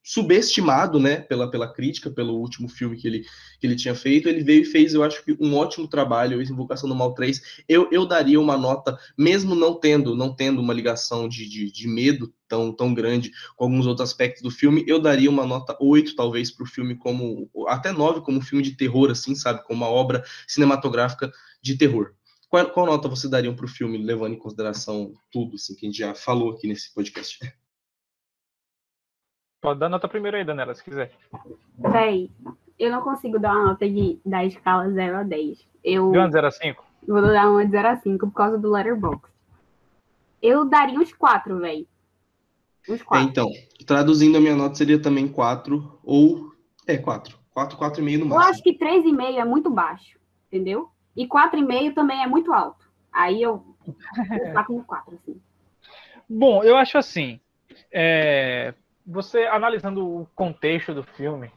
subestimado, 0.08 0.98
né, 0.98 1.20
pela, 1.20 1.50
pela 1.50 1.70
crítica, 1.70 2.10
pelo 2.10 2.38
último 2.38 2.66
filme 2.66 2.96
que 2.96 3.06
ele, 3.06 3.26
que 3.60 3.66
ele 3.66 3.76
tinha 3.76 3.94
feito, 3.94 4.26
ele 4.26 4.42
veio 4.42 4.62
e 4.62 4.64
fez, 4.64 4.94
eu 4.94 5.04
acho 5.04 5.22
que 5.22 5.36
um 5.38 5.54
ótimo 5.54 5.86
trabalho, 5.86 6.40
Invocação 6.40 6.88
do 6.88 6.94
Mal 6.94 7.12
3, 7.12 7.62
eu, 7.68 7.90
eu 7.92 8.06
daria 8.06 8.40
uma 8.40 8.56
nota, 8.56 8.98
mesmo 9.18 9.54
não 9.54 9.78
tendo, 9.78 10.16
não 10.16 10.34
tendo 10.34 10.62
uma 10.62 10.72
ligação 10.72 11.28
de, 11.28 11.46
de, 11.46 11.70
de 11.70 11.86
medo 11.86 12.32
tão, 12.48 12.72
tão 12.72 12.94
grande 12.94 13.30
com 13.54 13.64
alguns 13.64 13.86
outros 13.86 14.08
aspectos 14.08 14.42
do 14.42 14.50
filme, 14.50 14.82
eu 14.86 14.98
daria 14.98 15.28
uma 15.28 15.46
nota 15.46 15.76
8, 15.78 16.16
talvez, 16.16 16.50
para 16.50 16.64
o 16.64 16.66
filme 16.66 16.96
como, 16.96 17.50
até 17.66 17.92
9, 17.92 18.22
como 18.22 18.38
um 18.38 18.42
filme 18.42 18.64
de 18.64 18.76
terror, 18.76 19.10
assim, 19.10 19.34
sabe, 19.34 19.62
como 19.64 19.84
uma 19.84 19.90
obra 19.90 20.24
cinematográfica 20.46 21.30
de 21.60 21.76
terror. 21.76 22.14
Qual, 22.48 22.70
qual 22.70 22.86
nota 22.86 23.08
você 23.08 23.28
daria 23.28 23.52
para 23.52 23.66
o 23.66 23.68
filme, 23.68 23.98
levando 23.98 24.32
em 24.32 24.38
consideração 24.38 25.12
tudo 25.30 25.56
assim, 25.56 25.74
que 25.74 25.84
a 25.84 25.88
gente 25.90 25.98
já 25.98 26.14
falou 26.14 26.52
aqui 26.52 26.66
nesse 26.66 26.94
podcast? 26.94 27.38
Pode 29.60 29.80
dar 29.80 29.88
nota 29.88 30.08
primeiro 30.08 30.36
aí, 30.36 30.44
Danela, 30.44 30.74
se 30.74 30.84
quiser. 30.84 31.12
Véi, 31.76 32.30
eu 32.78 32.92
não 32.92 33.02
consigo 33.02 33.38
dar 33.38 33.54
uma 33.54 33.68
nota 33.68 33.88
de, 33.88 34.20
da 34.24 34.44
escala 34.44 34.88
0 34.90 35.16
a 35.16 35.22
10. 35.24 35.58
Eu 35.82 36.12
de 36.12 36.18
1 36.18 36.22
a 36.22 36.30
0 36.30 36.46
a 36.46 36.50
5? 36.50 36.84
Vou 37.08 37.22
dar 37.22 37.50
uma 37.50 37.64
de 37.64 37.70
0 37.72 37.88
a 37.88 37.96
5 37.96 38.26
por 38.28 38.34
causa 38.34 38.58
do 38.58 38.70
Letterboxd. 38.70 39.26
Eu 40.40 40.64
daria 40.64 40.98
uns 40.98 41.12
4, 41.12 41.58
véi. 41.58 41.88
Uns 42.88 43.02
4. 43.02 43.26
É, 43.26 43.28
então, 43.28 43.50
traduzindo 43.84 44.38
a 44.38 44.40
minha 44.40 44.54
nota 44.54 44.76
seria 44.76 45.00
também 45.00 45.26
4 45.26 46.00
ou... 46.04 46.52
É, 46.86 46.96
4. 46.96 47.36
4, 47.52 47.76
4,5 47.76 48.18
no 48.18 48.26
máximo. 48.26 48.34
Eu 48.34 48.40
acho 48.40 48.62
que 48.62 48.78
3,5 48.78 49.38
é 49.38 49.44
muito 49.44 49.68
baixo, 49.68 50.16
entendeu? 50.46 50.88
E 51.16 51.26
4,5 51.26 51.94
também 51.94 52.22
é 52.22 52.26
muito 52.28 52.52
alto. 52.52 52.88
Aí 53.12 53.42
eu 53.42 53.64
saco 54.52 54.72
no 54.72 54.84
4, 54.84 55.14
assim. 55.16 55.40
Bom, 56.28 56.62
eu 56.62 56.76
acho 56.76 56.96
assim. 56.96 57.40
É, 57.90 58.72
você 59.08 59.44
analisando 59.44 60.06
o 60.06 60.28
contexto 60.34 60.92
do 60.92 61.02
filme 61.02 61.50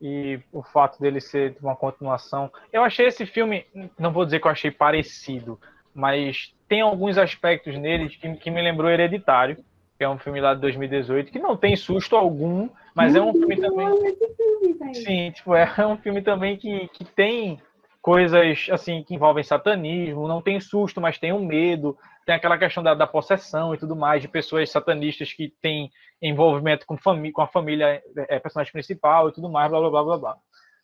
e 0.00 0.40
o 0.50 0.62
fato 0.62 0.98
dele 0.98 1.20
ser 1.20 1.56
uma 1.60 1.76
continuação, 1.76 2.50
eu 2.72 2.82
achei 2.82 3.06
esse 3.06 3.26
filme, 3.26 3.66
não 3.98 4.12
vou 4.12 4.24
dizer 4.24 4.40
que 4.40 4.46
eu 4.46 4.50
achei 4.50 4.70
parecido, 4.70 5.60
mas 5.94 6.54
tem 6.66 6.80
alguns 6.80 7.18
aspectos 7.18 7.76
nele 7.76 8.08
que, 8.08 8.34
que 8.36 8.50
me 8.50 8.62
lembrou 8.62 8.90
Hereditário, 8.90 9.62
que 9.98 10.04
é 10.04 10.08
um 10.08 10.18
filme 10.18 10.40
lá 10.40 10.54
de 10.54 10.62
2018, 10.62 11.30
que 11.30 11.38
não 11.38 11.54
tem 11.54 11.76
susto 11.76 12.16
algum, 12.16 12.70
mas 12.94 13.14
é 13.14 13.20
um 13.20 13.32
filme 13.34 13.56
também. 13.60 14.94
Sim, 14.94 15.30
tipo, 15.32 15.54
é 15.54 15.86
um 15.86 15.98
filme 15.98 16.22
também 16.22 16.56
que, 16.56 16.88
que 16.88 17.04
tem 17.04 17.60
coisas 18.00 18.68
assim 18.70 19.02
que 19.02 19.14
envolvem 19.14 19.44
satanismo, 19.44 20.26
não 20.26 20.40
tem 20.40 20.58
susto, 20.58 21.00
mas 21.00 21.18
tem 21.18 21.34
um 21.34 21.44
medo, 21.44 21.98
tem 22.26 22.34
aquela 22.34 22.58
questão 22.58 22.82
da, 22.82 22.94
da 22.94 23.06
possessão 23.06 23.74
e 23.74 23.78
tudo 23.78 23.96
mais, 23.96 24.22
de 24.22 24.28
pessoas 24.28 24.70
satanistas 24.70 25.32
que 25.32 25.48
têm 25.60 25.90
envolvimento 26.20 26.86
com, 26.86 26.96
com 26.96 27.42
a 27.42 27.46
família, 27.46 28.02
é, 28.28 28.38
personagem 28.38 28.72
principal 28.72 29.28
e 29.28 29.32
tudo 29.32 29.48
mais, 29.48 29.70
blá 29.70 29.80
blá 29.80 29.90
blá 29.90 30.04
blá 30.04 30.18
blá. 30.18 30.36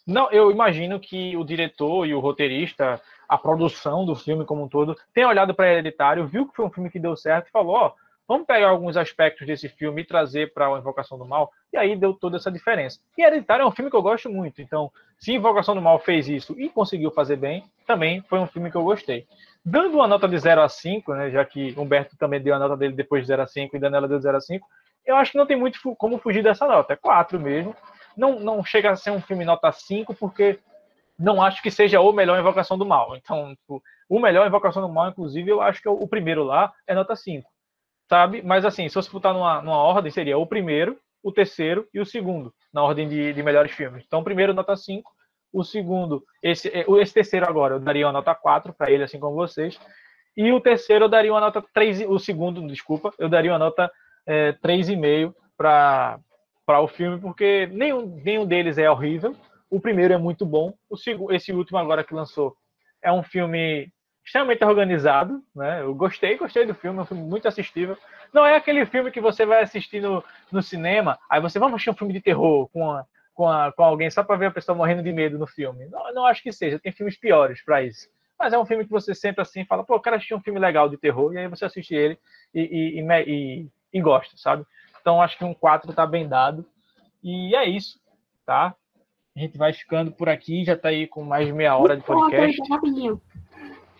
Não, 0.06 0.30
eu 0.30 0.52
imagino 0.52 1.00
que 1.00 1.36
o 1.36 1.42
diretor 1.42 2.06
e 2.06 2.14
o 2.14 2.20
roteirista, 2.20 3.00
a 3.28 3.36
produção 3.36 4.04
do 4.04 4.14
filme 4.14 4.44
como 4.44 4.62
um 4.62 4.68
todo, 4.68 4.96
tenha 5.12 5.28
olhado 5.28 5.52
para 5.52 5.72
Hereditário, 5.72 6.26
viu 6.26 6.46
que 6.46 6.54
foi 6.54 6.64
um 6.64 6.70
filme 6.70 6.90
que 6.90 7.00
deu 7.00 7.16
certo 7.16 7.48
e 7.48 7.50
falou: 7.50 7.74
ó, 7.74 7.86
oh, 7.88 8.05
vamos 8.28 8.46
pegar 8.46 8.68
alguns 8.68 8.96
aspectos 8.96 9.46
desse 9.46 9.68
filme 9.68 10.02
e 10.02 10.04
trazer 10.04 10.52
para 10.52 10.66
a 10.66 10.78
Invocação 10.78 11.16
do 11.16 11.24
Mal, 11.24 11.50
e 11.72 11.76
aí 11.76 11.96
deu 11.96 12.12
toda 12.12 12.36
essa 12.36 12.50
diferença. 12.50 12.98
E 13.16 13.22
Hereditário 13.22 13.62
é 13.62 13.66
um 13.66 13.70
filme 13.70 13.90
que 13.90 13.96
eu 13.96 14.02
gosto 14.02 14.28
muito, 14.30 14.60
então, 14.60 14.90
se 15.18 15.32
Invocação 15.32 15.74
do 15.74 15.80
Mal 15.80 15.98
fez 15.98 16.28
isso 16.28 16.54
e 16.58 16.68
conseguiu 16.68 17.10
fazer 17.10 17.36
bem, 17.36 17.64
também 17.86 18.22
foi 18.22 18.38
um 18.38 18.46
filme 18.46 18.70
que 18.70 18.76
eu 18.76 18.84
gostei. 18.84 19.26
Dando 19.64 19.94
uma 19.94 20.06
nota 20.06 20.28
de 20.28 20.38
0 20.38 20.60
a 20.60 20.68
5, 20.68 21.14
né, 21.14 21.30
já 21.30 21.44
que 21.44 21.74
Humberto 21.78 22.16
também 22.16 22.40
deu 22.40 22.54
a 22.54 22.58
nota 22.58 22.76
dele 22.76 22.94
depois 22.94 23.22
de 23.22 23.28
0 23.28 23.42
a 23.42 23.46
5 23.46 23.76
e 23.76 23.78
Danela 23.80 24.08
deu 24.08 24.20
0 24.20 24.36
a 24.36 24.40
5, 24.40 24.66
eu 25.04 25.16
acho 25.16 25.32
que 25.32 25.38
não 25.38 25.46
tem 25.46 25.56
muito 25.56 25.78
como 25.96 26.18
fugir 26.18 26.42
dessa 26.42 26.66
nota, 26.66 26.92
é 26.92 26.96
4 26.96 27.38
mesmo. 27.38 27.74
Não, 28.16 28.40
não 28.40 28.64
chega 28.64 28.90
a 28.90 28.96
ser 28.96 29.10
um 29.10 29.20
filme 29.20 29.44
nota 29.44 29.70
5, 29.70 30.14
porque 30.14 30.58
não 31.18 31.40
acho 31.40 31.62
que 31.62 31.70
seja 31.70 32.00
o 32.00 32.12
melhor 32.12 32.38
Invocação 32.38 32.76
do 32.76 32.84
Mal. 32.84 33.16
Então, 33.16 33.54
tipo, 33.54 33.82
o 34.08 34.18
melhor 34.18 34.46
Invocação 34.46 34.82
do 34.82 34.88
Mal, 34.88 35.10
inclusive, 35.10 35.50
eu 35.50 35.60
acho 35.60 35.80
que 35.80 35.86
é 35.86 35.90
o 35.90 36.08
primeiro 36.08 36.42
lá 36.42 36.72
é 36.86 36.94
nota 36.94 37.14
5 37.14 37.48
sabe? 38.08 38.42
Mas 38.42 38.64
assim, 38.64 38.88
se 38.88 38.94
você 38.94 39.10
botar 39.10 39.32
numa, 39.32 39.60
numa 39.62 39.78
ordem, 39.78 40.10
seria 40.10 40.38
o 40.38 40.46
primeiro, 40.46 40.98
o 41.22 41.32
terceiro 41.32 41.88
e 41.92 42.00
o 42.00 42.06
segundo, 42.06 42.54
na 42.72 42.82
ordem 42.82 43.08
de, 43.08 43.32
de 43.32 43.42
melhores 43.42 43.72
filmes. 43.72 44.04
Então, 44.06 44.20
o 44.20 44.24
primeiro, 44.24 44.54
nota 44.54 44.76
5, 44.76 45.10
o 45.52 45.64
segundo, 45.64 46.24
esse, 46.42 46.68
é, 46.68 46.84
esse 47.00 47.12
terceiro 47.12 47.46
agora, 47.48 47.74
eu 47.74 47.80
daria 47.80 48.06
uma 48.06 48.12
nota 48.12 48.34
4 48.34 48.72
para 48.72 48.90
ele, 48.90 49.02
assim 49.02 49.18
como 49.18 49.34
vocês. 49.34 49.78
E 50.36 50.52
o 50.52 50.60
terceiro 50.60 51.06
eu 51.06 51.08
daria 51.08 51.32
uma 51.32 51.40
nota 51.40 51.64
3, 51.72 52.02
o 52.08 52.18
segundo, 52.18 52.64
desculpa, 52.66 53.12
eu 53.18 53.28
daria 53.28 53.52
uma 53.52 53.58
nota 53.58 53.90
é, 54.26 54.52
3,5 54.52 55.34
para 55.56 56.80
o 56.80 56.88
filme, 56.88 57.18
porque 57.20 57.66
nenhum, 57.72 58.20
nenhum 58.22 58.46
deles 58.46 58.78
é 58.78 58.90
horrível. 58.90 59.34
O 59.70 59.80
primeiro 59.80 60.14
é 60.14 60.18
muito 60.18 60.44
bom, 60.46 60.74
o 60.88 61.32
esse 61.32 61.52
último 61.52 61.78
agora 61.78 62.04
que 62.04 62.14
lançou 62.14 62.56
é 63.02 63.10
um 63.10 63.22
filme 63.22 63.90
extremamente 64.26 64.64
organizado, 64.64 65.40
né? 65.54 65.82
Eu 65.82 65.94
gostei, 65.94 66.36
gostei 66.36 66.66
do 66.66 66.74
filme, 66.74 66.98
é 66.98 67.02
um 67.02 67.06
filme 67.06 67.22
muito 67.22 67.46
assistível. 67.46 67.96
Não 68.32 68.44
é 68.44 68.56
aquele 68.56 68.84
filme 68.84 69.12
que 69.12 69.20
você 69.20 69.46
vai 69.46 69.62
assistir 69.62 70.02
no, 70.02 70.22
no 70.50 70.60
cinema, 70.60 71.16
aí 71.30 71.40
você 71.40 71.60
vai 71.60 71.68
assistir 71.68 71.90
um 71.90 71.94
filme 71.94 72.12
de 72.12 72.20
terror 72.20 72.68
com, 72.68 72.90
a, 72.90 73.06
com, 73.32 73.48
a, 73.48 73.70
com 73.70 73.84
alguém 73.84 74.10
só 74.10 74.24
para 74.24 74.36
ver 74.36 74.46
a 74.46 74.50
pessoa 74.50 74.76
morrendo 74.76 75.00
de 75.00 75.12
medo 75.12 75.38
no 75.38 75.46
filme. 75.46 75.86
Não, 75.86 76.12
não 76.12 76.26
acho 76.26 76.42
que 76.42 76.50
seja, 76.50 76.80
tem 76.80 76.90
filmes 76.90 77.16
piores 77.16 77.64
para 77.64 77.84
isso. 77.84 78.08
Mas 78.36 78.52
é 78.52 78.58
um 78.58 78.66
filme 78.66 78.84
que 78.84 78.90
você 78.90 79.14
senta 79.14 79.42
assim 79.42 79.60
e 79.60 79.64
fala, 79.64 79.84
pô, 79.84 79.94
eu 79.94 80.00
quero 80.00 80.16
assistir 80.16 80.34
um 80.34 80.42
filme 80.42 80.58
legal 80.58 80.88
de 80.88 80.98
terror, 80.98 81.32
e 81.32 81.38
aí 81.38 81.46
você 81.46 81.64
assiste 81.64 81.94
ele 81.94 82.18
e, 82.52 82.60
e, 82.60 83.00
e, 83.00 83.22
e, 83.26 83.68
e 83.92 84.00
gosta, 84.00 84.36
sabe? 84.36 84.66
Então 85.00 85.22
acho 85.22 85.38
que 85.38 85.44
um 85.44 85.54
4 85.54 85.92
tá 85.92 86.04
bem 86.04 86.28
dado. 86.28 86.66
E 87.22 87.54
é 87.54 87.64
isso, 87.64 88.00
tá? 88.44 88.74
A 89.36 89.38
gente 89.38 89.56
vai 89.56 89.72
ficando 89.72 90.10
por 90.10 90.28
aqui, 90.28 90.64
já 90.64 90.76
tá 90.76 90.88
aí 90.88 91.06
com 91.06 91.22
mais 91.22 91.46
de 91.46 91.52
meia 91.52 91.76
hora 91.76 91.96
de 91.96 92.02
podcast. 92.02 92.60
Rapidinho. 92.68 93.22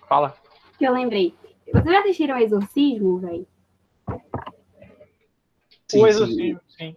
Fala. 0.09 0.35
Que 0.79 0.85
eu 0.85 0.93
lembrei. 0.93 1.35
Vocês 1.73 1.85
já 1.85 2.01
assistiram 2.01 2.39
Exorcismo, 2.39 3.19
velho? 3.19 3.47
O 5.95 6.07
Exorcismo, 6.07 6.61
sim. 6.69 6.97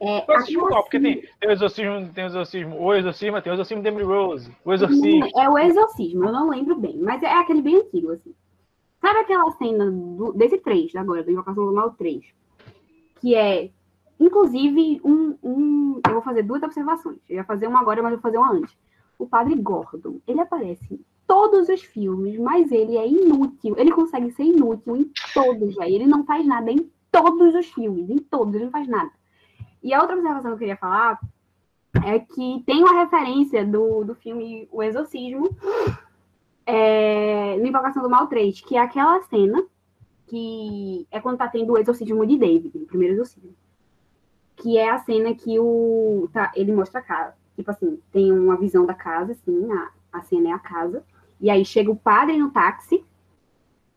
É, 0.00 0.30
eu 0.30 0.36
assisti 0.36 0.56
qual? 0.56 0.82
Porque 0.82 1.00
tem, 1.00 1.22
tem 1.40 1.48
o 1.48 1.52
Exorcismo, 1.52 2.12
tem 2.12 2.24
o 2.24 2.26
Exorcismo, 2.26 2.80
o 2.80 2.94
Exorcismo, 2.94 3.42
tem 3.42 3.52
o 3.52 3.54
Exorcismo 3.54 3.82
de 3.82 3.88
Emily 3.88 4.04
Rose, 4.04 4.50
o 4.64 4.72
Exorcismo. 4.72 5.28
É 5.36 5.48
o 5.48 5.58
Exorcismo, 5.58 6.24
eu 6.24 6.32
não 6.32 6.50
lembro 6.50 6.76
bem, 6.76 6.98
mas 6.98 7.22
é 7.22 7.32
aquele 7.32 7.62
bem 7.62 7.76
antigo, 7.76 8.12
assim. 8.12 8.34
Sabe 9.00 9.20
aquela 9.20 9.50
cena 9.52 9.90
do, 9.90 10.32
desse 10.32 10.58
3, 10.58 10.94
agora, 10.96 11.22
do 11.22 11.30
Invocação 11.30 11.66
do 11.66 11.72
Mal 11.72 11.90
3? 11.92 12.24
Que 13.20 13.34
é, 13.34 13.70
inclusive, 14.18 15.00
um, 15.04 15.36
um. 15.42 16.00
Eu 16.06 16.14
vou 16.14 16.22
fazer 16.22 16.42
duas 16.42 16.62
observações. 16.62 17.18
Eu 17.28 17.36
ia 17.36 17.44
fazer 17.44 17.66
uma 17.66 17.80
agora, 17.80 18.02
mas 18.02 18.12
eu 18.12 18.18
vou 18.18 18.22
fazer 18.22 18.38
uma 18.38 18.52
antes. 18.52 18.76
O 19.18 19.26
padre 19.26 19.54
Gordon, 19.54 20.20
ele 20.26 20.40
aparece 20.40 21.00
todos 21.26 21.68
os 21.68 21.82
filmes, 21.82 22.38
mas 22.38 22.70
ele 22.70 22.96
é 22.96 23.06
inútil. 23.06 23.74
Ele 23.76 23.92
consegue 23.92 24.30
ser 24.32 24.44
inútil 24.44 24.96
em 24.96 25.10
todos, 25.34 25.74
velho. 25.74 25.94
Ele 25.94 26.06
não 26.06 26.24
faz 26.24 26.46
nada 26.46 26.70
em 26.70 26.90
todos 27.10 27.54
os 27.54 27.66
filmes, 27.66 28.08
em 28.10 28.18
todos, 28.18 28.54
ele 28.54 28.64
não 28.64 28.70
faz 28.70 28.86
nada. 28.86 29.10
E 29.82 29.92
a 29.92 30.00
outra 30.00 30.16
observação 30.16 30.50
que 30.50 30.54
eu 30.54 30.58
queria 30.58 30.76
falar 30.76 31.18
é 32.04 32.18
que 32.18 32.62
tem 32.66 32.82
uma 32.82 33.00
referência 33.00 33.64
do, 33.64 34.04
do 34.04 34.14
filme 34.14 34.68
O 34.70 34.82
Exorcismo, 34.82 35.48
é, 36.66 37.56
no 37.56 37.66
Invocação 37.66 38.02
do 38.02 38.10
Mal 38.10 38.26
3, 38.26 38.60
que 38.60 38.76
é 38.76 38.80
aquela 38.80 39.22
cena 39.22 39.64
que 40.26 41.06
é 41.10 41.20
quando 41.20 41.38
tá 41.38 41.48
tendo 41.48 41.72
o 41.72 41.78
exorcismo 41.78 42.26
de 42.26 42.36
David, 42.36 42.76
o 42.76 42.86
primeiro 42.86 43.14
exorcismo. 43.14 43.54
Que 44.56 44.76
é 44.76 44.90
a 44.90 44.98
cena 44.98 45.34
que 45.34 45.58
o. 45.58 46.28
Tá, 46.32 46.50
ele 46.56 46.72
mostra 46.72 47.00
a 47.00 47.02
casa. 47.02 47.34
Tipo 47.54 47.70
assim, 47.70 48.00
tem 48.10 48.32
uma 48.32 48.56
visão 48.56 48.84
da 48.84 48.94
casa, 48.94 49.32
assim, 49.32 49.70
a, 49.70 49.90
a 50.12 50.22
cena 50.22 50.48
é 50.48 50.52
a 50.52 50.58
casa. 50.58 51.04
E 51.40 51.50
aí 51.50 51.64
chega 51.64 51.90
o 51.90 51.96
padre 51.96 52.36
no 52.36 52.50
táxi, 52.50 53.04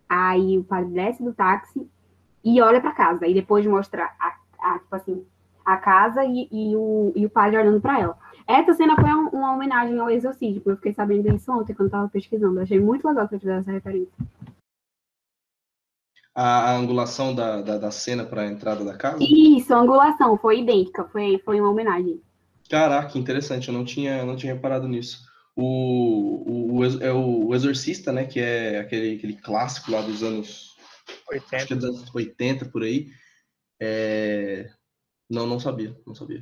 aí 0.07 0.57
o 0.57 0.63
padre 0.63 0.91
desce 0.91 1.23
do 1.23 1.33
táxi 1.33 1.87
e 2.43 2.61
olha 2.61 2.81
para 2.81 2.91
casa. 2.91 3.27
E 3.27 3.33
depois 3.33 3.65
mostra 3.65 4.11
a, 4.19 4.37
a, 4.59 4.79
tipo 4.79 4.95
assim, 4.95 5.25
a 5.65 5.77
casa 5.77 6.23
e, 6.25 6.47
e, 6.51 6.75
o, 6.75 7.11
e 7.15 7.25
o 7.25 7.29
padre 7.29 7.57
olhando 7.57 7.79
para 7.79 7.99
ela. 7.99 8.17
Essa 8.47 8.73
cena 8.73 8.95
foi 8.95 9.05
uma, 9.05 9.29
uma, 9.29 9.53
homenagem 9.53 9.97
ao 9.99 10.09
exorcismo. 10.09 10.63
Eu 10.65 10.75
fiquei 10.77 10.93
sabendo 10.93 11.31
disso 11.31 11.51
ontem 11.51 11.73
quando 11.73 11.87
estava 11.87 12.09
pesquisando. 12.09 12.57
Eu 12.57 12.63
achei 12.63 12.79
muito 12.79 13.07
legal 13.07 13.27
que 13.27 13.35
eu 13.35 13.39
tivesse 13.39 13.61
essa 13.61 13.71
referência. 13.71 14.13
A, 16.33 16.71
a 16.71 16.75
angulação 16.75 17.35
da, 17.35 17.61
da, 17.61 17.77
da 17.77 17.91
cena 17.91 18.25
para 18.25 18.41
a 18.41 18.47
entrada 18.47 18.83
da 18.83 18.97
casa? 18.97 19.17
Isso, 19.21 19.73
a 19.73 19.79
angulação 19.79 20.37
foi 20.37 20.61
idêntica, 20.61 21.03
foi, 21.05 21.39
foi 21.45 21.59
uma 21.59 21.69
homenagem. 21.69 22.21
Caraca, 22.69 23.17
interessante, 23.17 23.67
eu 23.67 23.73
não 23.73 23.83
tinha, 23.83 24.23
não 24.25 24.35
tinha 24.35 24.53
reparado 24.53 24.87
nisso. 24.87 25.28
O, 25.55 26.79
o, 26.79 26.85
é 27.01 27.11
o 27.11 27.53
Exorcista, 27.53 28.11
né, 28.11 28.25
que 28.25 28.39
é 28.39 28.79
aquele, 28.79 29.17
aquele 29.17 29.35
clássico 29.35 29.91
lá 29.91 30.01
dos 30.01 30.23
anos 30.23 30.77
80, 31.29 31.55
acho 31.55 31.67
que 31.67 31.73
é 31.73 31.75
dos 31.75 31.85
anos 31.85 32.15
80 32.15 32.65
por 32.65 32.83
aí. 32.83 33.11
É... 33.81 34.69
Não, 35.29 35.45
não 35.45 35.59
sabia, 35.59 35.95
não 36.05 36.15
sabia. 36.15 36.39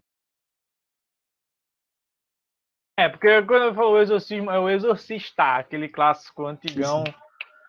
É, 3.00 3.08
porque 3.08 3.44
quando 3.44 3.66
eu 3.66 3.76
falo 3.76 3.92
o 3.92 4.00
exorcismo, 4.00 4.50
é 4.50 4.60
o 4.60 4.68
exorcista, 4.68 5.58
aquele 5.58 5.88
clássico 5.88 6.48
antigão, 6.48 7.06
Sim. 7.06 7.14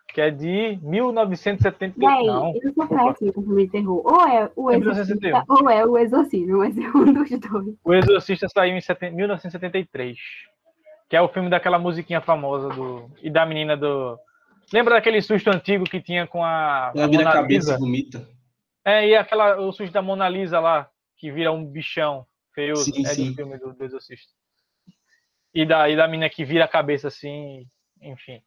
que 0.07 0.21
é 0.21 0.31
de 0.31 0.79
1970. 0.81 1.99
Bem, 1.99 2.25
não, 2.25 2.51
eu 2.55 2.73
sou 2.73 2.87
péssimo 2.87 3.33
com 3.33 3.43
filme 3.43 3.65
de 3.65 3.71
terror. 3.71 4.01
Ou 4.03 4.27
é 4.27 4.51
o 4.55 4.71
exorcista, 4.71 5.45
ou 5.47 5.69
é 5.69 5.85
o 5.85 5.97
exorcismo, 5.99 6.57
mas 6.57 6.75
é 6.75 6.87
um 6.89 7.13
dos 7.13 7.29
dois. 7.29 7.75
O 7.83 7.93
exorcista 7.93 8.47
saiu 8.49 8.75
em 8.75 9.15
1973, 9.15 10.17
que 11.09 11.15
é 11.15 11.21
o 11.21 11.27
filme 11.27 11.49
daquela 11.49 11.79
musiquinha 11.79 12.21
famosa 12.21 12.69
do 12.69 13.09
e 13.21 13.29
da 13.29 13.45
menina 13.45 13.75
do 13.75 14.19
Lembra 14.71 14.95
daquele 14.95 15.21
susto 15.21 15.49
antigo 15.49 15.83
que 15.83 16.01
tinha 16.01 16.27
com 16.27 16.43
a. 16.43 16.91
Ela 16.95 17.07
vira 17.07 17.29
a 17.29 17.33
cabeça 17.33 17.77
vomita. 17.77 18.27
É, 18.85 19.07
e 19.07 19.15
aquela, 19.15 19.59
o 19.59 19.71
susto 19.71 19.91
da 19.91 20.01
Mona 20.01 20.29
Lisa 20.29 20.59
lá, 20.59 20.89
que 21.17 21.31
vira 21.31 21.51
um 21.51 21.65
bichão. 21.65 22.25
Sim, 22.75 23.05
é 23.05 23.09
sim. 23.09 23.29
do 23.29 23.35
filme 23.35 23.57
do, 23.57 23.73
do 23.73 23.83
Exorcista. 23.83 24.31
E 25.53 25.65
da, 25.65 25.89
e 25.89 25.95
da 25.95 26.07
mina 26.07 26.29
que 26.29 26.45
vira 26.45 26.65
a 26.65 26.67
cabeça 26.67 27.07
assim, 27.07 27.65
enfim. 28.01 28.41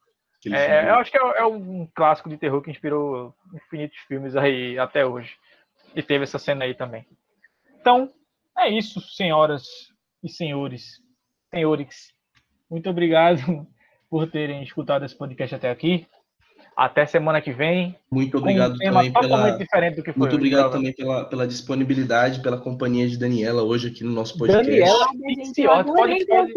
É, 0.47 0.91
eu 0.91 0.95
acho 0.97 1.11
que 1.11 1.19
é, 1.19 1.39
é, 1.39 1.47
um 1.47 1.89
clássico 1.95 2.29
de 2.29 2.37
terror 2.37 2.61
que 2.63 2.71
inspirou 2.71 3.35
infinitos 3.55 3.99
filmes 4.07 4.37
aí 4.37 4.79
até 4.79 5.05
hoje. 5.07 5.37
E 5.95 6.03
teve 6.03 6.25
essa 6.25 6.39
cena 6.39 6.65
aí 6.65 6.75
também. 6.75 7.07
Então, 7.81 8.13
é 8.59 8.69
isso, 8.69 9.01
senhoras 9.01 9.65
e 10.23 10.29
senhores. 10.29 11.01
Senhores. 11.53 12.13
Muito 12.73 12.89
obrigado 12.89 13.39
por 14.09 14.27
terem 14.31 14.63
escutado 14.63 15.05
esse 15.05 15.15
podcast 15.15 15.55
até 15.55 15.71
aqui. 15.71 16.07
Até 16.75 17.05
semana 17.05 17.39
que 17.43 17.53
vem. 17.53 17.95
Muito 18.11 18.39
obrigado 18.39 18.73
um 18.73 18.79
também 18.79 19.13
pela. 19.13 19.51
Diferente 19.51 19.97
do 19.97 20.03
que 20.03 20.11
foi 20.11 20.19
muito 20.19 20.37
obrigado 20.37 20.73
também 20.73 20.95
pela, 20.95 21.27
pela 21.27 21.47
disponibilidade, 21.47 22.41
pela 22.41 22.57
companhia 22.57 23.07
de 23.07 23.19
Daniela 23.19 23.63
hoje 23.63 23.89
aqui 23.89 24.03
no 24.03 24.11
nosso 24.11 24.39
podcast. 24.39 24.71
Daniela, 24.71 25.07
pode, 25.85 26.25
pode, 26.25 26.55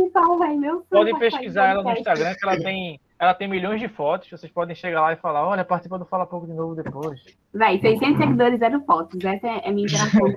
pode 0.90 1.20
pesquisar 1.20 1.72
ela 1.72 1.84
no 1.84 1.92
Instagram, 1.92 2.34
que 2.34 2.48
ela 2.48 2.58
tem, 2.58 2.98
ela 3.20 3.34
tem 3.34 3.50
milhões 3.50 3.82
de 3.82 3.90
fotos. 3.90 4.30
Vocês 4.30 4.50
podem 4.50 4.74
chegar 4.74 5.02
lá 5.02 5.12
e 5.12 5.18
falar: 5.18 5.46
olha, 5.46 5.66
participa 5.66 6.00
do 6.00 6.06
Fala 6.06 6.26
Pouco 6.26 6.48
de 6.48 6.54
novo 6.54 6.82
depois. 6.82 7.20
Véi, 7.54 7.82
600 7.82 8.18
seguidores, 8.18 8.60
zero 8.60 8.82
fotos. 8.86 9.22
Essa 9.22 9.48
é 9.48 9.68
a 9.68 9.72
minha 9.74 9.86
interação. 9.86 10.34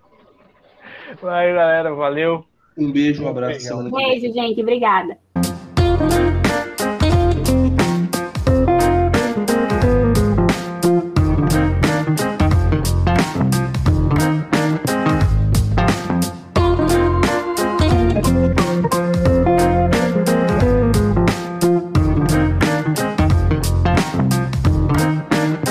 Vai, 1.20 1.52
galera, 1.52 1.92
valeu. 1.94 2.46
Um 2.80 2.90
beijo, 2.90 3.24
um 3.24 3.28
abraço. 3.28 3.90
Beijo, 3.90 4.32
gente. 4.32 4.60
Obrigada. 4.62 5.18